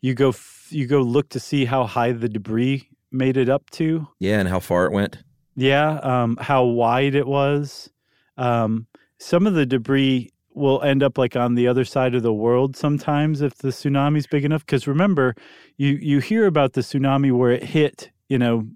You 0.02 0.14
go 0.14 0.30
f- 0.30 0.68
you 0.70 0.88
go 0.88 1.02
look 1.02 1.30
to 1.30 1.40
see 1.40 1.66
how 1.66 1.86
high 1.86 2.12
the 2.12 2.30
debris 2.30 2.90
made 3.12 3.38
it 3.38 3.50
up 3.50 3.70
to. 3.72 4.08
Yeah. 4.20 4.40
And 4.40 4.50
how 4.50 4.60
far 4.60 4.86
it 4.86 4.92
went. 4.92 5.18
Yeah, 5.56 6.00
um, 6.04 6.38
how 6.40 6.64
wide 6.64 7.16
it 7.16 7.28
was. 7.28 7.90
Um, 8.38 8.88
some 9.18 9.46
of 9.46 9.56
the 9.56 9.66
debris 9.66 10.32
will 10.54 10.82
end 10.82 11.04
up 11.04 11.18
like 11.18 11.36
on 11.36 11.56
the 11.56 11.68
other 11.68 11.86
side 11.86 12.16
of 12.16 12.24
the 12.24 12.34
world 12.34 12.76
sometimes 12.76 13.42
if 13.42 13.56
the 13.56 13.70
tsunami's 13.70 14.26
big 14.26 14.46
enough. 14.46 14.66
Because 14.66 14.88
remember, 14.88 15.36
you 15.78 16.00
you 16.02 16.20
hear 16.20 16.46
about 16.46 16.74
the 16.74 16.82
tsunami 16.82 17.32
where 17.32 17.52
it 17.52 17.64
hit, 17.64 18.10
you 18.30 18.38
know, 18.38 18.68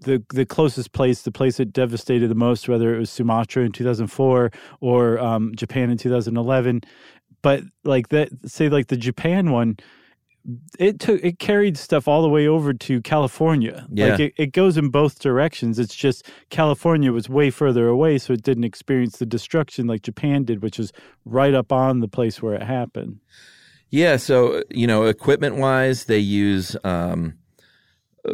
the 0.00 0.24
the 0.30 0.44
closest 0.44 0.92
place, 0.92 1.22
the 1.22 1.30
place 1.30 1.58
that 1.58 1.72
devastated 1.72 2.28
the 2.28 2.34
most, 2.34 2.68
whether 2.68 2.94
it 2.94 2.98
was 2.98 3.10
Sumatra 3.10 3.64
in 3.64 3.72
2004 3.72 4.50
or 4.80 5.18
um, 5.20 5.52
Japan 5.54 5.90
in 5.90 5.98
2011. 5.98 6.80
But 7.42 7.62
like 7.84 8.08
that, 8.08 8.30
say 8.46 8.68
like 8.68 8.88
the 8.88 8.96
Japan 8.96 9.50
one, 9.50 9.76
it 10.78 10.98
took 10.98 11.22
it 11.22 11.38
carried 11.38 11.76
stuff 11.76 12.08
all 12.08 12.22
the 12.22 12.28
way 12.28 12.48
over 12.48 12.72
to 12.72 13.00
California. 13.02 13.86
Yeah. 13.92 14.08
Like 14.08 14.20
it, 14.20 14.34
it 14.36 14.52
goes 14.52 14.76
in 14.76 14.88
both 14.88 15.20
directions. 15.20 15.78
It's 15.78 15.94
just 15.94 16.28
California 16.50 17.12
was 17.12 17.28
way 17.28 17.50
further 17.50 17.86
away, 17.88 18.18
so 18.18 18.32
it 18.32 18.42
didn't 18.42 18.64
experience 18.64 19.18
the 19.18 19.26
destruction 19.26 19.86
like 19.86 20.02
Japan 20.02 20.44
did, 20.44 20.62
which 20.62 20.78
is 20.78 20.92
right 21.24 21.54
up 21.54 21.72
on 21.72 22.00
the 22.00 22.08
place 22.08 22.42
where 22.42 22.54
it 22.54 22.62
happened. 22.62 23.20
Yeah, 23.90 24.16
so 24.16 24.62
you 24.70 24.86
know, 24.86 25.04
equipment 25.04 25.56
wise, 25.56 26.06
they 26.06 26.18
use 26.18 26.76
um, 26.82 27.34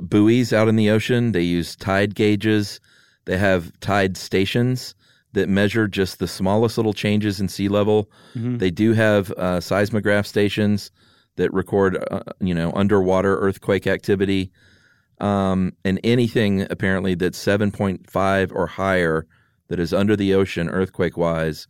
buoys 0.02 0.52
out 0.52 0.68
in 0.68 0.76
the 0.76 0.90
ocean. 0.90 1.32
They 1.32 1.42
use 1.42 1.76
tide 1.76 2.14
gauges. 2.14 2.80
They 3.26 3.36
have 3.36 3.78
tide 3.80 4.16
stations 4.16 4.94
that 5.34 5.48
measure 5.48 5.86
just 5.86 6.20
the 6.20 6.28
smallest 6.28 6.78
little 6.78 6.94
changes 6.94 7.38
in 7.38 7.48
sea 7.48 7.68
level. 7.68 8.11
They 8.56 8.70
do 8.70 8.94
have 8.94 9.30
uh, 9.32 9.61
seismograph 9.61 10.26
stations 10.26 10.90
that 11.39 11.53
record, 11.53 11.97
uh, 12.11 12.22
you 12.41 12.55
know, 12.55 12.70
underwater 12.74 13.39
earthquake 13.39 13.86
activity, 13.86 14.53
um, 15.20 15.72
and 15.84 15.99
anything 16.05 16.66
apparently 16.70 17.14
that's 17.14 17.39
seven 17.39 17.72
point 17.72 18.09
five 18.09 18.53
or 18.53 18.66
higher 18.66 19.26
that 19.68 19.80
is 19.80 19.93
under 19.93 20.14
the 20.14 20.34
ocean 20.34 20.68
earthquake 20.68 21.16
wise 21.16 21.66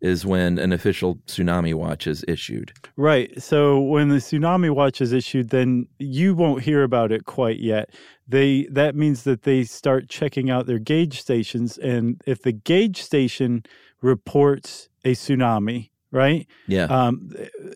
is 0.00 0.26
when 0.26 0.58
an 0.58 0.72
official 0.72 1.16
tsunami 1.26 1.72
watch 1.72 2.06
is 2.06 2.24
issued. 2.28 2.72
Right. 2.96 3.40
So 3.42 3.80
when 3.80 4.10
the 4.10 4.16
tsunami 4.16 4.70
watch 4.70 5.00
is 5.00 5.12
issued, 5.12 5.48
then 5.48 5.86
you 5.98 6.34
won't 6.34 6.62
hear 6.62 6.82
about 6.82 7.10
it 7.10 7.24
quite 7.24 7.58
yet. 7.58 7.88
They 8.28 8.66
that 8.70 8.94
means 8.94 9.24
that 9.24 9.42
they 9.42 9.64
start 9.64 10.10
checking 10.10 10.50
out 10.50 10.66
their 10.66 10.78
gauge 10.78 11.20
stations, 11.20 11.78
and 11.78 12.20
if 12.26 12.42
the 12.42 12.52
gauge 12.52 13.02
station 13.02 13.64
reports 14.02 14.88
a 15.04 15.12
tsunami, 15.12 15.90
right? 16.14 16.46
Yeah. 16.68 16.84
Um, 16.84 17.30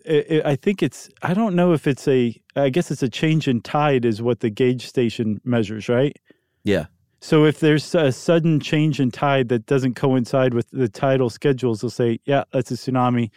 it, 0.05 0.31
it, 0.31 0.45
I 0.45 0.55
think 0.55 0.81
it's. 0.81 1.09
I 1.21 1.33
don't 1.33 1.55
know 1.55 1.73
if 1.73 1.85
it's 1.85 2.07
a. 2.07 2.41
I 2.55 2.69
guess 2.69 2.89
it's 2.89 3.03
a 3.03 3.09
change 3.09 3.47
in 3.47 3.61
tide 3.61 4.05
is 4.05 4.21
what 4.21 4.39
the 4.39 4.49
gauge 4.49 4.87
station 4.87 5.39
measures, 5.43 5.89
right? 5.89 6.17
Yeah. 6.63 6.85
So 7.21 7.45
if 7.45 7.59
there's 7.59 7.93
a 7.93 8.11
sudden 8.11 8.61
change 8.61 8.99
in 8.99 9.11
tide 9.11 9.49
that 9.49 9.65
doesn't 9.65 9.95
coincide 9.95 10.53
with 10.53 10.69
the 10.71 10.87
tidal 10.87 11.29
schedules, 11.29 11.81
they'll 11.81 11.89
say, 11.89 12.19
"Yeah, 12.25 12.45
that's 12.51 12.71
a 12.71 12.75
tsunami." 12.75 13.29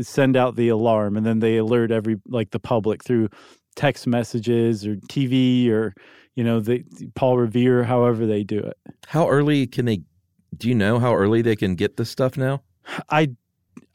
Send 0.00 0.36
out 0.36 0.56
the 0.56 0.68
alarm, 0.68 1.16
and 1.16 1.24
then 1.24 1.38
they 1.38 1.56
alert 1.56 1.90
every 1.90 2.16
like 2.26 2.50
the 2.50 2.60
public 2.60 3.04
through 3.04 3.28
text 3.76 4.06
messages 4.06 4.86
or 4.86 4.96
TV 5.08 5.70
or 5.70 5.94
you 6.34 6.44
know 6.44 6.60
the 6.60 6.84
Paul 7.14 7.38
Revere, 7.38 7.84
however 7.84 8.26
they 8.26 8.42
do 8.42 8.58
it. 8.58 8.76
How 9.06 9.28
early 9.28 9.66
can 9.66 9.84
they? 9.84 10.02
Do 10.56 10.68
you 10.68 10.74
know 10.74 10.98
how 10.98 11.14
early 11.14 11.42
they 11.42 11.56
can 11.56 11.74
get 11.76 11.96
this 11.96 12.10
stuff 12.10 12.36
now? 12.36 12.62
I 13.08 13.30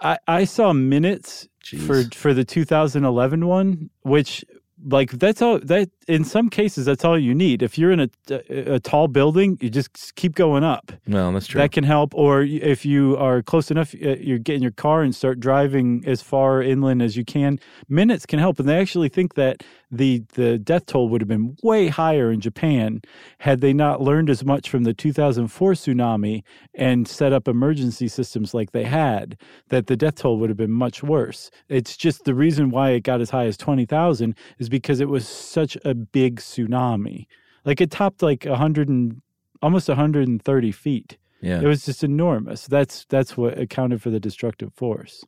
I, 0.01 0.17
I 0.27 0.43
saw 0.45 0.73
minutes 0.73 1.47
Jeez. 1.63 1.85
for 1.85 2.15
for 2.15 2.33
the 2.33 2.45
2011 2.45 3.45
one, 3.45 3.89
which 4.03 4.45
like 4.85 5.11
that's 5.11 5.41
all 5.41 5.59
that 5.59 5.89
in 6.07 6.23
some 6.23 6.49
cases 6.49 6.85
that's 6.85 7.03
all 7.03 7.17
you 7.17 7.35
need. 7.35 7.61
If 7.61 7.77
you're 7.77 7.91
in 7.91 7.99
a 7.99 8.09
a, 8.29 8.75
a 8.75 8.79
tall 8.79 9.07
building, 9.07 9.57
you 9.61 9.69
just 9.69 10.15
keep 10.15 10.35
going 10.35 10.63
up. 10.63 10.91
Well, 11.07 11.31
that's 11.31 11.47
true. 11.47 11.59
That 11.59 11.71
can 11.71 11.83
help. 11.83 12.13
Or 12.15 12.41
if 12.41 12.85
you 12.85 13.17
are 13.17 13.41
close 13.41 13.71
enough, 13.71 13.93
you 13.93 14.39
get 14.39 14.55
in 14.55 14.61
your 14.61 14.71
car 14.71 15.01
and 15.03 15.13
start 15.15 15.39
driving 15.39 16.03
as 16.05 16.21
far 16.21 16.61
inland 16.61 17.01
as 17.01 17.17
you 17.17 17.25
can. 17.25 17.59
Minutes 17.89 18.25
can 18.25 18.39
help. 18.39 18.59
And 18.59 18.67
they 18.67 18.79
actually 18.79 19.09
think 19.09 19.35
that 19.35 19.63
the 19.91 20.23
the 20.33 20.57
death 20.57 20.85
toll 20.85 21.09
would 21.09 21.21
have 21.21 21.27
been 21.27 21.55
way 21.63 21.87
higher 21.87 22.31
in 22.31 22.41
Japan 22.41 23.01
had 23.39 23.61
they 23.61 23.73
not 23.73 24.01
learned 24.01 24.29
as 24.29 24.43
much 24.43 24.69
from 24.69 24.83
the 24.83 24.93
2004 24.93 25.73
tsunami 25.73 26.43
and 26.73 27.07
set 27.07 27.33
up 27.33 27.47
emergency 27.47 28.07
systems 28.07 28.53
like 28.53 28.71
they 28.71 28.83
had. 28.83 29.37
That 29.69 29.87
the 29.87 29.95
death 29.95 30.15
toll 30.15 30.39
would 30.39 30.49
have 30.49 30.57
been 30.57 30.71
much 30.71 31.03
worse. 31.03 31.49
It's 31.69 31.95
just 31.95 32.25
the 32.25 32.35
reason 32.35 32.69
why 32.69 32.91
it 32.91 33.01
got 33.01 33.21
as 33.21 33.29
high 33.29 33.45
as 33.45 33.57
20,000 33.57 34.35
is 34.59 34.69
because 34.69 34.99
it 34.99 35.09
was 35.09 35.27
such 35.27 35.77
a 35.85 35.95
big 35.97 36.37
tsunami. 36.39 37.27
Like 37.65 37.81
it 37.81 37.91
topped 37.91 38.21
like 38.21 38.45
100 38.45 38.89
and 38.89 39.21
almost 39.61 39.87
130 39.87 40.71
feet. 40.71 41.17
yeah. 41.41 41.61
It 41.61 41.67
was 41.67 41.85
just 41.85 42.03
enormous. 42.03 42.67
That's 42.67 43.05
that's 43.09 43.35
what 43.37 43.57
accounted 43.59 44.01
for 44.01 44.09
the 44.09 44.19
destructive 44.19 44.73
force. 44.73 45.23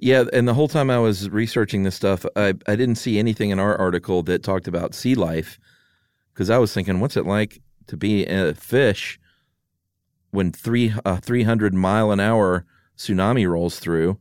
yeah. 0.00 0.24
And 0.32 0.46
the 0.48 0.54
whole 0.54 0.68
time 0.68 0.90
I 0.90 0.98
was 0.98 1.28
researching 1.30 1.82
this 1.82 1.94
stuff, 1.94 2.24
I, 2.36 2.54
I 2.66 2.76
didn't 2.76 2.96
see 2.96 3.18
anything 3.18 3.50
in 3.50 3.58
our 3.58 3.76
article 3.76 4.22
that 4.24 4.42
talked 4.42 4.68
about 4.68 4.94
sea 4.94 5.14
life 5.14 5.58
because 6.32 6.50
I 6.50 6.58
was 6.58 6.72
thinking, 6.72 7.00
what's 7.00 7.16
it 7.16 7.26
like 7.26 7.60
to 7.86 7.96
be 7.96 8.26
a 8.26 8.54
fish 8.54 9.18
when 10.30 10.52
three 10.52 10.92
uh, 11.04 11.16
300 11.16 11.72
mile 11.72 12.10
an 12.10 12.20
hour 12.20 12.64
tsunami 12.98 13.48
rolls 13.48 13.78
through, 13.78 14.18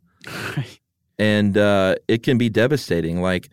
and 1.19 1.57
uh, 1.57 1.95
it 2.07 2.23
can 2.23 2.37
be 2.37 2.49
devastating. 2.49 3.21
Like 3.21 3.49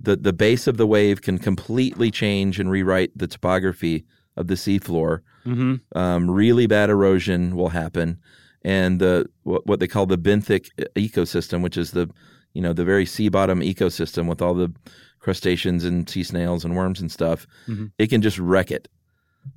the 0.00 0.16
the 0.16 0.32
base 0.32 0.66
of 0.66 0.76
the 0.76 0.86
wave 0.86 1.22
can 1.22 1.38
completely 1.38 2.10
change 2.10 2.58
and 2.60 2.70
rewrite 2.70 3.10
the 3.16 3.26
topography 3.26 4.04
of 4.36 4.46
the 4.48 4.54
seafloor. 4.54 5.20
hmm 5.44 5.74
Um, 5.94 6.30
really 6.30 6.66
bad 6.66 6.90
erosion 6.90 7.56
will 7.56 7.70
happen, 7.70 8.18
and 8.62 9.00
the 9.00 9.26
what, 9.44 9.66
what 9.66 9.80
they 9.80 9.86
call 9.88 10.06
the 10.06 10.18
benthic 10.18 10.68
ecosystem, 10.94 11.62
which 11.62 11.76
is 11.76 11.90
the 11.92 12.08
you 12.54 12.62
know 12.62 12.72
the 12.72 12.84
very 12.84 13.06
sea 13.06 13.28
bottom 13.30 13.60
ecosystem 13.60 14.28
with 14.28 14.42
all 14.42 14.54
the 14.54 14.72
crustaceans 15.20 15.84
and 15.84 16.08
sea 16.08 16.22
snails 16.22 16.64
and 16.64 16.76
worms 16.76 17.00
and 17.00 17.10
stuff, 17.10 17.46
Mhm. 17.68 17.90
it 17.98 18.08
can 18.10 18.22
just 18.22 18.38
wreck 18.38 18.70
it. 18.70 18.88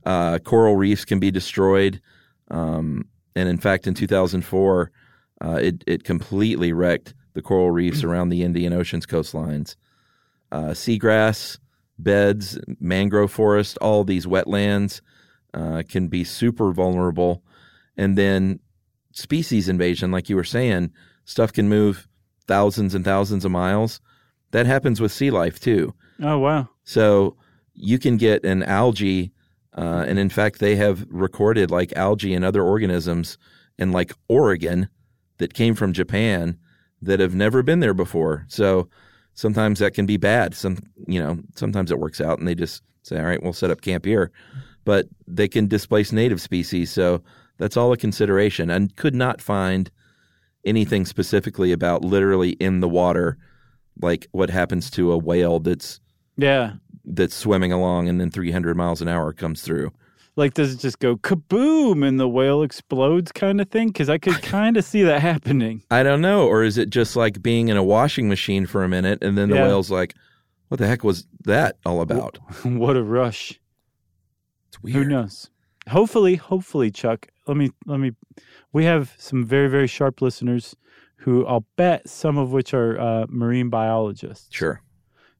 Uh, 0.05 0.39
coral 0.39 0.75
reefs 0.75 1.05
can 1.05 1.19
be 1.19 1.31
destroyed, 1.31 1.99
um, 2.51 3.05
and 3.35 3.49
in 3.49 3.57
fact, 3.57 3.87
in 3.87 3.93
2004, 3.93 4.91
uh, 5.43 5.59
it 5.61 5.83
it 5.87 6.03
completely 6.03 6.71
wrecked 6.73 7.13
the 7.33 7.41
coral 7.41 7.71
reefs 7.71 8.03
around 8.07 8.29
the 8.29 8.43
Indian 8.43 8.73
Ocean's 8.73 9.05
coastlines. 9.05 9.75
Uh, 10.51 10.69
seagrass 10.69 11.59
beds, 11.97 12.57
mangrove 12.79 13.31
forest, 13.31 13.77
all 13.79 14.03
these 14.03 14.25
wetlands 14.25 15.01
uh, 15.53 15.83
can 15.87 16.07
be 16.07 16.23
super 16.23 16.71
vulnerable, 16.71 17.43
and 17.97 18.17
then 18.17 18.59
species 19.11 19.67
invasion, 19.69 20.11
like 20.11 20.29
you 20.29 20.35
were 20.35 20.43
saying, 20.43 20.91
stuff 21.25 21.51
can 21.51 21.69
move 21.69 22.07
thousands 22.47 22.95
and 22.95 23.05
thousands 23.05 23.45
of 23.45 23.51
miles. 23.51 24.01
That 24.51 24.65
happens 24.65 24.99
with 24.99 25.11
sea 25.11 25.29
life 25.29 25.59
too. 25.59 25.93
Oh 26.21 26.39
wow. 26.39 26.69
So 26.83 27.35
you 27.73 27.99
can 27.99 28.17
get 28.17 28.43
an 28.43 28.63
algae, 28.63 29.31
uh, 29.77 30.05
and 30.07 30.17
in 30.17 30.29
fact, 30.29 30.59
they 30.59 30.75
have 30.75 31.05
recorded 31.09 31.69
like 31.69 31.93
algae 31.95 32.33
and 32.33 32.43
other 32.43 32.63
organisms 32.63 33.37
in 33.77 33.91
like 33.91 34.13
Oregon 34.27 34.89
that 35.37 35.53
came 35.53 35.75
from 35.75 35.93
Japan 35.93 36.57
that 37.01 37.19
have 37.19 37.35
never 37.35 37.63
been 37.63 37.79
there 37.79 37.93
before. 37.93 38.45
So 38.47 38.89
sometimes 39.39 39.79
that 39.79 39.93
can 39.93 40.05
be 40.05 40.17
bad. 40.17 40.53
Some, 40.53 40.77
you 41.07 41.17
know, 41.21 41.39
sometimes 41.55 41.91
it 41.91 41.99
works 41.99 42.19
out 42.19 42.39
and 42.39 42.47
they 42.47 42.55
just 42.55 42.83
say, 43.03 43.17
all 43.17 43.25
right, 43.25 43.41
we'll 43.41 43.53
set 43.53 43.71
up 43.71 43.79
camp 43.79 44.03
here. 44.03 44.31
But 44.83 45.07
they 45.27 45.47
can 45.47 45.67
displace 45.67 46.11
native 46.11 46.41
species. 46.41 46.91
So 46.91 47.23
that's 47.57 47.77
all 47.77 47.93
a 47.93 47.97
consideration. 47.97 48.69
And 48.69 48.93
could 48.97 49.15
not 49.15 49.39
find 49.41 49.89
anything 50.65 51.05
specifically 51.05 51.71
about 51.71 52.03
literally 52.03 52.51
in 52.59 52.81
the 52.81 52.89
water, 52.89 53.37
like 54.01 54.27
what 54.31 54.49
happens 54.49 54.89
to 54.91 55.13
a 55.13 55.17
whale 55.17 55.59
that's 55.61 56.01
Yeah. 56.35 56.73
that's 57.05 57.33
swimming 57.33 57.71
along 57.71 58.09
and 58.09 58.19
then 58.19 58.31
300 58.31 58.75
miles 58.75 59.01
an 59.01 59.07
hour 59.07 59.31
comes 59.31 59.61
through. 59.61 59.91
Like, 60.35 60.53
does 60.53 60.73
it 60.73 60.79
just 60.79 60.99
go 60.99 61.17
kaboom 61.17 62.07
and 62.07 62.19
the 62.19 62.27
whale 62.29 62.63
explodes 62.63 63.31
kind 63.31 63.59
of 63.59 63.69
thing? 63.69 63.87
Because 63.87 64.09
I 64.09 64.17
could 64.17 64.41
kind 64.41 64.77
of 64.77 64.85
see 64.85 65.03
that 65.03 65.21
happening. 65.21 65.83
I 65.91 66.01
don't 66.03 66.21
know. 66.21 66.47
Or 66.47 66.63
is 66.63 66.77
it 66.77 66.89
just 66.89 67.15
like 67.15 67.41
being 67.41 67.67
in 67.67 67.75
a 67.77 67.83
washing 67.83 68.29
machine 68.29 68.65
for 68.65 68.83
a 68.83 68.87
minute 68.89 69.21
and 69.21 69.37
then 69.37 69.49
the 69.49 69.55
Yeah. 69.57 69.67
whale's 69.67 69.91
like, 69.91 70.15
what 70.69 70.77
the 70.79 70.87
heck 70.87 71.03
was 71.03 71.27
that 71.45 71.77
all 71.85 71.99
about? 72.01 72.37
what 72.63 72.95
a 72.95 73.03
rush. 73.03 73.59
It's 74.69 74.81
weird. 74.81 74.95
Who 74.95 75.05
knows? 75.05 75.49
Hopefully, 75.89 76.35
hopefully, 76.35 76.91
Chuck. 76.91 77.27
Let 77.47 77.57
me 77.57 77.71
let 77.87 77.99
me. 77.99 78.11
We 78.71 78.85
have 78.85 79.13
some 79.17 79.43
very 79.43 79.67
very 79.67 79.87
sharp 79.87 80.21
listeners 80.21 80.75
who 81.15 81.45
I'll 81.47 81.65
bet 81.75 82.07
some 82.07 82.37
of 82.37 82.51
which 82.51 82.73
are 82.75 82.99
uh, 82.99 83.25
marine 83.27 83.69
biologists. 83.69 84.47
Sure. 84.51 84.81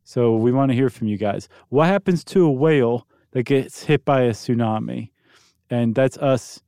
So 0.04 0.36
we 0.36 0.52
want 0.52 0.72
to 0.72 0.76
hear 0.76 0.90
from 0.90 1.08
you 1.08 1.18
guys. 1.18 1.48
What 1.70 1.86
happens 1.88 2.24
to 2.26 2.44
a 2.46 2.52
whale 2.52 3.08
that 3.32 3.43
gets 3.43 3.84
hit 3.84 4.05
by 4.05 4.21
a 4.21 4.32
tsunami? 4.32 5.11
And 5.69 5.93
that's 5.93 6.17
us 6.17 6.61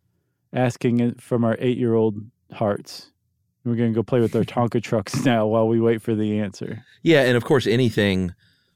asking 0.54 1.00
it 1.00 1.22
from 1.22 1.44
our 1.44 1.56
eight 1.60 1.78
year 1.78 1.96
old 1.96 2.18
hearts. 2.54 3.12
We're 3.64 3.76
going 3.76 3.92
to 3.92 3.96
go 3.96 4.04
play 4.04 4.20
with 4.20 4.36
our 4.36 4.44
Tonka 4.44 4.82
trucks 4.90 5.24
now 5.24 5.46
while 5.48 5.68
we 5.68 5.80
wait 5.80 6.02
for 6.02 6.16
the 6.16 6.40
answer. 6.40 6.84
Yeah. 7.04 7.22
And 7.22 7.38
of 7.38 7.44
course, 7.44 7.68
anything 7.68 8.34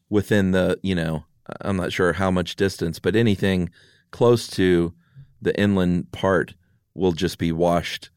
within 0.10 0.52
the, 0.52 0.80
you 0.84 0.96
know, 0.96 1.26
I'm 1.62 1.78
not 1.78 1.94
sure 1.94 2.14
how 2.14 2.32
much 2.32 2.56
distance, 2.56 3.00
but 3.00 3.16
anything 3.16 3.70
close 4.12 4.48
to 4.50 4.94
the 5.42 5.60
inland 5.60 6.12
part 6.12 6.56
will 6.94 7.12
just 7.12 7.38
be 7.38 7.52
washed 7.52 8.10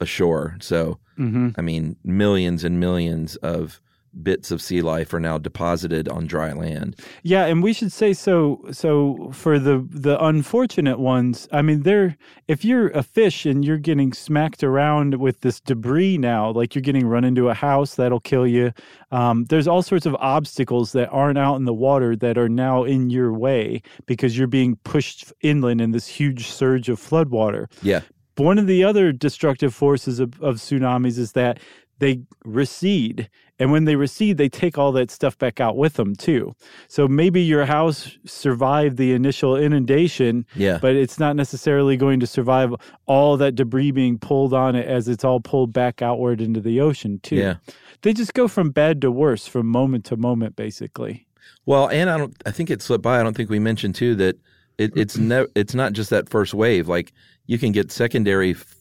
ashore. 0.00 0.56
So, 0.60 0.98
hmm 1.16 1.50
I 1.56 1.62
mean, 1.62 1.96
millions 2.04 2.64
and 2.64 2.78
millions 2.78 3.36
of 3.36 3.80
bits 4.22 4.50
of 4.50 4.60
sea 4.60 4.82
life 4.82 5.12
are 5.14 5.20
now 5.20 5.38
deposited 5.38 6.08
on 6.08 6.26
dry 6.26 6.52
land. 6.52 6.96
Yeah, 7.22 7.46
and 7.46 7.62
we 7.62 7.72
should 7.72 7.92
say 7.92 8.12
so. 8.12 8.64
So 8.72 9.30
for 9.32 9.58
the 9.58 9.86
the 9.90 10.22
unfortunate 10.22 10.98
ones, 10.98 11.48
I 11.52 11.62
mean, 11.62 11.82
they're 11.82 12.16
if 12.46 12.64
you're 12.64 12.88
a 12.88 13.02
fish 13.02 13.46
and 13.46 13.64
you're 13.64 13.78
getting 13.78 14.12
smacked 14.12 14.62
around 14.62 15.14
with 15.16 15.40
this 15.40 15.60
debris 15.60 16.18
now, 16.18 16.50
like 16.50 16.74
you're 16.74 16.82
getting 16.82 17.06
run 17.06 17.24
into 17.24 17.48
a 17.48 17.54
house, 17.54 17.94
that'll 17.94 18.20
kill 18.20 18.46
you. 18.46 18.72
Um, 19.10 19.44
there's 19.46 19.68
all 19.68 19.82
sorts 19.82 20.06
of 20.06 20.14
obstacles 20.16 20.92
that 20.92 21.08
aren't 21.10 21.38
out 21.38 21.56
in 21.56 21.64
the 21.64 21.74
water 21.74 22.16
that 22.16 22.36
are 22.36 22.48
now 22.48 22.84
in 22.84 23.10
your 23.10 23.32
way 23.32 23.82
because 24.06 24.36
you're 24.36 24.46
being 24.46 24.76
pushed 24.84 25.32
inland 25.40 25.80
in 25.80 25.92
this 25.92 26.06
huge 26.06 26.48
surge 26.48 26.88
of 26.88 27.00
floodwater. 27.00 27.70
Yeah. 27.82 28.00
One 28.36 28.58
of 28.58 28.68
the 28.68 28.84
other 28.84 29.10
destructive 29.10 29.74
forces 29.74 30.20
of, 30.20 30.40
of 30.40 30.56
tsunamis 30.56 31.18
is 31.18 31.32
that 31.32 31.58
they 31.98 32.20
recede. 32.44 33.28
And 33.60 33.72
when 33.72 33.86
they 33.86 33.96
recede, 33.96 34.36
they 34.38 34.48
take 34.48 34.78
all 34.78 34.92
that 34.92 35.10
stuff 35.10 35.36
back 35.36 35.60
out 35.60 35.76
with 35.76 35.94
them 35.94 36.14
too. 36.14 36.54
So 36.86 37.08
maybe 37.08 37.40
your 37.42 37.64
house 37.64 38.16
survived 38.24 38.96
the 38.98 39.12
initial 39.12 39.56
inundation, 39.56 40.46
Yeah. 40.54 40.78
but 40.80 40.94
it's 40.94 41.18
not 41.18 41.34
necessarily 41.34 41.96
going 41.96 42.20
to 42.20 42.26
survive 42.26 42.72
all 43.06 43.36
that 43.38 43.56
debris 43.56 43.90
being 43.90 44.16
pulled 44.18 44.54
on 44.54 44.76
it 44.76 44.86
as 44.86 45.08
it's 45.08 45.24
all 45.24 45.40
pulled 45.40 45.72
back 45.72 46.02
outward 46.02 46.40
into 46.40 46.60
the 46.60 46.80
ocean 46.80 47.18
too. 47.22 47.36
Yeah. 47.36 47.56
They 48.02 48.12
just 48.12 48.32
go 48.34 48.46
from 48.46 48.70
bad 48.70 49.00
to 49.00 49.10
worse 49.10 49.48
from 49.48 49.66
moment 49.66 50.04
to 50.06 50.16
moment, 50.16 50.54
basically. 50.54 51.26
Well, 51.66 51.88
and 51.88 52.08
I 52.08 52.16
don't. 52.16 52.34
I 52.46 52.52
think 52.52 52.70
it 52.70 52.80
slipped 52.80 53.02
by. 53.02 53.18
I 53.18 53.22
don't 53.24 53.36
think 53.36 53.50
we 53.50 53.58
mentioned 53.58 53.94
too 53.96 54.14
that 54.16 54.36
it, 54.78 54.92
it's 54.96 55.18
no. 55.18 55.48
It's 55.56 55.74
not 55.74 55.92
just 55.94 56.10
that 56.10 56.28
first 56.28 56.54
wave. 56.54 56.86
Like 56.88 57.12
you 57.46 57.58
can 57.58 57.72
get 57.72 57.90
secondary 57.90 58.52
f- 58.52 58.76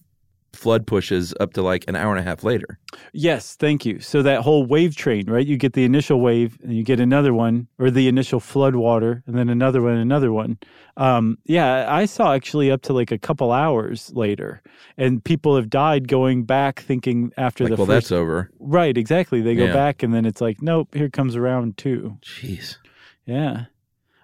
flood 0.58 0.86
pushes 0.88 1.34
up 1.40 1.54
to 1.54 1.62
like 1.62 1.86
an 1.88 1.96
hour 1.96 2.12
and 2.16 2.20
a 2.20 2.24
half 2.30 2.44
later. 2.44 2.80
Yes, 3.14 3.56
thank 3.56 3.86
you. 3.86 4.00
So 4.00 4.22
that 4.24 4.42
whole 4.42 4.66
wave 4.66 4.96
train, 4.96 5.30
right? 5.30 5.46
You 5.46 5.58
get 5.58 5.74
the 5.74 5.84
initial 5.84 6.20
wave, 6.20 6.58
and 6.64 6.74
you 6.74 6.84
get 6.84 7.00
another 7.00 7.34
one, 7.34 7.68
or 7.80 7.92
the 7.92 8.08
initial 8.08 8.40
flood 8.40 8.76
water, 8.76 9.24
and 9.28 9.38
then 9.38 9.50
another 9.50 9.82
one, 9.82 9.96
another 9.98 10.32
one. 10.32 10.58
Um, 10.98 11.38
yeah, 11.46 11.86
I 11.94 12.06
saw 12.06 12.34
actually 12.34 12.72
up 12.72 12.82
to 12.84 12.94
like 12.94 13.12
a 13.12 13.18
couple 13.20 13.52
hours 13.52 14.12
later, 14.16 14.62
and 14.98 15.24
people 15.24 15.56
have 15.56 15.70
died 15.70 16.08
going 16.08 16.44
back, 16.44 16.80
thinking 16.82 17.32
after 17.38 17.64
Like, 17.66 17.72
the 17.72 17.78
well, 17.78 17.86
first. 17.86 18.10
that's 18.10 18.12
over. 18.12 18.50
right, 18.60 18.98
exactly. 18.98 19.42
They 19.42 19.56
go 19.56 19.66
Yeah. 19.66 19.74
back, 19.74 20.02
and 20.04 20.14
then 20.14 20.26
it's 20.26 20.42
like, 20.42 20.62
nope, 20.62 20.94
here 20.96 21.10
comes 21.10 21.38
round 21.38 21.78
two. 21.78 22.18
Jeez. 22.24 22.78
Yeah, 23.26 23.66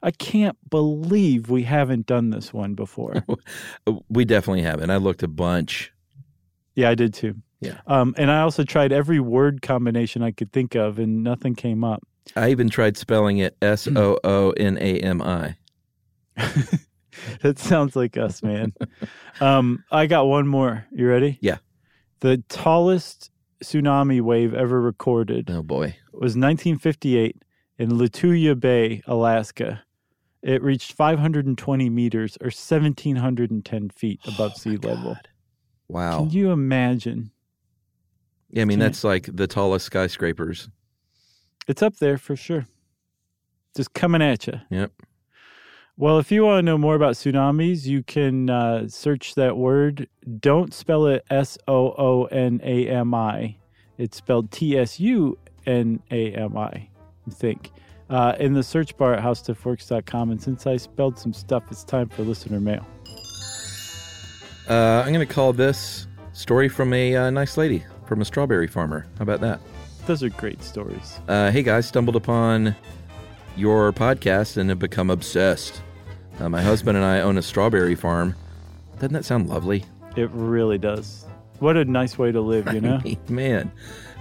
I 0.02 0.12
can't 0.12 0.58
believe 0.70 1.50
we 1.50 1.64
haven't 1.64 2.06
done 2.08 2.30
this 2.32 2.52
one 2.54 2.74
before. 2.74 3.24
We 4.10 4.26
definitely 4.26 4.62
have, 4.64 4.82
and 4.82 4.92
I 4.92 4.98
looked 4.98 5.24
a 5.24 5.28
bunch. 5.28 5.92
Yeah, 6.76 6.90
I 6.90 6.96
did 6.96 7.14
too. 7.14 7.36
Yeah. 7.62 7.80
Um, 7.88 8.14
and 8.18 8.30
I 8.30 8.42
also 8.42 8.64
tried 8.64 8.92
every 8.92 9.20
word 9.20 9.62
combination 9.62 10.22
I 10.22 10.32
could 10.32 10.52
think 10.52 10.76
of, 10.76 11.00
and 11.00 11.24
nothing 11.24 11.56
came 11.56 11.84
up. 11.84 12.04
I 12.36 12.50
even 12.52 12.70
tried 12.70 12.98
spelling 12.98 13.38
it 13.38 13.56
S 13.62 13.88
O 13.88 14.18
O 14.24 14.52
N 14.52 14.78
A 14.80 15.00
M 15.00 15.22
I. 15.22 15.56
That 17.42 17.60
sounds 17.60 17.96
like 17.96 18.18
us, 18.18 18.42
man. 18.44 18.74
um, 19.40 19.84
I 19.92 20.08
got 20.08 20.26
one 20.28 20.48
more. 20.48 20.86
You 20.92 21.08
ready? 21.08 21.38
Yeah. 21.42 21.58
The 22.22 22.38
tallest 22.50 23.30
tsunami 23.64 24.20
wave 24.20 24.54
ever 24.54 24.82
recorded 24.82 25.50
Oh 25.50 25.62
boy. 25.62 25.96
was 26.12 26.36
1958 26.36 27.38
in 27.78 27.92
Lituya 27.92 28.60
Bay, 28.60 29.02
Alaska. 29.08 29.84
It 30.42 30.62
reached 30.64 30.94
520 30.94 31.90
meters 31.90 32.38
or 32.42 32.46
1,710 32.48 33.90
feet 33.90 34.20
above 34.28 34.56
sea 34.58 34.78
level. 34.78 35.16
Wow. 35.88 36.20
Can 36.20 36.32
you 36.32 36.52
imagine? 36.52 37.32
yeah, 38.50 38.62
I 38.62 38.66
mean 38.66 38.80
Can't- 38.80 38.92
that's 38.94 39.04
like 39.04 39.30
the 39.36 39.48
tallest 39.48 39.86
skyscrapers. 39.86 40.70
It's 41.68 41.82
up 41.82 41.98
there 41.98 42.18
for 42.18 42.36
sure. 42.36 42.66
Just 43.76 43.94
coming 43.94 44.22
at 44.22 44.48
you. 44.48 44.60
Yep. 44.70 44.92
Well, 45.96 46.18
if 46.20 46.32
you 46.32 46.44
want 46.44 46.58
to 46.60 46.62
know 46.64 46.78
more 46.78 46.96
about 46.96 47.14
tsunamis, 47.16 47.86
you 47.86 48.02
can 48.04 48.50
uh, 48.50 48.88
search 48.88 49.36
that 49.36 49.56
word. 49.58 50.08
Don't 50.40 50.74
spell 50.74 51.06
it 51.08 51.24
S 51.30 51.58
O 51.68 51.94
O 51.98 52.26
N 52.26 52.60
A 52.64 52.88
M 52.88 53.14
I. 53.14 53.58
It's 53.98 54.18
spelled 54.18 54.52
T 54.52 54.78
S 54.78 55.00
U 55.00 55.38
N 55.68 56.02
A 56.12 56.32
M 56.34 56.58
I, 56.58 56.90
I 57.28 57.32
think. 57.32 57.72
Uh, 58.10 58.36
in 58.40 58.54
the 58.54 58.64
search 58.64 58.98
bar 58.98 59.14
at 59.14 59.24
howstuffworks.com. 59.24 60.32
And 60.32 60.42
since 60.42 60.68
I 60.68 60.78
spelled 60.78 61.18
some 61.18 61.32
stuff, 61.34 61.64
it's 61.72 61.84
time 61.84 62.10
for 62.10 62.24
listener 62.24 62.60
mail. 62.60 62.86
Uh, 64.70 65.04
I'm 65.06 65.14
going 65.14 65.26
to 65.26 65.34
call 65.34 65.54
this 65.54 66.08
story 66.32 66.70
from 66.70 66.94
a 66.94 67.16
uh, 67.16 67.30
nice 67.30 67.58
lady 67.58 67.84
from 68.06 68.22
a 68.22 68.26
strawberry 68.26 68.68
farmer. 68.68 69.06
How 69.18 69.24
about 69.24 69.42
that? 69.42 69.60
Those 70.06 70.24
are 70.24 70.30
great 70.30 70.64
stories. 70.64 71.20
Uh, 71.28 71.52
hey 71.52 71.64
guys, 71.64 71.88
stumbled 71.88 72.16
upon 72.16 72.76
your 73.56 73.92
podcast 73.94 74.58
and 74.58 74.70
have 74.70 74.80
become 74.80 75.10
obsessed. 75.10 75.82
Uh, 76.40 76.50
my 76.50 76.62
husband 76.62 76.98
and 76.98 77.06
I 77.06 77.22
own 77.22 77.38
a 77.38 77.42
strawberry 77.42 77.96
farm 77.96 78.36
Doesn't 78.96 79.14
that 79.14 79.26
sound 79.26 79.50
lovely? 79.50 79.86
It 80.16 80.30
really 80.32 80.78
does. 80.78 81.26
What 81.60 81.78
a 81.78 81.86
nice 81.86 82.18
way 82.18 82.32
to 82.32 82.42
live, 82.42 82.72
you 82.74 82.82
know? 82.82 83.02
Man. 83.30 83.72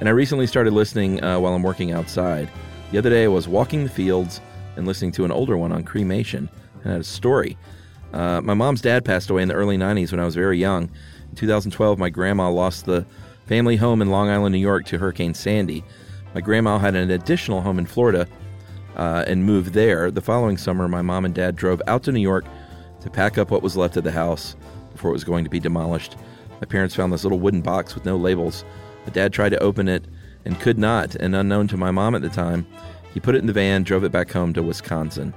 And 0.00 0.08
I 0.08 0.12
recently 0.12 0.46
started 0.46 0.72
listening 0.72 1.22
uh, 1.22 1.38
while 1.40 1.54
I'm 1.54 1.62
working 1.62 1.92
outside. 1.92 2.50
The 2.90 2.98
other 2.98 3.10
day 3.10 3.24
I 3.24 3.28
was 3.28 3.48
walking 3.48 3.84
the 3.84 3.90
fields 3.90 4.40
and 4.76 4.86
listening 4.86 5.12
to 5.12 5.24
an 5.24 5.32
older 5.32 5.56
one 5.56 5.72
on 5.72 5.84
cremation 5.84 6.48
and 6.82 6.92
had 6.92 7.00
a 7.00 7.04
story. 7.04 7.56
Uh, 8.12 8.40
my 8.42 8.54
mom's 8.54 8.80
dad 8.80 9.04
passed 9.04 9.30
away 9.30 9.42
in 9.42 9.48
the 9.48 9.54
early 9.54 9.76
90s 9.76 10.10
when 10.10 10.20
I 10.20 10.24
was 10.24 10.34
very 10.34 10.58
young. 10.58 10.90
In 11.30 11.36
2012, 11.36 11.98
my 11.98 12.10
grandma 12.10 12.50
lost 12.50 12.84
the 12.84 13.06
family 13.46 13.76
home 13.76 14.02
in 14.02 14.10
Long 14.10 14.28
Island, 14.28 14.52
New 14.52 14.58
York 14.58 14.84
to 14.86 14.98
Hurricane 14.98 15.34
Sandy. 15.34 15.84
My 16.34 16.40
grandma 16.40 16.78
had 16.78 16.94
an 16.94 17.10
additional 17.10 17.60
home 17.60 17.78
in 17.78 17.86
Florida 17.86 18.26
uh, 18.96 19.24
and 19.26 19.44
moved 19.44 19.72
there. 19.72 20.10
The 20.10 20.20
following 20.20 20.56
summer, 20.56 20.88
my 20.88 21.02
mom 21.02 21.24
and 21.24 21.34
dad 21.34 21.56
drove 21.56 21.80
out 21.86 22.02
to 22.04 22.12
New 22.12 22.20
York 22.20 22.44
to 23.00 23.10
pack 23.10 23.38
up 23.38 23.50
what 23.50 23.62
was 23.62 23.76
left 23.76 23.96
of 23.96 24.04
the 24.04 24.12
house 24.12 24.56
before 24.92 25.10
it 25.10 25.14
was 25.14 25.24
going 25.24 25.44
to 25.44 25.50
be 25.50 25.60
demolished. 25.60 26.16
My 26.60 26.66
parents 26.66 26.94
found 26.94 27.12
this 27.12 27.24
little 27.24 27.40
wooden 27.40 27.62
box 27.62 27.94
with 27.94 28.04
no 28.04 28.16
labels. 28.16 28.64
My 29.04 29.12
dad 29.12 29.32
tried 29.32 29.50
to 29.50 29.62
open 29.62 29.88
it 29.88 30.04
and 30.44 30.60
could 30.60 30.78
not, 30.78 31.14
and 31.16 31.34
unknown 31.34 31.68
to 31.68 31.76
my 31.76 31.90
mom 31.90 32.14
at 32.14 32.22
the 32.22 32.28
time, 32.28 32.66
he 33.12 33.20
put 33.20 33.34
it 33.34 33.38
in 33.38 33.46
the 33.46 33.52
van, 33.52 33.82
drove 33.82 34.04
it 34.04 34.12
back 34.12 34.30
home 34.30 34.52
to 34.54 34.62
Wisconsin. 34.62 35.34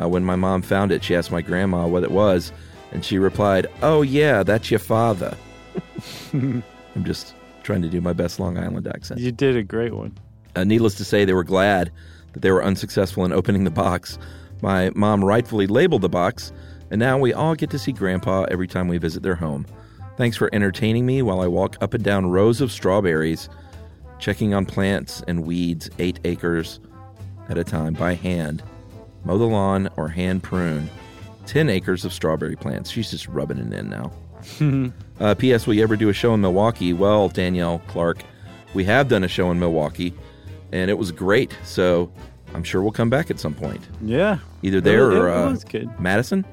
Uh, 0.00 0.08
when 0.08 0.24
my 0.24 0.36
mom 0.36 0.62
found 0.62 0.92
it, 0.92 1.02
she 1.02 1.14
asked 1.14 1.30
my 1.30 1.40
grandma 1.40 1.86
what 1.86 2.02
it 2.02 2.10
was, 2.10 2.52
and 2.92 3.04
she 3.04 3.18
replied, 3.18 3.66
Oh, 3.82 4.02
yeah, 4.02 4.42
that's 4.42 4.70
your 4.70 4.80
father. 4.80 5.36
I'm 6.32 6.62
just 7.04 7.34
trying 7.62 7.82
to 7.82 7.88
do 7.88 8.00
my 8.00 8.12
best 8.12 8.38
Long 8.38 8.58
Island 8.58 8.86
accent. 8.86 9.20
You 9.20 9.32
did 9.32 9.56
a 9.56 9.62
great 9.62 9.94
one. 9.94 10.16
Uh, 10.54 10.64
needless 10.64 10.94
to 10.96 11.04
say, 11.04 11.24
they 11.24 11.32
were 11.32 11.44
glad 11.44 11.90
that 12.32 12.40
they 12.40 12.50
were 12.50 12.64
unsuccessful 12.64 13.24
in 13.24 13.32
opening 13.32 13.64
the 13.64 13.70
box. 13.70 14.18
My 14.62 14.90
mom 14.94 15.24
rightfully 15.24 15.66
labeled 15.66 16.02
the 16.02 16.08
box, 16.08 16.52
and 16.90 16.98
now 16.98 17.18
we 17.18 17.32
all 17.32 17.54
get 17.54 17.70
to 17.70 17.78
see 17.78 17.92
Grandpa 17.92 18.44
every 18.50 18.66
time 18.66 18.88
we 18.88 18.98
visit 18.98 19.22
their 19.22 19.34
home. 19.34 19.66
Thanks 20.16 20.36
for 20.36 20.48
entertaining 20.54 21.04
me 21.04 21.20
while 21.20 21.40
I 21.40 21.46
walk 21.46 21.76
up 21.82 21.92
and 21.92 22.02
down 22.02 22.26
rows 22.26 22.60
of 22.60 22.72
strawberries, 22.72 23.50
checking 24.18 24.54
on 24.54 24.64
plants 24.64 25.22
and 25.28 25.44
weeds 25.44 25.90
eight 25.98 26.20
acres 26.24 26.80
at 27.50 27.58
a 27.58 27.64
time 27.64 27.92
by 27.92 28.14
hand. 28.14 28.62
Mow 29.26 29.36
the 29.38 29.44
lawn 29.44 29.88
or 29.96 30.08
hand 30.08 30.42
prune 30.44 30.88
10 31.46 31.68
acres 31.68 32.04
of 32.04 32.12
strawberry 32.12 32.54
plants. 32.56 32.90
She's 32.90 33.10
just 33.10 33.26
rubbing 33.28 33.58
it 33.58 33.72
in 33.72 33.90
now. 33.90 34.12
uh, 35.20 35.34
P.S. 35.34 35.66
Will 35.66 35.74
you 35.74 35.82
ever 35.82 35.96
do 35.96 36.08
a 36.08 36.12
show 36.12 36.32
in 36.34 36.40
Milwaukee? 36.40 36.92
Well, 36.92 37.28
Danielle 37.28 37.80
Clark, 37.88 38.18
we 38.74 38.84
have 38.84 39.08
done 39.08 39.24
a 39.24 39.28
show 39.28 39.50
in 39.50 39.58
Milwaukee, 39.58 40.14
and 40.72 40.88
it 40.90 40.94
was 40.98 41.10
great. 41.10 41.56
So 41.64 42.10
I'm 42.54 42.62
sure 42.62 42.82
we'll 42.82 42.92
come 42.92 43.10
back 43.10 43.30
at 43.30 43.40
some 43.40 43.54
point. 43.54 43.86
Yeah. 44.00 44.38
Either 44.62 44.80
there 44.80 45.10
It- 45.10 45.18
or 45.18 45.28
uh, 45.30 45.56
good. 45.68 45.90
Madison. 46.00 46.44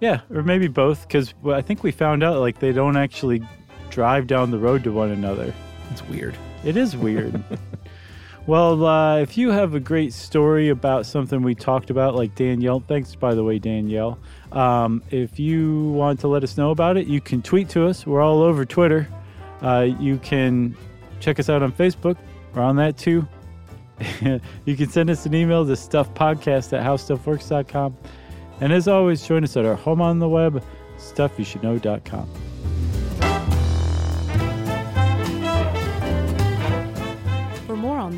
Yeah, 0.00 0.22
or 0.34 0.42
maybe 0.42 0.66
both, 0.66 1.06
because 1.06 1.32
I 1.46 1.60
think 1.62 1.82
we 1.84 1.92
found 1.92 2.24
out 2.24 2.40
like 2.40 2.58
they 2.58 2.72
don't 2.72 2.96
actually 2.96 3.40
drive 3.90 4.26
down 4.26 4.50
the 4.50 4.58
road 4.58 4.82
to 4.84 4.92
one 4.92 5.10
another. 5.10 5.52
It's 5.90 6.02
weird. 6.08 6.34
It 6.64 6.76
is 6.76 6.96
weird. 6.96 7.42
well, 8.46 8.84
uh, 8.84 9.18
if 9.18 9.38
you 9.38 9.50
have 9.50 9.74
a 9.74 9.80
great 9.80 10.12
story 10.12 10.68
about 10.68 11.06
something 11.06 11.42
we 11.42 11.54
talked 11.54 11.90
about, 11.90 12.14
like 12.14 12.34
Danielle, 12.34 12.80
thanks 12.80 13.14
by 13.14 13.34
the 13.34 13.44
way, 13.44 13.58
Danielle. 13.58 14.18
Um, 14.50 15.02
if 15.10 15.38
you 15.38 15.90
want 15.90 16.20
to 16.20 16.28
let 16.28 16.42
us 16.42 16.56
know 16.56 16.70
about 16.70 16.96
it, 16.96 17.06
you 17.06 17.20
can 17.20 17.42
tweet 17.42 17.68
to 17.70 17.86
us. 17.86 18.06
We're 18.06 18.20
all 18.20 18.42
over 18.42 18.64
Twitter. 18.64 19.08
Uh, 19.62 19.88
you 19.98 20.18
can 20.18 20.76
check 21.20 21.38
us 21.38 21.48
out 21.48 21.62
on 21.62 21.72
Facebook. 21.72 22.16
We're 22.54 22.62
on 22.62 22.76
that 22.76 22.98
too. 22.98 23.26
you 24.64 24.76
can 24.76 24.88
send 24.88 25.10
us 25.10 25.26
an 25.26 25.34
email 25.34 25.64
to 25.64 25.72
stuffpodcast 25.72 26.72
at 26.76 26.84
howstuffworks.com. 26.84 27.96
And 28.60 28.72
as 28.72 28.88
always, 28.88 29.26
join 29.26 29.44
us 29.44 29.56
at 29.56 29.64
our 29.64 29.76
home 29.76 30.00
on 30.00 30.18
the 30.18 30.28
web, 30.28 30.62
stuffyoushouldknow.com. 30.98 32.51